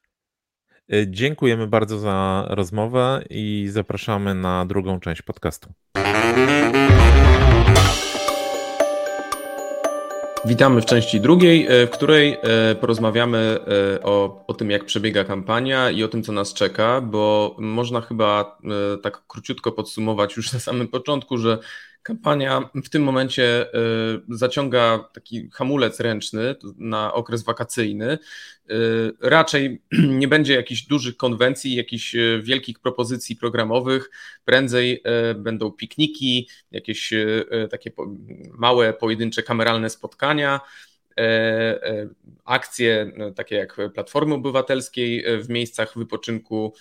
Dziękujemy 1.08 1.68
bardzo 1.68 2.00
za 2.00 2.46
rozmowę 2.50 3.24
i 3.30 3.68
zapraszamy 3.70 4.36
na 4.36 4.66
drugą 4.66 5.00
część 5.00 5.22
podcastu. 5.22 5.70
Witamy 10.46 10.82
w 10.82 10.86
części 10.86 11.22
drugiej, 11.22 11.68
e, 11.68 11.88
w 11.88 11.90
której 11.90 12.38
porozmawiamy 12.82 13.60
o, 14.04 14.46
o 14.48 14.54
tym, 14.54 14.72
jak 14.72 14.86
przebiega 14.86 15.24
kampania 15.24 15.92
i 15.92 16.04
o 16.04 16.08
tym, 16.08 16.24
co 16.24 16.32
nas 16.32 16.54
czeka, 16.54 17.02
bo 17.02 17.56
można 17.60 18.02
chyba 18.02 18.58
tak 19.04 19.24
króciutko 19.28 19.72
podsumować 19.72 20.38
już 20.38 20.54
na 20.54 20.60
samym 20.60 20.88
początku, 20.88 21.38
że 21.38 21.58
Kampania 22.04 22.70
w 22.84 22.90
tym 22.90 23.04
momencie 23.04 23.68
y, 23.68 24.22
zaciąga 24.30 25.10
taki 25.14 25.50
hamulec 25.50 26.00
ręczny 26.00 26.56
na 26.78 27.14
okres 27.14 27.44
wakacyjny. 27.44 28.18
Y, 28.72 29.14
raczej 29.22 29.82
nie 30.20 30.28
będzie 30.28 30.54
jakichś 30.54 30.82
dużych 30.82 31.18
konwencji, 31.18 31.76
jakichś 31.76 32.16
y, 32.16 32.42
wielkich 32.44 32.80
propozycji 32.80 33.36
programowych. 33.36 34.10
Prędzej 34.46 35.04
będą 35.36 35.72
pikniki, 35.72 36.50
jakieś 36.72 37.14
takie 37.72 37.92
małe, 38.58 38.94
pojedyncze 38.94 39.44
kameralne 39.44 39.90
spotkania 39.90 40.60
akcje 42.46 43.12
takie 43.36 43.56
jak 43.56 43.78
Platformy 43.94 44.36
Obywatelskiej 44.36 45.26
w 45.44 45.50
miejscach 45.50 45.98
wypoczynku 45.98 46.74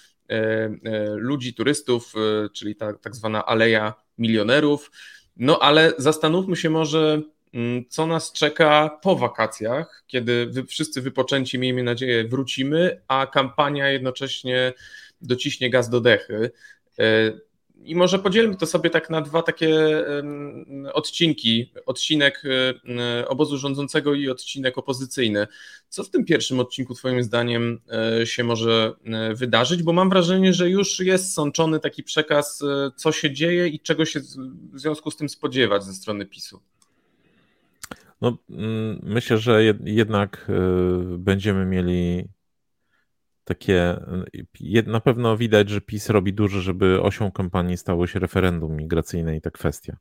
ludzi, 1.16 1.54
turystów, 1.54 2.14
czyli 2.52 2.76
ta 2.76 2.92
tak 2.92 3.16
zwana 3.16 3.46
aleja 3.46 3.94
milionerów. 4.18 4.90
No 5.36 5.58
ale 5.58 5.92
zastanówmy 5.98 6.56
się 6.56 6.70
może, 6.70 7.22
mm, 7.54 7.84
co 7.88 8.06
nas 8.06 8.32
czeka 8.32 8.98
po 9.02 9.16
wakacjach, 9.16 10.04
kiedy 10.06 10.50
wszyscy 10.68 11.02
wypoczęci, 11.02 11.58
miejmy 11.58 11.82
nadzieję, 11.82 12.28
wrócimy, 12.28 13.00
a 13.08 13.26
kampania 13.26 13.90
jednocześnie 13.90 14.72
dociśnie 15.20 15.70
gaz 15.70 15.90
do 15.90 16.00
dechy. 16.00 16.50
E, 17.80 17.84
i 17.84 17.94
może 17.94 18.18
podzielmy 18.18 18.56
to 18.56 18.66
sobie 18.66 18.90
tak 18.90 19.10
na 19.10 19.20
dwa 19.20 19.42
takie 19.42 20.04
odcinki. 20.92 21.72
Odcinek 21.86 22.42
e, 22.98 23.28
obozu 23.28 23.58
rządzącego 23.58 24.14
i 24.14 24.28
odcinek 24.28 24.78
opozycyjny. 24.78 25.46
Co 25.88 26.04
w 26.04 26.10
tym 26.10 26.24
pierwszym 26.24 26.60
odcinku, 26.60 26.94
Twoim 26.94 27.22
zdaniem, 27.22 27.80
e, 28.20 28.26
się 28.26 28.44
może 28.44 28.92
e, 29.04 29.34
wydarzyć? 29.34 29.82
Bo 29.82 29.92
mam 29.92 30.10
wrażenie, 30.10 30.52
że 30.52 30.70
już 30.70 31.00
jest 31.00 31.34
sączony 31.34 31.80
taki 31.80 32.02
przekaz, 32.02 32.62
co 32.96 33.12
się 33.12 33.32
dzieje 33.32 33.68
i 33.68 33.80
czego 33.80 34.04
się 34.04 34.20
w 34.72 34.80
związku 34.80 35.10
z 35.10 35.16
tym 35.16 35.28
spodziewać 35.28 35.84
ze 35.84 35.92
strony 35.92 36.26
PiSu. 36.26 36.60
No, 38.20 38.36
mm, 38.50 39.00
myślę, 39.02 39.38
że 39.38 39.64
jednak 39.84 40.50
będziemy 41.18 41.66
mieli 41.66 42.24
takie, 43.44 43.96
na 44.86 45.00
pewno 45.00 45.36
widać, 45.36 45.68
że 45.68 45.80
PiS 45.80 46.08
robi 46.08 46.32
dużo, 46.32 46.60
żeby 46.60 47.02
osią 47.02 47.32
kampanii 47.32 47.76
stało 47.76 48.06
się 48.06 48.18
referendum 48.18 48.76
migracyjne 48.76 49.36
i 49.36 49.40
ta 49.40 49.50
kwestia. 49.50 49.96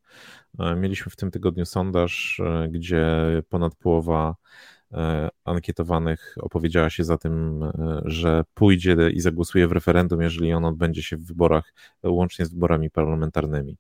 E, 0.60 0.76
mieliśmy 0.76 1.12
w 1.12 1.16
tym 1.16 1.32
tygodniu 1.32 1.66
sondaż, 1.66 2.42
e, 2.46 2.68
gdzie 2.72 3.06
ponad 3.50 3.76
połowa 3.76 4.36
e, 4.92 5.30
ankietowanych 5.44 6.36
opowiedziała 6.42 6.90
się 6.90 7.04
za 7.04 7.18
tym, 7.18 7.64
że 8.06 8.44
pójdzie 8.54 8.96
i 9.14 9.20
zagłosuje 9.20 9.68
w 9.68 9.72
referendum, 9.72 10.22
jeżeli 10.22 10.54
ono 10.54 10.68
odbędzie 10.68 11.04
się 11.04 11.18
w 11.18 11.26
wyborach, 11.26 11.74
łącznie 12.04 12.46
z 12.46 12.54
wyborami 12.54 12.90
parlamentarnymi. 12.90 13.78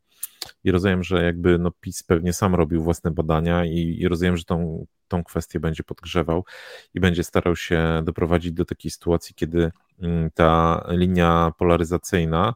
I 0.63 0.71
rozumiem, 0.71 1.03
że 1.03 1.23
jakby 1.23 1.59
no 1.59 1.71
PiS 1.71 2.03
pewnie 2.03 2.33
sam 2.33 2.55
robił 2.55 2.83
własne 2.83 3.11
badania 3.11 3.65
i, 3.65 3.97
i 3.99 4.07
rozumiem, 4.07 4.37
że 4.37 4.43
tą 4.43 4.85
tą 5.09 5.23
kwestię 5.23 5.59
będzie 5.59 5.83
podgrzewał 5.83 6.45
i 6.93 6.99
będzie 6.99 7.23
starał 7.23 7.55
się 7.55 8.01
doprowadzić 8.03 8.51
do 8.51 8.65
takiej 8.65 8.91
sytuacji, 8.91 9.35
kiedy 9.35 9.71
mm, 10.01 10.31
ta 10.31 10.83
linia 10.89 11.51
polaryzacyjna, 11.57 12.53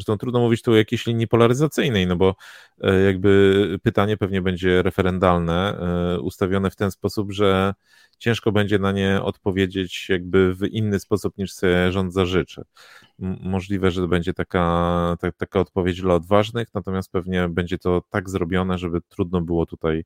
Zresztą 0.00 0.18
trudno 0.18 0.40
mówić 0.40 0.62
tu 0.62 0.72
o 0.72 0.76
jakiejś 0.76 1.06
linii 1.06 1.28
polaryzacyjnej, 1.28 2.06
no 2.06 2.16
bo 2.16 2.34
e, 2.80 3.00
jakby 3.00 3.78
pytanie 3.82 4.16
pewnie 4.16 4.42
będzie 4.42 4.82
referendalne, 4.82 5.78
e, 5.78 6.20
ustawione 6.20 6.70
w 6.70 6.76
ten 6.76 6.90
sposób, 6.90 7.32
że 7.32 7.74
ciężko 8.18 8.52
będzie 8.52 8.78
na 8.78 8.92
nie 8.92 9.22
odpowiedzieć 9.22 10.08
jakby 10.08 10.54
w 10.54 10.62
inny 10.62 11.00
sposób 11.00 11.38
niż 11.38 11.52
sobie 11.52 11.92
rząd 11.92 12.12
zażyczy. 12.12 12.62
Możliwe, 13.40 13.90
że 13.90 14.08
będzie 14.08 14.34
taka, 14.34 15.16
ta, 15.20 15.32
taka 15.32 15.60
odpowiedź 15.60 16.00
dla 16.00 16.14
odważnych, 16.14 16.68
natomiast 16.74 17.12
pewnie 17.12 17.48
będzie 17.48 17.78
to 17.78 18.02
tak 18.10 18.30
zrobione, 18.30 18.78
żeby 18.78 19.00
trudno 19.08 19.40
było 19.40 19.66
tutaj 19.66 20.04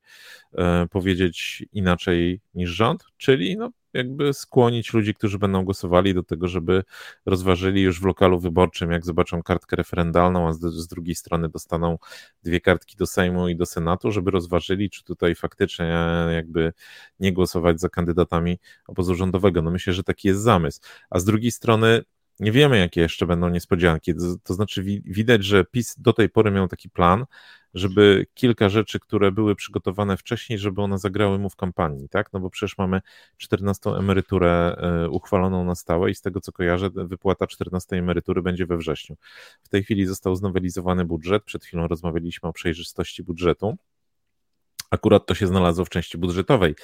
e, 0.57 0.87
powiedzieć 0.91 1.65
inaczej 1.73 2.41
niż 2.55 2.69
rząd, 2.69 3.05
czyli 3.17 3.57
no, 3.57 3.71
jakby 3.95 4.33
skłonić 4.33 4.93
ludzi, 4.93 5.13
którzy 5.13 5.39
będą 5.39 5.63
głosowali 5.63 6.13
do 6.13 6.23
tego, 6.23 6.47
żeby 6.47 6.83
rozważyli 7.25 7.81
już 7.81 7.99
w 7.99 8.05
lokalu 8.05 8.39
wyborczym, 8.39 8.91
jak 8.91 9.05
zobaczą 9.05 9.43
kartkę 9.43 9.75
referendalną, 9.75 10.47
a 10.47 10.53
z, 10.53 10.59
z 10.59 10.87
drugiej 10.87 11.15
strony 11.15 11.49
dostaną 11.49 11.97
dwie 12.43 12.61
kartki 12.61 12.97
do 12.97 13.05
Sejmu 13.05 13.47
i 13.47 13.55
do 13.55 13.65
Senatu, 13.65 14.11
żeby 14.11 14.31
rozważyli, 14.31 14.89
czy 14.89 15.03
tutaj 15.03 15.35
faktycznie 15.35 15.97
jakby 16.33 16.73
nie 17.19 17.33
głosować 17.33 17.79
za 17.79 17.89
kandydatami 17.89 18.59
obozu 18.87 19.15
rządowego. 19.15 19.61
No 19.61 19.71
myślę, 19.71 19.93
że 19.93 20.03
taki 20.03 20.27
jest 20.27 20.41
zamysł. 20.41 20.81
A 21.09 21.19
z 21.19 21.25
drugiej 21.25 21.51
strony 21.51 22.03
nie 22.39 22.51
wiemy, 22.51 22.77
jakie 22.77 23.01
jeszcze 23.01 23.25
będą 23.25 23.49
niespodzianki. 23.49 24.13
To 24.43 24.53
znaczy, 24.53 24.83
widać, 25.05 25.43
że 25.43 25.65
PiS 25.65 25.95
do 25.97 26.13
tej 26.13 26.29
pory 26.29 26.51
miał 26.51 26.67
taki 26.67 26.89
plan, 26.89 27.25
żeby 27.75 28.25
kilka 28.33 28.69
rzeczy, 28.69 28.99
które 28.99 29.31
były 29.31 29.55
przygotowane 29.55 30.17
wcześniej, 30.17 30.59
żeby 30.59 30.81
one 30.81 30.97
zagrały 30.97 31.39
mu 31.39 31.49
w 31.49 31.55
kampanii, 31.55 32.09
tak? 32.09 32.33
No 32.33 32.39
bo 32.39 32.49
przecież 32.49 32.77
mamy 32.77 33.01
14 33.37 33.89
emeryturę 33.89 34.75
e, 34.77 35.09
uchwaloną 35.09 35.65
na 35.65 35.75
stałe 35.75 36.11
i 36.11 36.15
z 36.15 36.21
tego 36.21 36.41
co 36.41 36.51
kojarzę, 36.51 36.89
wypłata 36.89 37.47
14 37.47 37.95
emerytury 37.95 38.41
będzie 38.41 38.65
we 38.65 38.77
wrześniu. 38.77 39.15
W 39.63 39.69
tej 39.69 39.83
chwili 39.83 40.05
został 40.05 40.35
znowelizowany 40.35 41.05
budżet. 41.05 41.43
Przed 41.43 41.65
chwilą 41.65 41.87
rozmawialiśmy 41.87 42.49
o 42.49 42.53
przejrzystości 42.53 43.23
budżetu. 43.23 43.77
Akurat 44.91 45.25
to 45.25 45.35
się 45.35 45.47
znalazło 45.47 45.85
w 45.85 45.89
części 45.89 46.17
budżetowej, 46.17 46.75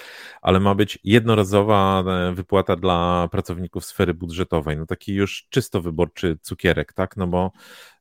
ale 0.41 0.59
ma 0.59 0.75
być 0.75 0.99
jednorazowa 1.03 2.03
e, 2.07 2.33
wypłata 2.35 2.75
dla 2.75 3.27
pracowników 3.31 3.85
sfery 3.85 4.13
budżetowej. 4.13 4.77
No 4.77 4.85
taki 4.85 5.13
już 5.13 5.47
czysto 5.49 5.81
wyborczy 5.81 6.37
cukierek, 6.41 6.93
tak? 6.93 7.17
No 7.17 7.27
bo 7.27 7.51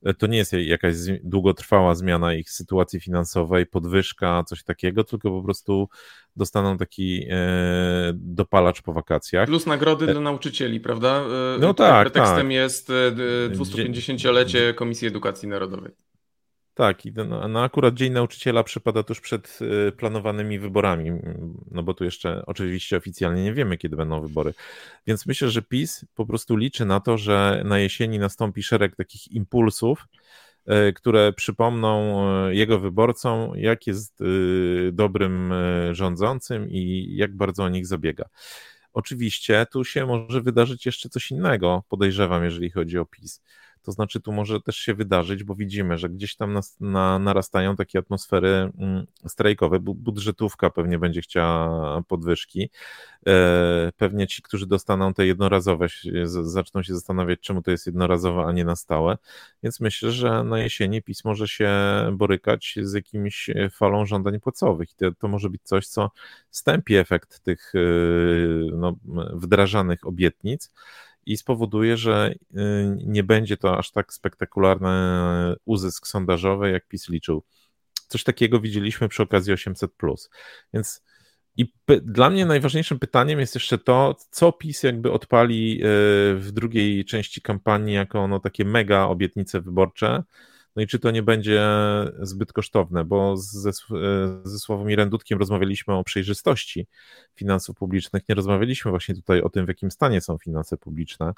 e, 0.02 0.14
to 0.14 0.26
nie 0.26 0.38
jest 0.38 0.52
jakaś 0.52 0.94
długotrwała 1.24 1.94
zmiana 1.94 2.34
ich 2.34 2.50
sytuacji 2.50 3.00
finansowej, 3.00 3.66
podwyżka, 3.66 4.44
coś 4.46 4.64
takiego, 4.64 5.04
tylko 5.04 5.30
po 5.30 5.42
prostu 5.42 5.88
dostaną 6.36 6.78
taki 6.78 7.26
e, 7.30 8.12
dopalacz 8.14 8.82
po 8.82 8.92
wakacjach. 8.92 9.46
Plus 9.46 9.66
nagrody 9.66 10.06
dla 10.06 10.20
nauczycieli, 10.20 10.80
prawda? 10.80 11.24
No 11.60 11.74
tak. 11.74 12.12
Pretekstem 12.12 12.46
tak. 12.46 12.52
jest 12.52 12.92
250-lecie 13.50 14.74
Komisji 14.74 15.08
Edukacji 15.08 15.48
Narodowej. 15.48 16.09
Tak, 16.80 17.02
no, 17.14 17.48
no 17.48 17.62
akurat 17.62 17.94
Dzień 17.94 18.12
Nauczyciela 18.12 18.64
przypada 18.64 19.02
tuż 19.02 19.20
przed 19.20 19.58
y, 19.88 19.92
planowanymi 19.92 20.58
wyborami, 20.58 21.10
no 21.70 21.82
bo 21.82 21.94
tu 21.94 22.04
jeszcze 22.04 22.42
oczywiście 22.46 22.96
oficjalnie 22.96 23.44
nie 23.44 23.54
wiemy, 23.54 23.78
kiedy 23.78 23.96
będą 23.96 24.20
wybory. 24.20 24.54
Więc 25.06 25.26
myślę, 25.26 25.50
że 25.50 25.62
PiS 25.62 26.04
po 26.14 26.26
prostu 26.26 26.56
liczy 26.56 26.84
na 26.84 27.00
to, 27.00 27.18
że 27.18 27.62
na 27.64 27.78
jesieni 27.78 28.18
nastąpi 28.18 28.62
szereg 28.62 28.96
takich 28.96 29.32
impulsów, 29.32 30.08
y, 30.88 30.92
które 30.92 31.32
przypomną 31.32 32.24
y, 32.48 32.54
jego 32.54 32.78
wyborcom, 32.78 33.52
jak 33.56 33.86
jest 33.86 34.18
dobrym 34.92 35.54
rządzącym 35.92 36.70
i 36.70 37.08
jak 37.16 37.36
bardzo 37.36 37.64
o 37.64 37.68
nich 37.68 37.86
zabiega. 37.86 38.24
Oczywiście 38.92 39.66
tu 39.72 39.84
się 39.84 40.06
może 40.06 40.40
wydarzyć 40.40 40.86
jeszcze 40.86 41.08
coś 41.08 41.30
innego, 41.30 41.84
podejrzewam, 41.88 42.44
jeżeli 42.44 42.70
chodzi 42.70 42.98
o 42.98 43.06
PiS 43.06 43.42
to 43.82 43.92
znaczy, 43.92 44.20
tu 44.20 44.32
może 44.32 44.60
też 44.60 44.76
się 44.76 44.94
wydarzyć, 44.94 45.44
bo 45.44 45.54
widzimy, 45.54 45.98
że 45.98 46.08
gdzieś 46.08 46.36
tam 46.36 46.58
na, 46.80 47.18
narastają 47.18 47.76
takie 47.76 47.98
atmosfery 47.98 48.72
mm, 48.78 49.06
strajkowe. 49.26 49.80
Budżetówka 49.80 50.70
pewnie 50.70 50.98
będzie 50.98 51.20
chciała 51.20 52.02
podwyżki. 52.02 52.70
E, 53.26 53.92
pewnie 53.96 54.26
ci, 54.26 54.42
którzy 54.42 54.66
dostaną 54.66 55.14
te 55.14 55.26
jednorazowe, 55.26 55.86
zaczną 56.42 56.82
się 56.82 56.94
zastanawiać, 56.94 57.40
czemu 57.40 57.62
to 57.62 57.70
jest 57.70 57.86
jednorazowe, 57.86 58.44
a 58.44 58.52
nie 58.52 58.64
na 58.64 58.76
stałe. 58.76 59.18
Więc 59.62 59.80
myślę, 59.80 60.10
że 60.10 60.44
na 60.44 60.58
jesieni 60.58 61.02
PiS 61.02 61.24
może 61.24 61.48
się 61.48 61.70
borykać 62.12 62.78
z 62.82 62.92
jakimiś 62.92 63.50
falą 63.72 64.06
żądań 64.06 64.40
płacowych. 64.40 64.90
I 64.90 64.94
to, 64.94 65.12
to 65.12 65.28
może 65.28 65.50
być 65.50 65.62
coś, 65.62 65.86
co 65.86 66.10
stępi 66.50 66.96
efekt 66.96 67.40
tych 67.40 67.72
e, 67.74 67.78
no, 68.72 68.96
wdrażanych 69.32 70.06
obietnic 70.06 70.70
i 71.30 71.36
spowoduje, 71.36 71.96
że 71.96 72.34
y, 72.34 72.56
nie 73.06 73.22
będzie 73.22 73.56
to 73.56 73.78
aż 73.78 73.90
tak 73.90 74.12
spektakularny 74.12 74.88
uzysk 75.64 76.06
sondażowy, 76.06 76.70
jak 76.70 76.88
PiS 76.88 77.08
liczył. 77.08 77.42
Coś 78.08 78.24
takiego 78.24 78.60
widzieliśmy 78.60 79.08
przy 79.08 79.22
okazji 79.22 79.52
800. 79.52 79.90
Więc 80.74 81.02
I 81.56 81.72
dla 82.02 82.30
mnie 82.30 82.46
najważniejszym 82.46 82.98
pytaniem 82.98 83.40
jest 83.40 83.54
jeszcze 83.54 83.78
to, 83.78 84.16
co 84.30 84.52
PiS 84.52 84.82
jakby 84.82 85.12
odpali 85.12 85.80
w 86.34 86.48
drugiej 86.52 87.04
części 87.04 87.42
kampanii 87.42 87.94
jako 87.94 88.28
no, 88.28 88.40
takie 88.40 88.64
mega 88.64 89.04
obietnice 89.04 89.60
wyborcze, 89.60 90.22
no 90.80 90.84
i 90.84 90.86
czy 90.86 90.98
to 90.98 91.10
nie 91.10 91.22
będzie 91.22 91.62
zbyt 92.20 92.52
kosztowne, 92.52 93.04
bo 93.04 93.36
ze, 93.36 93.72
ze 94.44 94.58
Sławomirem 94.58 95.10
Dudkiem 95.10 95.38
rozmawialiśmy 95.38 95.94
o 95.94 96.04
przejrzystości 96.04 96.86
finansów 97.34 97.76
publicznych, 97.76 98.28
nie 98.28 98.34
rozmawialiśmy 98.34 98.90
właśnie 98.90 99.14
tutaj 99.14 99.42
o 99.42 99.48
tym, 99.48 99.64
w 99.64 99.68
jakim 99.68 99.90
stanie 99.90 100.20
są 100.20 100.38
finanse 100.38 100.76
publiczne. 100.76 101.32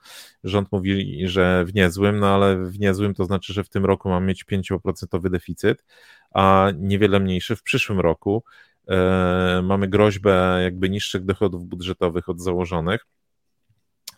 Rząd 0.44 0.72
mówi, 0.72 1.22
że 1.28 1.64
w 1.64 1.74
niezłym, 1.74 2.18
no 2.18 2.26
ale 2.26 2.64
w 2.64 2.78
niezłym 2.78 3.14
to 3.14 3.24
znaczy, 3.24 3.52
że 3.52 3.64
w 3.64 3.68
tym 3.68 3.84
roku 3.84 4.08
mamy 4.08 4.26
mieć 4.26 4.44
5% 4.44 5.30
deficyt, 5.30 5.84
a 6.30 6.70
niewiele 6.78 7.20
mniejszy 7.20 7.56
w 7.56 7.62
przyszłym 7.62 8.00
roku. 8.00 8.44
E, 8.88 9.60
mamy 9.64 9.88
groźbę 9.88 10.60
jakby 10.62 10.90
niższych 10.90 11.24
dochodów 11.24 11.66
budżetowych 11.66 12.28
od 12.28 12.40
założonych. 12.40 13.06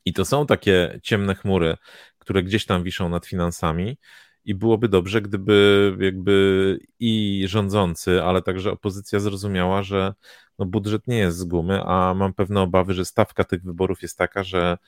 I 0.05 0.13
to 0.13 0.25
są 0.25 0.47
takie 0.47 1.01
ciemne 1.03 1.35
chmury, 1.35 1.77
które 2.19 2.43
gdzieś 2.43 2.67
tam 2.67 2.83
wiszą 2.83 3.09
nad 3.09 3.27
finansami 3.27 3.97
i 4.45 4.55
byłoby 4.55 4.89
dobrze, 4.89 5.23
gdyby 5.23 5.97
jakby 6.01 6.79
i 7.01 7.45
rządzący, 7.49 8.23
ale 8.23 8.43
także 8.43 8.73
opozycja 8.73 9.21
zrozumiała, 9.21 9.83
że 9.83 10.15
no 10.59 10.67
budżet 10.67 11.07
nie 11.07 11.19
jest 11.19 11.39
z 11.39 11.45
gumy, 11.45 11.83
a 11.85 12.15
mam 12.15 12.35
pewne 12.35 12.61
obawy, 12.61 12.95
że 12.95 13.05
stawka 13.05 13.45
tych 13.45 13.63
wyborów 13.63 14.03
jest 14.03 14.19
taka, 14.19 14.45
że 14.45 14.79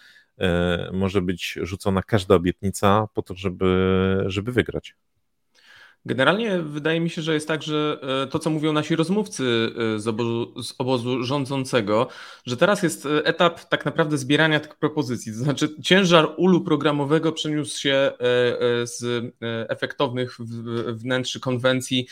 y, 0.40 0.44
może 0.92 1.22
być 1.22 1.58
rzucona 1.62 2.02
każda 2.02 2.34
obietnica 2.34 3.08
po 3.14 3.22
to, 3.22 3.34
żeby, 3.34 4.24
żeby 4.26 4.52
wygrać. 4.52 4.96
Generalnie 6.06 6.58
wydaje 6.58 7.00
mi 7.00 7.10
się, 7.10 7.22
że 7.22 7.34
jest 7.34 7.48
tak, 7.48 7.62
że 7.62 7.98
e, 8.24 8.26
to, 8.26 8.38
co 8.38 8.50
mówią 8.50 8.72
nasi 8.72 8.96
rozmówcy 8.96 9.72
e, 9.94 9.98
z 9.98 10.06
obozu, 10.08 10.62
z 10.62 10.74
obozu, 10.78 11.24
rządzącego, 11.24 12.08
że 12.46 12.56
teraz 12.56 12.82
jest 12.82 13.06
e, 13.06 13.24
etap 13.24 13.64
tak 13.68 13.84
naprawdę 13.84 14.18
zbierania 14.18 14.60
tych 14.60 14.74
propozycji. 14.74 15.32
To 15.32 15.38
znaczy, 15.38 15.68
ciężar 15.82 16.28
ulu 16.36 16.60
programowego 16.60 17.32
przeniósł 17.32 17.80
się 17.80 18.12
z 18.84 19.24
efektownych 19.68 20.38
wnętrzy 20.86 21.40
konwencji 21.40 22.06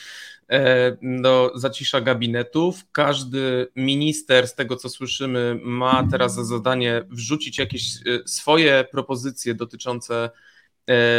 do 1.03 1.53
zacisza 1.55 2.01
gabinetów. 2.01 2.85
Każdy 2.93 3.69
minister, 3.77 4.49
z 4.49 4.55
tego 4.55 4.77
co 4.77 4.89
słyszymy, 4.89 5.61
ma 5.63 6.09
teraz 6.11 6.35
za 6.35 6.45
zadanie 6.45 7.03
wrzucić 7.11 7.59
jakieś 7.59 7.85
swoje 8.27 8.85
propozycje 8.91 9.55
dotyczące 9.55 10.31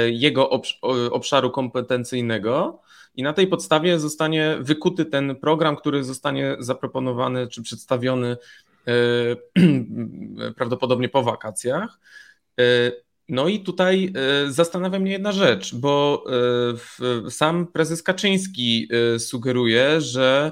jego 0.08 0.50
obszaru 1.12 1.52
kompetencyjnego 1.52 2.82
i 3.16 3.24
na 3.24 3.34
tej 3.34 3.48
podstawie 3.48 4.00
zostanie 4.00 4.58
wykuty 4.60 5.06
ten 5.06 5.36
program, 5.36 5.76
który 5.76 6.04
zostanie 6.04 6.56
zaproponowany 6.60 7.48
czy 7.48 7.62
przedstawiony 7.62 8.38
e, 8.88 8.92
prawdopodobnie 10.58 11.10
po 11.10 11.24
wakacjach. 11.24 12.00
E, 12.60 12.64
no 13.30 13.48
i 13.48 13.60
tutaj 13.60 14.14
zastanawia 14.48 15.00
mnie 15.00 15.12
jedna 15.12 15.32
rzecz, 15.32 15.76
bo 15.76 16.24
sam 17.30 17.68
prezes 17.68 18.04
Kaczyński 18.04 18.90
sugeruje, 19.18 20.02
że 20.02 20.52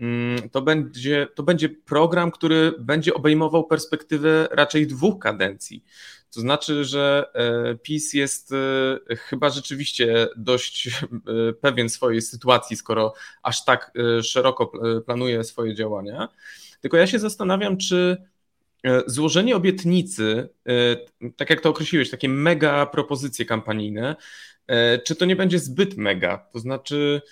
mm, 0.00 0.50
to 0.50 0.62
będzie, 0.62 1.26
to 1.34 1.42
będzie 1.42 1.68
program, 1.68 2.30
który 2.30 2.72
będzie 2.78 3.14
obejmował 3.14 3.64
perspektywę 3.66 4.48
raczej 4.50 4.86
dwóch 4.86 5.18
kadencji. 5.18 5.84
To 6.34 6.40
znaczy, 6.40 6.84
że 6.84 7.26
e, 7.34 7.74
PiS 7.74 8.12
jest 8.12 8.52
e, 8.52 9.16
chyba 9.16 9.50
rzeczywiście 9.50 10.28
dość 10.36 10.88
e, 10.88 11.52
pewien 11.52 11.88
swojej 11.88 12.22
sytuacji, 12.22 12.76
skoro 12.76 13.14
aż 13.42 13.64
tak 13.64 13.92
szeroko 14.22 14.72
planuje 15.06 15.44
swoje 15.44 15.74
działania. 15.74 16.28
Tylko 16.80 16.96
ja 16.96 17.06
się 17.06 17.18
zastanawiam, 17.18 17.76
czy 17.76 18.16
złożenie 19.06 19.56
obietnicy, 19.56 20.48
tak 21.36 21.50
jak 21.50 21.60
to 21.60 21.70
określiłeś, 21.70 22.10
takie 22.10 22.28
mega 22.28 22.86
propozycje 22.86 23.44
kampanijne, 23.44 24.16
czy 25.04 25.16
to 25.16 25.24
nie 25.24 25.36
będzie 25.36 25.58
zbyt 25.58 25.96
mega? 25.96 26.38
To 26.52 26.58
znaczy, 26.58 27.22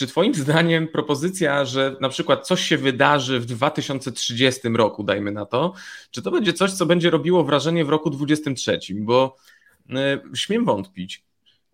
czy 0.00 0.06
Twoim 0.06 0.34
zdaniem 0.34 0.88
propozycja, 0.88 1.64
że 1.64 1.96
na 2.00 2.08
przykład 2.08 2.46
coś 2.46 2.60
się 2.60 2.78
wydarzy 2.78 3.40
w 3.40 3.46
2030 3.46 4.68
roku, 4.68 5.04
dajmy 5.04 5.32
na 5.32 5.46
to, 5.46 5.72
czy 6.10 6.22
to 6.22 6.30
będzie 6.30 6.52
coś, 6.52 6.72
co 6.72 6.86
będzie 6.86 7.10
robiło 7.10 7.44
wrażenie 7.44 7.84
w 7.84 7.88
roku 7.88 8.10
2023? 8.10 8.94
Bo 8.94 9.36
y, 9.90 9.94
śmiem 10.36 10.64
wątpić. 10.64 11.24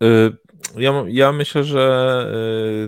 Y, 0.03 0.37
ja, 0.75 1.03
ja 1.07 1.31
myślę, 1.31 1.63
że 1.63 2.33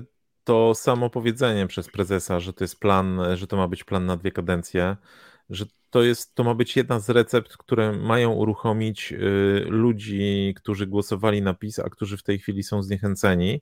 y, 0.02 0.06
to 0.44 0.76
samo 0.76 1.10
powiedzenie 1.10 1.68
przez 1.68 1.88
prezesa, 1.88 2.40
że 2.40 2.54
to 2.54 2.64
jest 2.64 2.80
plan, 2.80 3.22
że 3.36 3.48
to 3.48 3.58
ma 3.58 3.68
być 3.68 3.84
plan 3.84 4.06
na 4.06 4.18
dwie 4.18 4.32
kadencje, 4.32 4.96
że 5.50 5.66
to 5.90 6.04
jest, 6.04 6.36
to 6.36 6.44
ma 6.44 6.56
być 6.56 6.78
jedna 6.78 7.00
z 7.00 7.10
recept, 7.10 7.58
które 7.58 7.92
mają 7.92 8.34
uruchomić 8.34 9.14
ludzi, 9.66 10.54
którzy 10.58 10.88
głosowali 10.88 11.42
na 11.42 11.54
PiS, 11.54 11.80
a 11.80 11.90
którzy 11.90 12.18
w 12.18 12.24
tej 12.24 12.40
chwili 12.40 12.64
są 12.64 12.84
zniechęceni 12.84 13.62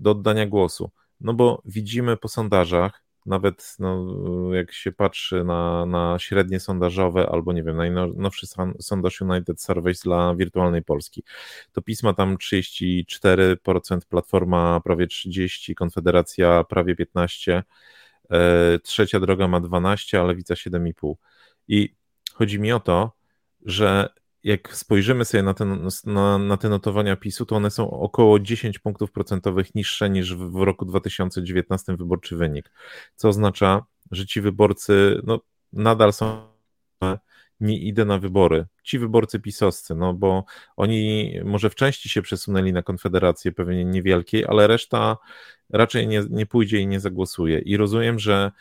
do 0.00 0.10
oddania 0.10 0.46
głosu. 0.46 0.90
No 1.20 1.34
bo 1.34 1.62
widzimy 1.64 2.16
po 2.16 2.28
sondażach, 2.28 3.02
nawet 3.26 3.76
no, 3.78 4.06
jak 4.54 4.72
się 4.72 4.92
patrzy 4.92 5.44
na, 5.44 5.86
na 5.86 6.18
średnie 6.18 6.60
sondażowe, 6.60 7.28
albo 7.28 7.52
nie 7.52 7.62
wiem, 7.62 7.76
najnowszy 7.76 8.46
sondaż 8.80 9.20
United 9.20 9.62
Surveys 9.62 10.02
dla 10.02 10.34
wirtualnej 10.34 10.82
Polski, 10.82 11.24
to 11.72 11.82
pisma 11.82 12.14
tam 12.14 12.36
34%, 12.36 13.98
Platforma 14.08 14.80
prawie 14.84 15.06
30%, 15.06 15.74
Konfederacja 15.74 16.64
prawie 16.64 16.94
15%, 16.94 17.62
e, 18.30 18.78
Trzecia 18.78 19.20
Droga 19.20 19.48
ma 19.48 19.60
12%, 19.60 20.20
a 20.20 20.24
Lewica 20.24 20.54
7,5%. 20.54 21.14
I 21.68 21.94
chodzi 22.34 22.60
mi 22.60 22.72
o 22.72 22.80
to, 22.80 23.12
że 23.66 24.08
jak 24.44 24.76
spojrzymy 24.76 25.24
sobie 25.24 25.42
na 25.42 25.54
te, 25.54 25.76
na, 26.06 26.38
na 26.38 26.56
te 26.56 26.68
notowania 26.68 27.16
PiSu, 27.16 27.46
to 27.46 27.56
one 27.56 27.70
są 27.70 27.90
około 27.90 28.38
10 28.38 28.78
punktów 28.78 29.12
procentowych 29.12 29.74
niższe 29.74 30.10
niż 30.10 30.34
w, 30.34 30.50
w 30.50 30.62
roku 30.62 30.84
2019 30.84 31.96
wyborczy 31.96 32.36
wynik. 32.36 32.70
Co 33.16 33.28
oznacza, 33.28 33.84
że 34.10 34.26
ci 34.26 34.40
wyborcy 34.40 35.20
no, 35.24 35.40
nadal 35.72 36.12
są 36.12 36.50
nie 37.60 37.78
idę 37.78 38.04
na 38.04 38.18
wybory. 38.18 38.66
Ci 38.82 38.98
wyborcy 38.98 39.40
pisowscy, 39.40 39.94
no 39.94 40.14
bo 40.14 40.44
oni 40.76 41.34
może 41.44 41.70
w 41.70 41.74
części 41.74 42.08
się 42.08 42.22
przesunęli 42.22 42.72
na 42.72 42.82
Konfederację, 42.82 43.52
pewnie 43.52 43.84
niewielkiej, 43.84 44.44
ale 44.44 44.66
reszta 44.66 45.16
raczej 45.70 46.08
nie, 46.08 46.22
nie 46.30 46.46
pójdzie 46.46 46.78
i 46.78 46.86
nie 46.86 47.00
zagłosuje. 47.00 47.58
I 47.58 47.76
rozumiem, 47.76 48.18
że 48.18 48.52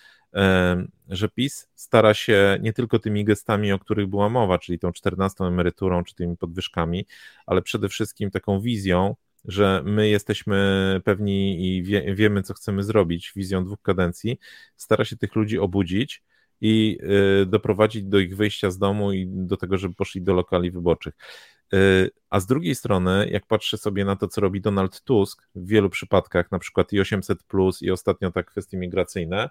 że 1.09 1.29
PiS 1.29 1.69
stara 1.75 2.13
się 2.13 2.57
nie 2.61 2.73
tylko 2.73 2.99
tymi 2.99 3.25
gestami, 3.25 3.71
o 3.71 3.79
których 3.79 4.07
była 4.07 4.29
mowa, 4.29 4.59
czyli 4.59 4.79
tą 4.79 4.91
14 4.91 5.43
emeryturą 5.43 6.03
czy 6.03 6.15
tymi 6.15 6.37
podwyżkami, 6.37 7.05
ale 7.45 7.61
przede 7.61 7.89
wszystkim 7.89 8.31
taką 8.31 8.61
wizją, 8.61 9.15
że 9.45 9.81
my 9.85 10.09
jesteśmy 10.09 11.01
pewni 11.03 11.67
i 11.67 11.83
wie, 11.83 12.15
wiemy, 12.15 12.43
co 12.43 12.53
chcemy 12.53 12.83
zrobić, 12.83 13.31
wizją 13.35 13.65
dwóch 13.65 13.81
kadencji, 13.81 14.39
stara 14.75 15.05
się 15.05 15.17
tych 15.17 15.35
ludzi 15.35 15.59
obudzić 15.59 16.23
i 16.61 16.97
y, 17.41 17.45
doprowadzić 17.45 18.03
do 18.03 18.19
ich 18.19 18.35
wyjścia 18.35 18.71
z 18.71 18.77
domu 18.77 19.13
i 19.13 19.27
do 19.27 19.57
tego, 19.57 19.77
żeby 19.77 19.95
poszli 19.95 20.21
do 20.21 20.33
lokali 20.33 20.71
wyborczych. 20.71 21.13
Y, 21.73 22.11
a 22.29 22.39
z 22.39 22.45
drugiej 22.45 22.75
strony, 22.75 23.29
jak 23.31 23.45
patrzę 23.45 23.77
sobie 23.77 24.05
na 24.05 24.15
to, 24.15 24.27
co 24.27 24.41
robi 24.41 24.61
Donald 24.61 25.01
Tusk 25.01 25.49
w 25.55 25.67
wielu 25.67 25.89
przypadkach, 25.89 26.51
na 26.51 26.59
przykład 26.59 26.93
i 26.93 26.99
800, 26.99 27.39
i 27.81 27.91
ostatnio 27.91 28.31
tak 28.31 28.51
kwestie 28.51 28.77
migracyjne, 28.77 29.49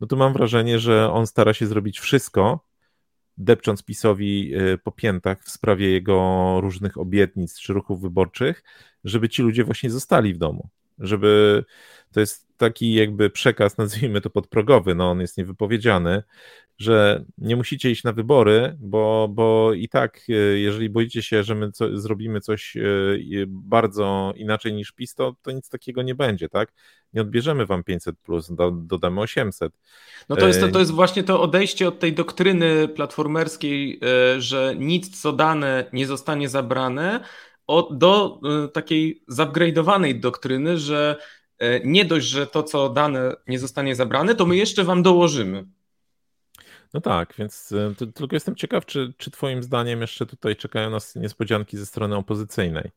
no 0.00 0.06
to 0.06 0.16
mam 0.16 0.32
wrażenie, 0.32 0.78
że 0.78 1.12
on 1.12 1.26
stara 1.26 1.54
się 1.54 1.66
zrobić 1.66 2.00
wszystko, 2.00 2.60
depcząc 3.38 3.82
PiSowi 3.82 4.56
y, 4.56 4.78
po 4.78 4.92
piętach 4.92 5.44
w 5.44 5.50
sprawie 5.50 5.90
jego 5.90 6.56
różnych 6.60 6.98
obietnic 6.98 7.58
czy 7.58 7.72
ruchów 7.72 8.00
wyborczych, 8.00 8.62
żeby 9.04 9.28
ci 9.28 9.42
ludzie 9.42 9.64
właśnie 9.64 9.90
zostali 9.90 10.34
w 10.34 10.38
domu. 10.38 10.68
Żeby 10.98 11.64
to 12.12 12.20
jest 12.20 12.46
taki 12.56 12.94
jakby 12.94 13.30
przekaz, 13.30 13.78
nazwijmy 13.78 14.20
to 14.20 14.30
podprogowy, 14.30 14.94
no 14.94 15.10
on 15.10 15.20
jest 15.20 15.38
niewypowiedziany, 15.38 16.22
że 16.78 17.24
nie 17.38 17.56
musicie 17.56 17.90
iść 17.90 18.04
na 18.04 18.12
wybory, 18.12 18.76
bo, 18.80 19.28
bo 19.30 19.72
i 19.72 19.88
tak, 19.88 20.20
e, 20.28 20.32
jeżeli 20.58 20.90
boicie 20.90 21.22
się, 21.22 21.42
że 21.42 21.54
my 21.54 21.72
co, 21.72 21.98
zrobimy 21.98 22.40
coś 22.40 22.76
e, 22.76 22.82
bardzo 23.48 24.32
inaczej 24.36 24.72
niż 24.72 24.92
PiS, 24.92 25.14
to, 25.14 25.36
to 25.42 25.50
nic 25.50 25.68
takiego 25.68 26.02
nie 26.02 26.14
będzie, 26.14 26.48
tak? 26.48 26.72
Nie 27.12 27.20
odbierzemy 27.20 27.66
wam 27.66 27.84
500, 27.84 28.18
plus, 28.18 28.52
do, 28.52 28.70
dodamy 28.70 29.20
800. 29.20 29.72
No 30.28 30.36
to 30.36 30.46
jest, 30.46 30.60
to, 30.60 30.68
to 30.68 30.78
jest 30.78 30.90
właśnie 30.90 31.24
to 31.24 31.42
odejście 31.42 31.88
od 31.88 31.98
tej 31.98 32.12
doktryny 32.12 32.88
platformerskiej, 32.88 34.00
e, 34.02 34.40
że 34.40 34.74
nic 34.78 35.20
co 35.20 35.32
dane 35.32 35.84
nie 35.92 36.06
zostanie 36.06 36.48
zabrane, 36.48 37.20
do 37.90 38.40
takiej 38.72 39.22
zupgrade'owanej 39.30 40.20
doktryny, 40.20 40.78
że 40.78 41.16
nie 41.84 42.04
dość, 42.04 42.26
że 42.26 42.46
to 42.46 42.62
co 42.62 42.88
dane 42.88 43.36
nie 43.46 43.58
zostanie 43.58 43.94
zabrane, 43.94 44.34
to 44.34 44.46
my 44.46 44.56
jeszcze 44.56 44.84
wam 44.84 45.02
dołożymy. 45.02 45.64
No 46.94 47.00
tak, 47.00 47.34
więc 47.38 47.72
e, 47.72 47.94
tylko 48.14 48.36
jestem 48.36 48.56
ciekaw, 48.56 48.86
czy, 48.86 49.12
czy 49.16 49.30
Twoim 49.30 49.62
zdaniem 49.62 50.00
jeszcze 50.00 50.26
tutaj 50.26 50.56
czekają 50.56 50.90
nas 50.90 51.16
niespodzianki 51.16 51.76
ze 51.76 51.86
strony 51.86 52.16
opozycyjnej. 52.16 52.90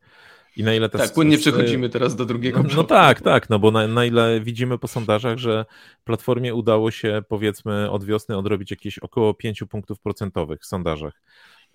I 0.58 0.64
na 0.64 0.74
ile 0.74 0.90
te 0.90 0.98
tak, 0.98 1.14
płynnie 1.14 1.38
przechodzimy 1.38 1.90
teraz 1.90 2.16
do 2.16 2.26
drugiego. 2.26 2.64
No, 2.64 2.70
no 2.76 2.84
tak, 2.84 3.22
tak, 3.22 3.50
no 3.50 3.60
bo 3.60 3.72
na, 3.72 3.88
na, 3.88 4.06
ile 4.06 4.42
widzimy 4.42 4.78
po 4.78 4.88
sondażach, 4.88 5.38
że 5.38 5.66
Platformie 6.04 6.56
udało 6.56 6.92
się 6.92 7.22
powiedzmy 7.28 7.92
od 7.92 8.04
wiosny 8.04 8.38
odrobić 8.38 8.72
jakieś 8.72 9.00
około 9.00 9.34
5 9.34 9.64
punktów 9.70 10.00
procentowych 10.00 10.62
w 10.62 10.66
sondażach. 10.66 11.22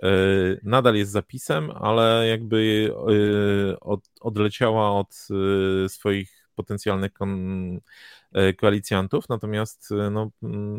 E, 0.03 0.09
nadal 0.63 0.95
jest 0.95 1.11
zapisem, 1.11 1.71
ale 1.71 2.29
jakby 2.29 2.91
e, 3.73 3.81
od, 3.81 4.01
odleciała 4.21 4.93
od 4.93 5.29
e, 5.85 5.89
swoich 5.89 6.49
potencjalnych 6.55 7.13
kon, 7.13 7.31
koalicjantów, 8.59 9.29
natomiast 9.29 9.89
no, 10.11 10.31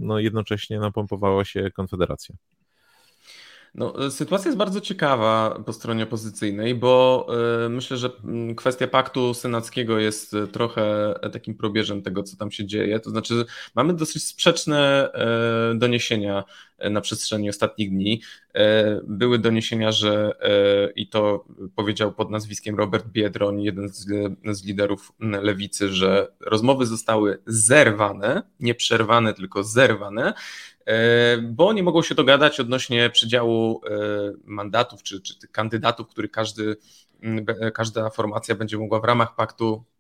no 0.02 0.20
jednocześnie 0.20 0.80
napompowała 0.80 1.46
się 1.46 1.72
Konfederacja. 1.72 2.36
No, 3.76 4.12
sytuacja 4.12 4.50
jest 4.50 4.58
bardzo 4.58 4.82
ciekawa 4.82 5.60
po 5.66 5.74
stronie 5.74 6.04
opozycyjnej, 6.04 6.76
bo 6.76 7.28
y, 7.66 7.70
myślę, 7.70 7.98
że 7.98 8.10
mm, 8.24 8.56
kwestia 8.56 8.88
paktu 8.88 9.34
senackiego 9.34 10.00
jest 10.00 10.34
y, 10.34 10.48
trochę 10.48 11.14
takim 11.32 11.56
probierzem 11.56 12.02
tego, 12.02 12.24
co 12.24 12.38
tam 12.38 12.52
się 12.52 12.66
dzieje. 12.66 13.00
To 13.00 13.10
znaczy, 13.10 13.46
mamy 13.76 13.94
dosyć 13.94 14.24
sprzeczne 14.24 15.10
doniesienia 15.76 16.44
na 16.92 17.02
przestrzeni 17.02 17.50
ostatnich 17.50 17.90
dni. 17.90 18.22
Były 19.04 19.40
doniesienia, 19.40 19.92
że 19.92 20.36
i 20.96 21.08
to 21.08 21.46
powiedział 21.76 22.14
pod 22.14 22.32
nazwiskiem 22.32 22.78
Robert 22.78 23.08
Biedroń, 23.08 23.64
jeden 23.64 23.90
z, 23.90 24.06
z 24.52 24.66
liderów 24.66 25.12
mm, 25.22 25.44
lewicy, 25.44 25.90
że 25.90 26.28
rozmowy 26.40 26.86
zostały 26.86 27.42
zerwane, 27.48 28.44
nie 28.60 28.76
przerwane, 28.76 29.34
tylko 29.34 29.64
zerwane 29.64 30.34
E, 30.34 30.73
bo 31.42 31.74
nie 31.74 31.84
mogą 31.84 32.02
się 32.02 32.16
dogadać 32.16 32.60
odnośnie 32.60 33.10
przydziału 33.10 33.82
e, 33.86 33.90
mandatów 34.46 35.04
czy, 35.04 35.22
czy 35.22 35.40
tych 35.40 35.52
kandydatów, 35.52 36.08
który 36.08 36.30
każdy, 36.30 36.76
każda 37.74 38.10
formacja 38.10 38.56
będzie 38.56 38.78
mogła 38.78 39.00
w 39.00 39.04
ramach 39.04 39.36
paktu 39.36 39.84
e, 39.90 39.93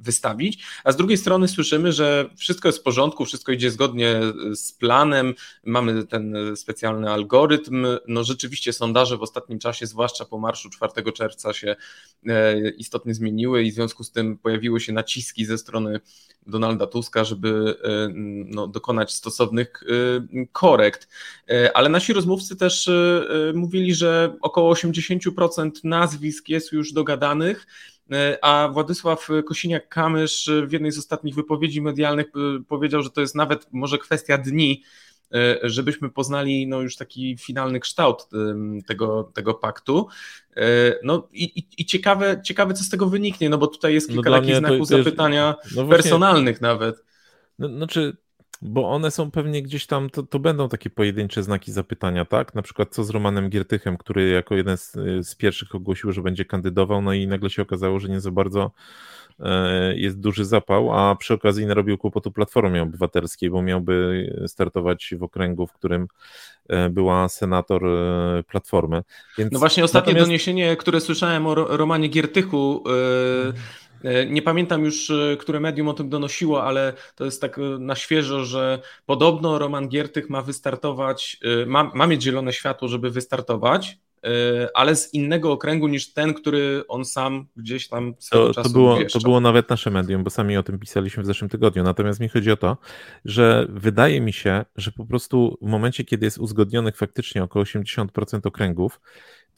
wystawić, 0.00 0.64
a 0.84 0.92
z 0.92 0.96
drugiej 0.96 1.18
strony 1.18 1.48
słyszymy, 1.48 1.92
że 1.92 2.30
wszystko 2.36 2.68
jest 2.68 2.78
w 2.78 2.82
porządku, 2.82 3.24
wszystko 3.24 3.52
idzie 3.52 3.70
zgodnie 3.70 4.20
z 4.54 4.72
planem, 4.72 5.34
mamy 5.64 6.06
ten 6.06 6.36
specjalny 6.56 7.10
algorytm. 7.10 7.86
No 8.08 8.24
rzeczywiście 8.24 8.72
sondaże 8.72 9.16
w 9.16 9.22
ostatnim 9.22 9.58
czasie, 9.58 9.86
zwłaszcza 9.86 10.24
po 10.24 10.38
marszu 10.38 10.70
4 10.70 11.12
czerwca 11.12 11.52
się 11.52 11.76
istotnie 12.78 13.14
zmieniły 13.14 13.62
i 13.62 13.70
w 13.70 13.74
związku 13.74 14.04
z 14.04 14.12
tym 14.12 14.38
pojawiły 14.38 14.80
się 14.80 14.92
naciski 14.92 15.44
ze 15.44 15.58
strony 15.58 16.00
Donalda 16.46 16.86
Tuska, 16.86 17.24
żeby 17.24 17.76
e, 17.84 18.08
no, 18.46 18.66
dokonać 18.66 19.14
stosownych 19.14 19.82
e, 19.82 20.46
korekt. 20.52 21.08
E, 21.50 21.76
ale 21.76 21.88
nasi 21.88 22.12
rozmówcy 22.12 22.56
też 22.56 22.90
mówili, 23.54 23.94
że 23.94 24.36
około 24.40 24.74
80% 24.74 25.70
nazwisk 25.84 26.48
jest 26.48 26.72
już 26.72 26.92
dogadanych. 26.92 27.66
A 28.42 28.68
Władysław 28.72 29.28
Kosiniak-Kamysz 29.28 30.66
w 30.66 30.72
jednej 30.72 30.92
z 30.92 30.98
ostatnich 30.98 31.34
wypowiedzi 31.34 31.82
medialnych 31.82 32.26
powiedział, 32.68 33.02
że 33.02 33.10
to 33.10 33.20
jest 33.20 33.34
nawet 33.34 33.66
może 33.72 33.98
kwestia 33.98 34.38
dni, 34.38 34.82
E, 35.34 35.58
żebyśmy 35.62 36.10
poznali 36.10 36.66
no, 36.66 36.80
już 36.80 36.96
taki 36.96 37.36
finalny 37.38 37.80
kształt 37.80 38.28
tego, 38.86 39.30
tego 39.34 39.54
paktu. 39.54 40.08
E, 40.56 40.62
no 41.02 41.28
i, 41.32 41.44
i, 41.44 41.66
i 41.78 41.86
ciekawe, 41.86 42.40
ciekawe, 42.44 42.74
co 42.74 42.84
z 42.84 42.88
tego 42.88 43.06
wyniknie, 43.06 43.50
no 43.50 43.58
bo 43.58 43.66
tutaj 43.66 43.94
jest 43.94 44.08
no 44.08 44.14
kilka 44.14 44.30
no 44.30 44.36
takich 44.36 44.56
znaków 44.56 44.88
to, 44.88 44.96
zapytania 44.96 45.54
no 45.76 45.84
właśnie, 45.84 46.02
personalnych 46.02 46.60
nawet. 46.60 47.04
No, 47.58 47.68
znaczy, 47.68 48.16
bo 48.62 48.90
one 48.90 49.10
są 49.10 49.30
pewnie 49.30 49.62
gdzieś 49.62 49.86
tam, 49.86 50.10
to, 50.10 50.22
to 50.22 50.38
będą 50.38 50.68
takie 50.68 50.90
pojedyncze 50.90 51.42
znaki 51.42 51.72
zapytania, 51.72 52.24
tak? 52.24 52.54
Na 52.54 52.62
przykład 52.62 52.94
co 52.94 53.04
z 53.04 53.10
Romanem 53.10 53.50
Giertychem, 53.50 53.96
który 53.96 54.28
jako 54.28 54.54
jeden 54.54 54.76
z, 54.76 54.92
z 55.22 55.34
pierwszych 55.34 55.74
ogłosił, 55.74 56.12
że 56.12 56.22
będzie 56.22 56.44
kandydował, 56.44 57.02
no 57.02 57.12
i 57.12 57.26
nagle 57.26 57.50
się 57.50 57.62
okazało, 57.62 58.00
że 58.00 58.08
nie 58.08 58.20
za 58.20 58.30
bardzo 58.30 58.70
E, 59.42 59.94
jest 59.96 60.20
duży 60.20 60.44
zapał, 60.44 60.98
a 60.98 61.16
przy 61.16 61.34
okazji 61.34 61.66
narobił 61.66 61.98
kłopotu 61.98 62.32
Platformie 62.32 62.82
Obywatelskiej, 62.82 63.50
bo 63.50 63.62
miałby 63.62 64.26
startować 64.46 65.14
w 65.18 65.22
okręgu, 65.22 65.66
w 65.66 65.72
którym 65.72 66.08
e, 66.68 66.90
była 66.90 67.28
senator 67.28 67.86
e, 67.86 68.42
Platformy. 68.42 69.02
Więc 69.38 69.52
no 69.52 69.58
właśnie 69.58 69.84
ostatnie 69.84 70.12
natomiast... 70.12 70.28
doniesienie, 70.28 70.76
które 70.76 71.00
słyszałem 71.00 71.46
o 71.46 71.54
Romanie 71.54 72.08
Giertychu, 72.08 72.84
nie 74.28 74.42
pamiętam 74.42 74.84
już, 74.84 75.12
które 75.38 75.60
medium 75.60 75.88
o 75.88 75.94
tym 75.94 76.08
donosiło, 76.08 76.64
ale 76.64 76.92
to 77.14 77.24
jest 77.24 77.40
tak 77.40 77.60
na 77.78 77.96
świeżo, 77.96 78.44
że 78.44 78.80
podobno 79.06 79.58
Roman 79.58 79.88
Giertych 79.88 80.30
ma 80.30 80.42
wystartować, 80.42 81.40
ma, 81.66 81.90
ma 81.94 82.06
mieć 82.06 82.22
zielone 82.22 82.52
światło, 82.52 82.88
żeby 82.88 83.10
wystartować 83.10 83.98
E, 84.24 84.68
ale 84.74 84.96
z 84.96 85.14
innego 85.14 85.52
okręgu 85.52 85.88
niż 85.88 86.12
ten, 86.12 86.34
który 86.34 86.84
on 86.88 87.04
sam 87.04 87.46
gdzieś 87.56 87.88
tam 87.88 88.14
to, 88.30 88.54
to 88.54 88.68
było, 88.68 88.98
to 89.12 89.18
było 89.18 89.40
nawet 89.40 89.68
nasze 89.68 89.90
medium, 89.90 90.24
bo 90.24 90.30
sami 90.30 90.56
o 90.56 90.62
tym 90.62 90.78
pisaliśmy 90.78 91.22
w 91.22 91.26
zeszłym 91.26 91.50
tygodniu. 91.50 91.82
Natomiast 91.82 92.20
mi 92.20 92.28
chodzi 92.28 92.50
o 92.50 92.56
to, 92.56 92.76
że 93.24 93.66
wydaje 93.68 94.20
mi 94.20 94.32
się, 94.32 94.64
że 94.76 94.92
po 94.92 95.06
prostu 95.06 95.58
w 95.62 95.66
momencie, 95.66 96.04
kiedy 96.04 96.26
jest 96.26 96.38
uzgodnionych 96.38 96.96
faktycznie 96.96 97.42
około 97.42 97.64
80% 97.64 98.06
okręgów, 98.44 99.00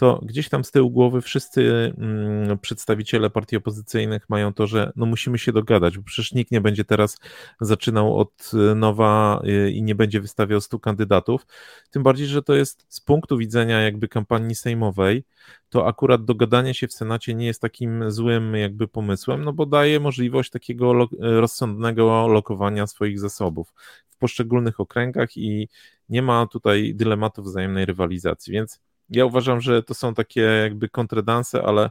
to 0.02 0.20
gdzieś 0.22 0.48
tam 0.48 0.64
z 0.64 0.70
tyłu 0.70 0.90
głowy 0.90 1.20
wszyscy 1.20 1.92
mm, 1.98 2.58
przedstawiciele 2.58 3.30
partii 3.30 3.56
opozycyjnych 3.56 4.28
mają 4.28 4.52
to, 4.54 4.66
że 4.66 4.92
no 4.96 5.06
musimy 5.06 5.38
się 5.38 5.52
dogadać, 5.52 5.98
bo 5.98 6.04
przecież 6.04 6.32
nikt 6.32 6.50
nie 6.50 6.60
będzie 6.60 6.84
teraz 6.84 7.18
zaczynał 7.60 8.16
od 8.18 8.50
y, 8.54 8.74
nowa 8.74 9.42
y, 9.44 9.70
i 9.70 9.82
nie 9.82 9.94
będzie 9.94 10.20
wystawiał 10.20 10.60
stu 10.60 10.78
kandydatów. 10.78 11.46
Tym 11.90 12.02
bardziej, 12.02 12.26
że 12.26 12.42
to 12.42 12.54
jest 12.54 12.86
z 12.88 13.00
punktu 13.00 13.38
widzenia 13.38 13.80
jakby 13.80 14.08
kampanii 14.08 14.54
sejmowej, 14.54 15.24
to 15.68 15.86
akurat 15.86 16.24
dogadanie 16.24 16.74
się 16.74 16.88
w 16.88 16.92
Senacie 16.92 17.34
nie 17.34 17.46
jest 17.46 17.60
takim 17.60 18.10
złym 18.10 18.54
jakby 18.54 18.88
pomysłem, 18.88 19.44
no 19.44 19.52
bo 19.52 19.66
daje 19.66 20.00
możliwość 20.00 20.50
takiego 20.50 20.92
lo 20.92 21.08
rozsądnego 21.20 22.28
lokowania 22.28 22.86
swoich 22.86 23.20
zasobów 23.20 23.72
w 24.08 24.16
poszczególnych 24.16 24.80
okręgach 24.80 25.36
i 25.36 25.68
nie 26.08 26.22
ma 26.22 26.46
tutaj 26.46 26.94
dylematu 26.94 27.42
wzajemnej 27.42 27.86
rywalizacji, 27.86 28.52
więc 28.52 28.80
ja 29.10 29.24
uważam, 29.24 29.60
że 29.60 29.82
to 29.82 29.94
są 29.94 30.14
takie 30.14 30.40
jakby 30.40 30.88
kontredanse, 30.88 31.62
ale 31.62 31.90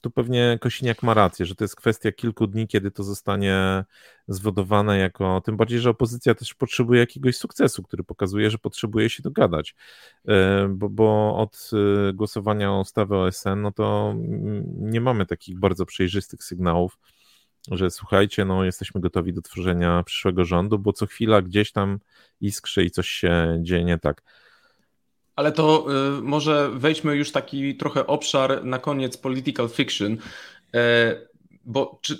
tu 0.00 0.10
pewnie 0.10 0.58
Kosiniak 0.60 1.02
ma 1.02 1.14
rację, 1.14 1.46
że 1.46 1.54
to 1.54 1.64
jest 1.64 1.76
kwestia 1.76 2.12
kilku 2.12 2.46
dni, 2.46 2.68
kiedy 2.68 2.90
to 2.90 3.02
zostanie 3.02 3.84
zwodowane 4.28 4.98
jako, 4.98 5.40
tym 5.40 5.56
bardziej, 5.56 5.78
że 5.78 5.90
opozycja 5.90 6.34
też 6.34 6.54
potrzebuje 6.54 7.00
jakiegoś 7.00 7.36
sukcesu, 7.36 7.82
który 7.82 8.04
pokazuje, 8.04 8.50
że 8.50 8.58
potrzebuje 8.58 9.10
się 9.10 9.22
dogadać, 9.22 9.74
e, 10.28 10.68
bo, 10.68 10.88
bo 10.88 11.36
od 11.36 11.70
e, 12.08 12.12
głosowania 12.12 12.72
o 12.72 12.80
ustawę 12.80 13.18
OSN, 13.18 13.62
no 13.62 13.72
to 13.72 14.14
nie 14.76 15.00
mamy 15.00 15.26
takich 15.26 15.58
bardzo 15.58 15.86
przejrzystych 15.86 16.44
sygnałów, 16.44 16.98
że 17.70 17.90
słuchajcie, 17.90 18.44
no 18.44 18.64
jesteśmy 18.64 19.00
gotowi 19.00 19.32
do 19.32 19.42
tworzenia 19.42 20.02
przyszłego 20.02 20.44
rządu, 20.44 20.78
bo 20.78 20.92
co 20.92 21.06
chwila 21.06 21.42
gdzieś 21.42 21.72
tam 21.72 21.98
iskrzy 22.40 22.84
i 22.84 22.90
coś 22.90 23.08
się 23.08 23.58
dzieje 23.62 23.84
nie 23.84 23.98
tak. 23.98 24.22
Ale 25.38 25.52
to 25.52 25.86
y, 26.18 26.22
może 26.22 26.70
wejdźmy 26.72 27.16
już 27.16 27.32
taki 27.32 27.76
trochę 27.76 28.06
obszar 28.06 28.64
na 28.64 28.78
koniec 28.78 29.16
political 29.16 29.68
fiction, 29.68 30.16
e, 30.74 31.16
bo 31.64 31.98
czy, 32.02 32.18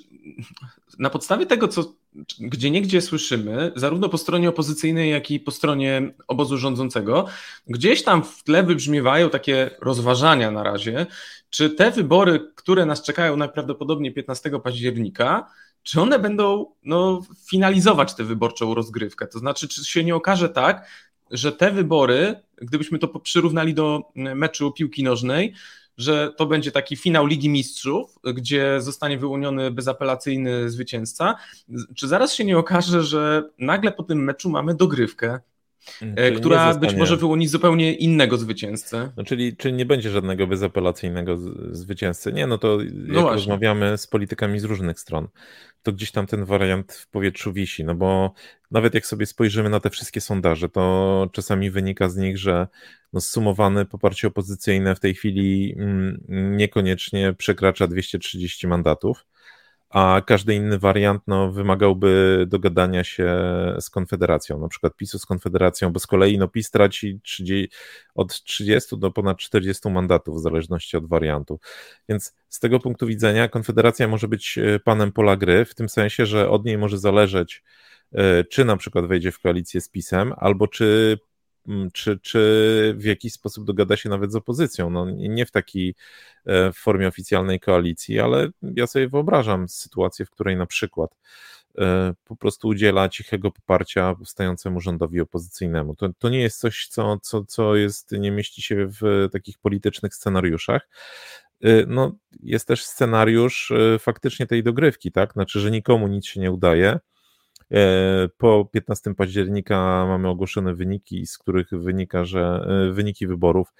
na 0.98 1.10
podstawie 1.10 1.46
tego, 1.46 1.68
co 1.68 1.92
gdzie 2.40 2.70
niegdzie 2.70 3.00
słyszymy, 3.00 3.72
zarówno 3.76 4.08
po 4.08 4.18
stronie 4.18 4.48
opozycyjnej, 4.48 5.10
jak 5.10 5.30
i 5.30 5.40
po 5.40 5.50
stronie 5.50 6.14
obozu 6.28 6.58
rządzącego, 6.58 7.26
gdzieś 7.66 8.02
tam 8.02 8.24
w 8.24 8.42
tle 8.42 8.62
wybrzmiewają 8.62 9.30
takie 9.30 9.70
rozważania 9.80 10.50
na 10.50 10.62
razie, 10.62 11.06
czy 11.50 11.70
te 11.70 11.90
wybory, 11.90 12.52
które 12.54 12.86
nas 12.86 13.02
czekają 13.02 13.36
najprawdopodobniej 13.36 14.14
15 14.14 14.50
października, 14.64 15.50
czy 15.82 16.00
one 16.00 16.18
będą 16.18 16.66
no, 16.84 17.22
finalizować 17.50 18.14
tę 18.14 18.24
wyborczą 18.24 18.74
rozgrywkę? 18.74 19.26
To 19.26 19.38
znaczy, 19.38 19.68
czy 19.68 19.84
się 19.84 20.04
nie 20.04 20.14
okaże 20.14 20.48
tak, 20.48 20.86
że 21.30 21.52
te 21.52 21.70
wybory, 21.70 22.47
gdybyśmy 22.62 22.98
to 22.98 23.08
przyrównali 23.08 23.74
do 23.74 24.02
meczu 24.14 24.72
piłki 24.72 25.02
nożnej, 25.02 25.54
że 25.98 26.32
to 26.36 26.46
będzie 26.46 26.72
taki 26.72 26.96
finał 26.96 27.26
Ligi 27.26 27.48
Mistrzów, 27.48 28.18
gdzie 28.34 28.80
zostanie 28.80 29.18
wyłoniony 29.18 29.70
bezapelacyjny 29.70 30.70
zwycięzca, 30.70 31.34
czy 31.94 32.08
zaraz 32.08 32.34
się 32.34 32.44
nie 32.44 32.58
okaże, 32.58 33.02
że 33.02 33.50
nagle 33.58 33.92
po 33.92 34.02
tym 34.02 34.24
meczu 34.24 34.50
mamy 34.50 34.74
dogrywkę, 34.74 35.40
czyli 36.16 36.36
która 36.36 36.74
być 36.74 36.94
może 36.94 37.16
wyłoni 37.16 37.48
zupełnie 37.48 37.94
innego 37.94 38.36
zwycięzcę. 38.36 39.12
No, 39.16 39.24
czyli, 39.24 39.56
czyli 39.56 39.74
nie 39.74 39.86
będzie 39.86 40.10
żadnego 40.10 40.46
bezapelacyjnego 40.46 41.38
zwycięzcy. 41.70 42.32
Nie, 42.32 42.46
no 42.46 42.58
to 42.58 42.78
no 42.94 43.20
jak 43.20 43.32
rozmawiamy 43.32 43.98
z 43.98 44.06
politykami 44.06 44.60
z 44.60 44.64
różnych 44.64 45.00
stron, 45.00 45.28
to 45.82 45.92
gdzieś 45.92 46.10
tam 46.10 46.26
ten 46.26 46.44
wariant 46.44 46.92
w 46.92 47.08
powietrzu 47.08 47.52
wisi, 47.52 47.84
no 47.84 47.94
bo 47.94 48.32
nawet 48.70 48.94
jak 48.94 49.06
sobie 49.06 49.26
spojrzymy 49.26 49.70
na 49.70 49.80
te 49.80 49.90
wszystkie 49.90 50.20
sondaże, 50.20 50.68
to 50.68 51.28
czasami 51.32 51.70
wynika 51.70 52.08
z 52.08 52.16
nich, 52.16 52.38
że 52.38 52.66
no 53.12 53.20
zsumowane 53.20 53.86
poparcie 53.86 54.28
opozycyjne 54.28 54.94
w 54.94 55.00
tej 55.00 55.14
chwili 55.14 55.74
mm, 55.78 56.20
niekoniecznie 56.56 57.34
przekracza 57.38 57.86
230 57.86 58.66
mandatów 58.66 59.26
a 59.90 60.22
każdy 60.26 60.54
inny 60.54 60.78
wariant 60.78 61.22
no, 61.26 61.52
wymagałby 61.52 62.44
dogadania 62.48 63.04
się 63.04 63.36
z 63.80 63.90
Konfederacją, 63.90 64.60
na 64.60 64.68
przykład 64.68 64.96
PiSu 64.96 65.18
z 65.18 65.26
Konfederacją, 65.26 65.92
bo 65.92 66.00
z 66.00 66.06
kolei 66.06 66.38
no, 66.38 66.48
PiS 66.48 66.70
traci 66.70 67.20
30, 67.22 67.70
od 68.14 68.42
30 68.42 68.98
do 68.98 69.10
ponad 69.10 69.38
40 69.38 69.90
mandatów 69.90 70.36
w 70.36 70.42
zależności 70.42 70.96
od 70.96 71.06
wariantu. 71.06 71.60
Więc 72.08 72.34
z 72.48 72.60
tego 72.60 72.80
punktu 72.80 73.06
widzenia 73.06 73.48
Konfederacja 73.48 74.08
może 74.08 74.28
być 74.28 74.58
e, 74.58 74.78
panem 74.80 75.12
pola 75.12 75.36
gry, 75.36 75.64
w 75.64 75.74
tym 75.74 75.88
sensie, 75.88 76.26
że 76.26 76.50
od 76.50 76.64
niej 76.64 76.78
może 76.78 76.98
zależeć, 76.98 77.62
e, 78.12 78.44
czy 78.44 78.64
na 78.64 78.76
przykład 78.76 79.06
wejdzie 79.06 79.32
w 79.32 79.38
koalicję 79.38 79.80
z 79.80 79.88
PiSem, 79.88 80.34
albo 80.36 80.68
czy 80.68 81.18
czy, 81.92 82.18
czy 82.22 82.94
w 82.98 83.04
jakiś 83.04 83.32
sposób 83.32 83.64
dogada 83.64 83.96
się 83.96 84.08
nawet 84.08 84.32
z 84.32 84.36
opozycją. 84.36 84.90
No, 84.90 85.10
nie 85.10 85.46
w 85.46 85.50
takiej 85.50 85.94
e, 86.46 86.72
formie 86.72 87.08
oficjalnej 87.08 87.60
koalicji, 87.60 88.20
ale 88.20 88.48
ja 88.62 88.86
sobie 88.86 89.08
wyobrażam 89.08 89.68
sytuację, 89.68 90.26
w 90.26 90.30
której 90.30 90.56
na 90.56 90.66
przykład 90.66 91.16
e, 91.78 92.14
po 92.24 92.36
prostu 92.36 92.68
udziela 92.68 93.08
cichego 93.08 93.50
poparcia 93.50 94.14
powstającemu 94.14 94.80
rządowi 94.80 95.20
opozycyjnemu. 95.20 95.96
To, 95.96 96.08
to 96.18 96.28
nie 96.28 96.40
jest 96.40 96.60
coś, 96.60 96.86
co, 96.86 97.18
co, 97.22 97.44
co 97.44 97.76
jest, 97.76 98.12
nie 98.12 98.30
mieści 98.30 98.62
się 98.62 98.86
w 99.00 99.28
takich 99.32 99.58
politycznych 99.58 100.14
scenariuszach. 100.14 100.88
E, 101.62 101.86
no, 101.86 102.12
jest 102.42 102.68
też 102.68 102.84
scenariusz 102.84 103.72
faktycznie 103.98 104.46
tej 104.46 104.62
dogrywki, 104.62 105.12
tak? 105.12 105.32
Znaczy, 105.32 105.60
że 105.60 105.70
nikomu 105.70 106.08
nic 106.08 106.26
się 106.26 106.40
nie 106.40 106.52
udaje 106.52 106.98
po 108.36 108.68
15 108.72 109.14
października 109.14 110.06
mamy 110.08 110.28
ogłoszone 110.28 110.74
wyniki, 110.74 111.26
z 111.26 111.38
których 111.38 111.70
wynika, 111.70 112.24
że 112.24 112.66
e, 112.88 112.92
wyniki 112.92 113.26
wyborów 113.26 113.72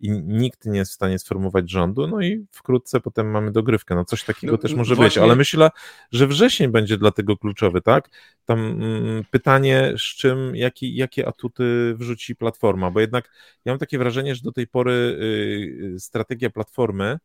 i 0.00 0.10
nikt 0.10 0.66
nie 0.66 0.78
jest 0.78 0.90
w 0.90 0.94
stanie 0.94 1.18
sformułować 1.18 1.70
rządu, 1.70 2.06
no 2.06 2.20
i 2.20 2.46
wkrótce 2.52 3.00
potem 3.00 3.30
mamy 3.30 3.52
dogrywkę. 3.52 3.94
No 3.94 4.04
coś 4.04 4.24
takiego 4.24 4.52
no, 4.52 4.58
też 4.58 4.74
może 4.74 4.94
właśnie... 4.94 5.20
być, 5.20 5.28
ale 5.28 5.36
myślę, 5.36 5.70
że 6.12 6.26
wrzesień 6.26 6.70
będzie 6.70 6.98
dlatego 6.98 7.36
kluczowy, 7.36 7.80
tak? 7.80 8.10
Tam 8.44 8.58
mm, 8.58 9.24
pytanie, 9.30 9.94
z 9.98 10.02
czym, 10.02 10.56
jaki, 10.56 10.96
jakie 10.96 11.28
atuty 11.28 11.94
wrzuci 11.98 12.36
Platforma, 12.36 12.90
bo 12.90 13.00
jednak 13.00 13.30
ja 13.64 13.72
mam 13.72 13.78
takie 13.78 13.98
wrażenie, 13.98 14.34
że 14.34 14.42
do 14.42 14.52
tej 14.52 14.66
pory 14.66 14.92
y, 14.92 16.00
strategia 16.00 16.50
Platformy 16.50 17.18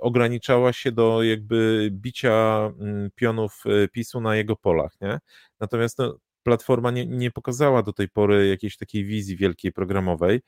ograniczała 0.00 0.72
się 0.72 0.92
do 0.92 1.22
jakby 1.22 1.88
bicia 1.92 2.70
mm, 2.80 3.10
pionów 3.14 3.62
y, 3.66 3.88
PiSu 3.88 4.20
na 4.20 4.36
jego 4.36 4.56
polach, 4.56 4.92
nie? 5.00 5.18
Natomiast 5.60 5.98
no, 5.98 6.18
Platforma 6.46 6.90
nie, 6.90 7.06
nie 7.06 7.30
pokazała 7.30 7.82
do 7.82 7.92
tej 7.92 8.08
pory 8.08 8.48
jakiejś 8.48 8.76
takiej 8.76 9.04
wizji 9.04 9.36
wielkiej 9.36 9.72
programowej. 9.72 10.40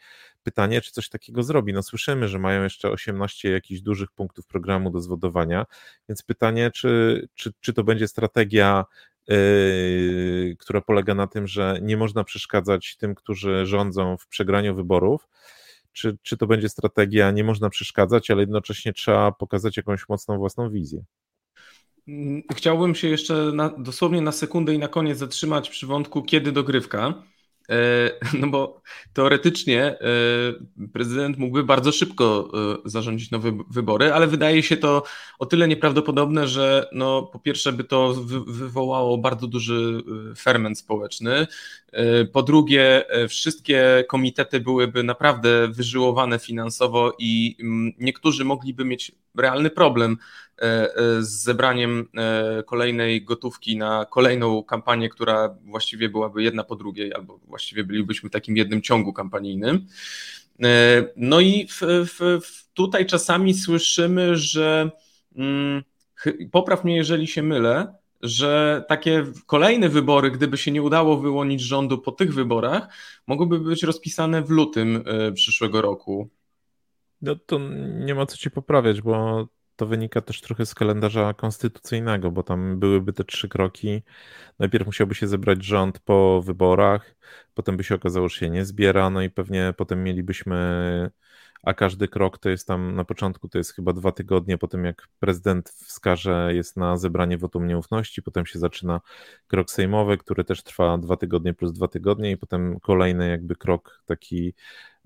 Pytanie, 0.43 0.81
czy 0.81 0.93
coś 0.93 1.09
takiego 1.09 1.43
zrobi? 1.43 1.73
No 1.73 1.83
słyszymy, 1.83 2.29
że 2.29 2.39
mają 2.39 2.63
jeszcze 2.63 2.91
18 2.91 3.51
jakichś 3.51 3.81
dużych 3.81 4.11
punktów 4.13 4.47
programu 4.47 4.91
do 4.91 5.01
zwodowania, 5.01 5.67
więc 6.09 6.23
pytanie, 6.23 6.71
czy, 6.71 7.29
czy, 7.35 7.53
czy 7.61 7.73
to 7.73 7.85
będzie 7.85 8.09
strategia 8.09 8.85
Yy, 9.29 10.57
która 10.59 10.81
polega 10.81 11.15
na 11.15 11.27
tym, 11.27 11.47
że 11.47 11.79
nie 11.83 11.97
można 11.97 12.25
przeszkadzać 12.25 12.97
tym, 12.97 13.15
którzy 13.15 13.67
rządzą 13.67 14.17
w 14.17 14.29
przegraniu 14.29 14.75
wyborów, 14.75 15.29
czy, 15.93 16.19
czy 16.23 16.37
to 16.37 16.47
będzie 16.47 16.69
strategia, 16.69 17.31
nie 17.31 17.45
można 17.45 17.71
przeszkadzać, 17.71 18.31
ale 18.31 18.41
jednocześnie 18.41 18.93
trzeba 18.93 19.33
pokazać 19.33 19.77
jakąś 19.77 20.09
mocną 20.09 20.39
własną 20.39 20.71
wizję. 20.71 21.05
Mm, 22.09 22.43
chciałbym 22.55 22.95
się 22.95 23.09
jeszcze 23.09 23.35
na, 23.35 23.69
dosłownie 23.69 24.21
na 24.21 24.33
sekundę 24.33 24.75
i 24.75 24.79
na 24.79 24.89
koniec 24.89 25.19
zatrzymać 25.19 25.71
przy 25.71 25.87
wątku, 25.87 26.23
kiedy 26.23 26.53
dogrywka. 26.53 27.23
E, 27.71 28.11
no 28.41 28.47
bo 28.47 28.81
teoretycznie 29.13 29.83
e, 29.85 29.99
prezydent 30.93 31.39
mógłby 31.39 31.65
bardzo 31.65 31.93
szybko 31.93 32.51
e, 32.85 32.89
zarządzić 32.91 33.31
nowe 33.31 33.59
wybory, 33.71 34.13
ale 34.13 34.27
wydaje 34.27 34.63
się 34.63 34.77
to 34.77 35.03
o 35.39 35.47
tyle 35.47 35.69
nieprawdopodobne, 35.69 36.49
że 36.49 36.89
no, 36.93 37.23
po 37.23 37.39
pierwsze 37.39 37.73
by 37.73 37.85
to 37.85 38.15
wywołało 38.47 39.19
bardzo 39.19 39.47
duży 39.47 40.03
ferment 40.39 40.79
społeczny. 40.79 41.47
Po 42.33 42.43
drugie, 42.43 43.05
wszystkie 43.29 44.05
komitety 44.09 44.61
byłyby 44.61 45.03
naprawdę 45.03 45.69
wyżyłowane 45.69 46.39
finansowo 46.39 47.13
i 47.19 47.57
mm, 47.61 47.93
niektórzy 47.99 48.45
mogliby 48.45 48.85
mieć 48.85 49.13
realny 49.37 49.71
problem 49.71 50.17
z 51.21 51.43
zebraniem 51.43 52.09
e, 52.17 52.63
kolejnej 52.63 53.25
gotówki 53.25 53.77
na 53.77 54.07
kolejną 54.11 54.63
kampanię, 54.63 55.09
która 55.09 55.57
właściwie 55.65 56.09
byłaby 56.09 56.43
jedna 56.43 56.65
po 56.65 56.77
drugiej, 56.77 57.15
albo 57.15 57.39
właściwie 57.39 57.85
bylibyśmy 57.85 58.29
w 58.29 58.33
takim 58.33 58.57
jednym 58.57 58.83
ciągu 58.83 59.13
kampanijnym. 59.13 59.87
No 61.17 61.41
i 61.41 61.67
w, 61.67 61.81
w, 61.83 62.41
tutaj 62.75 63.07
czasami 63.07 63.55
słyszymy, 63.55 64.37
że 64.37 64.91
mm, 65.37 65.83
popraw 66.51 66.85
mnie, 66.85 66.97
jeżeli 66.97 67.27
się 67.27 67.43
mylę, 67.43 67.95
że 68.23 68.85
takie 68.89 69.25
kolejne 69.47 69.89
wybory, 69.89 70.31
gdyby 70.31 70.57
się 70.57 70.71
nie 70.71 70.83
udało 70.83 71.17
wyłonić 71.17 71.61
rządu 71.61 71.99
po 71.99 72.13
tych 72.13 72.35
wyborach, 72.35 72.89
mogłyby 73.27 73.59
być 73.59 73.83
rozpisane 73.83 74.43
w 74.43 74.51
lutym 74.51 75.05
przyszłego 75.35 75.83
roku. 75.83 76.29
No 77.23 77.37
to 77.37 77.59
nie 77.99 78.15
ma 78.15 78.27
co 78.27 78.37
ci 78.37 78.51
poprawiać, 78.51 79.03
bo 79.03 79.47
to 79.79 79.87
wynika 79.87 80.21
też 80.21 80.41
trochę 80.41 80.67
z 80.67 80.75
kalendarza 80.75 81.35
konstytucyjnego, 81.35 82.31
bo 82.31 82.43
tam 82.43 82.79
byłyby 82.81 83.13
te 83.13 83.25
trzy 83.25 83.49
kroki. 83.49 84.03
Najpierw 84.59 84.87
musiałby 84.87 85.15
się 85.15 85.29
zebrać 85.29 85.65
rząd 85.65 85.99
po 85.99 86.43
wyborach, 86.43 87.15
potem 87.55 87.77
by 87.77 87.85
się 87.85 87.95
okazało, 87.95 88.29
że 88.29 88.37
się 88.39 88.51
nie 88.51 88.65
zbiera, 88.65 89.11
no 89.11 89.23
i 89.23 89.31
pewnie 89.31 89.75
potem 89.77 90.05
mielibyśmy, 90.05 91.11
a 91.63 91.75
każdy 91.75 92.09
krok 92.09 92.39
to 92.39 92.49
jest 92.51 92.67
tam 92.67 92.95
na 92.95 93.05
początku 93.05 93.49
to 93.49 93.59
jest 93.59 93.75
chyba 93.75 93.93
dwa 93.93 94.13
tygodnie, 94.13 94.59
potem 94.59 94.85
jak 94.85 95.09
prezydent 95.21 95.69
wskaże, 95.71 96.51
jest 96.55 96.77
na 96.77 96.97
zebranie 96.97 97.39
wotum 97.39 97.67
nieufności, 97.67 98.23
potem 98.23 98.47
się 98.47 98.59
zaczyna 98.59 99.01
krok 99.47 99.71
sejmowy, 99.71 100.19
który 100.19 100.45
też 100.45 100.63
trwa 100.63 100.99
dwa 100.99 101.17
tygodnie 101.17 101.55
plus 101.55 101.73
dwa 101.73 101.89
tygodnie 101.89 102.31
i 102.31 102.37
potem 102.37 102.81
kolejny 102.81 103.29
jakby 103.29 103.57
krok 103.57 104.03
taki 104.07 104.55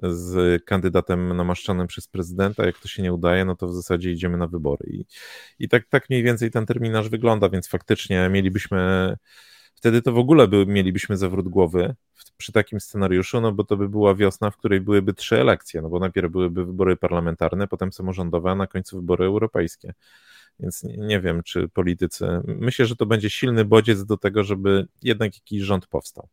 z 0.03 0.65
kandydatem 0.65 1.37
namaszczonym 1.37 1.87
przez 1.87 2.09
prezydenta. 2.09 2.67
Jak 2.67 2.79
to 2.79 2.89
się 2.89 3.03
nie 3.03 3.13
udaje, 3.13 3.45
no 3.45 3.57
to 3.57 3.67
w 3.69 3.75
zasadzie 3.75 4.13
idziemy 4.13 4.37
na 4.37 4.47
wybory. 4.47 4.87
I, 4.91 5.05
i 5.59 5.69
tak, 5.69 5.87
tak 5.89 6.11
mniej 6.11 6.23
więcej 6.23 6.51
ten 6.51 6.67
terminarz 6.67 7.09
wygląda, 7.09 7.49
więc 7.49 7.69
faktycznie 7.69 8.29
mielibyśmy. 8.29 9.17
Wtedy 9.83 10.03
to 10.03 10.13
w 10.13 10.19
ogóle 10.19 10.49
by, 10.49 10.67
mielibyśmy 10.67 11.17
zawrót 11.17 11.49
głowy 11.49 11.95
przy 12.37 12.53
takim 12.53 12.81
scenariuszu, 12.81 13.41
no 13.41 13.53
bo 13.53 13.65
to 13.65 13.77
by 13.77 13.89
była 13.89 14.15
wiosna, 14.15 14.51
w 14.51 14.57
której 14.57 14.81
byłyby 14.81 15.15
trzy 15.15 15.41
elekcje, 15.41 15.83
no 15.83 15.89
bo 15.89 15.99
najpierw 15.99 16.33
byłyby 16.33 16.65
wybory 16.65 16.97
parlamentarne, 16.97 17.69
potem 17.69 17.93
samorządowe, 17.93 18.51
a 18.51 18.55
na 18.55 18.67
końcu 18.67 18.97
wybory 18.97 19.25
europejskie. 19.25 19.95
Więc 20.61 20.83
nie, 20.83 20.97
nie 20.97 21.21
wiem, 21.21 21.43
czy 21.43 21.69
politycy. 21.69 22.27
Myślę, 22.47 22.87
że 22.87 22.97
to 22.97 23.07
będzie 23.07 23.31
silny 23.31 23.65
bodziec 23.65 24.05
do 24.05 24.17
tego, 24.17 24.45
żeby 24.45 24.87
jednak 25.03 25.35
jakiś 25.35 25.63
rząd 25.63 25.87
powstał. 25.87 26.29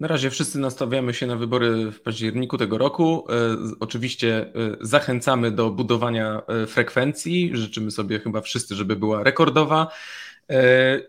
Na 0.00 0.08
razie 0.08 0.30
wszyscy 0.30 0.58
nastawiamy 0.58 1.14
się 1.14 1.26
na 1.26 1.36
wybory 1.36 1.92
w 1.92 2.00
październiku 2.00 2.58
tego 2.58 2.78
roku. 2.78 3.26
E, 3.30 3.56
oczywiście 3.80 4.40
e, 4.40 4.52
zachęcamy 4.80 5.50
do 5.50 5.70
budowania 5.70 6.42
e, 6.46 6.66
frekwencji. 6.66 7.50
Życzymy 7.52 7.90
sobie 7.90 8.18
chyba 8.18 8.40
wszyscy, 8.40 8.74
żeby 8.74 8.96
była 8.96 9.22
rekordowa. 9.22 9.88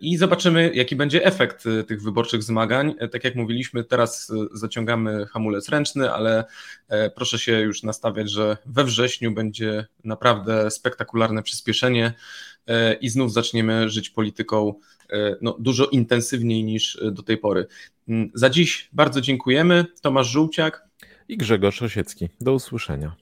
I 0.02 0.18
zobaczymy, 0.18 0.72
jaki 0.74 0.96
będzie 0.96 1.26
efekt 1.26 1.64
tych 1.88 2.02
wyborczych 2.02 2.44
zmagań. 2.44 2.96
Tak 3.12 3.24
jak 3.24 3.36
mówiliśmy, 3.36 3.84
teraz 3.84 4.32
zaciągamy 4.54 5.26
hamulec 5.26 5.70
ręczny, 5.70 6.12
ale 6.12 6.44
proszę 7.16 7.40
się 7.40 7.60
już 7.60 7.84
nastawiać, 7.84 8.32
że 8.32 8.58
we 8.66 8.84
wrześniu 8.84 9.32
będzie 9.32 9.86
naprawdę 10.04 10.72
spektakularne 10.72 11.44
przyspieszenie 11.44 12.14
i 13.02 13.10
znów 13.10 13.34
zaczniemy 13.34 13.90
żyć 13.90 14.10
polityką 14.10 14.74
no, 15.42 15.56
dużo 15.60 15.86
intensywniej 15.86 16.64
niż 16.64 17.00
do 17.12 17.24
tej 17.24 17.38
pory. 17.38 17.68
Mm, 18.10 18.32
za 18.34 18.50
dziś 18.50 18.90
bardzo 18.94 19.22
dziękujemy. 19.22 19.86
Tomasz 20.02 20.28
Żółciak 20.28 20.84
i 21.28 21.38
Grzegorz 21.38 21.82
Osiecki. 21.82 22.30
Do 22.42 22.54
usłyszenia. 22.54 23.16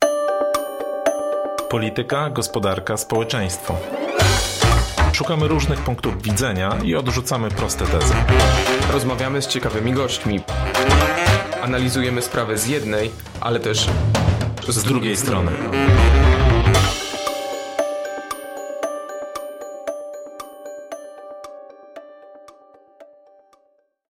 Polityka, 1.70 2.30
gospodarka, 2.30 2.98
społeczeństwo. 2.98 4.07
Szukamy 5.18 5.48
różnych 5.48 5.80
punktów 5.80 6.22
widzenia 6.22 6.78
i 6.84 6.96
odrzucamy 6.96 7.50
proste 7.50 7.86
tezy. 7.86 8.14
Rozmawiamy 8.94 9.42
z 9.42 9.48
ciekawymi 9.48 9.94
gośćmi. 9.94 10.40
Analizujemy 11.62 12.22
sprawę 12.22 12.58
z 12.58 12.68
jednej, 12.68 13.12
ale 13.42 13.60
też 13.60 13.88
z, 14.68 14.76
z 14.76 14.84
drugiej, 14.84 15.18
strony. 15.18 15.52
strony. 15.52 16.37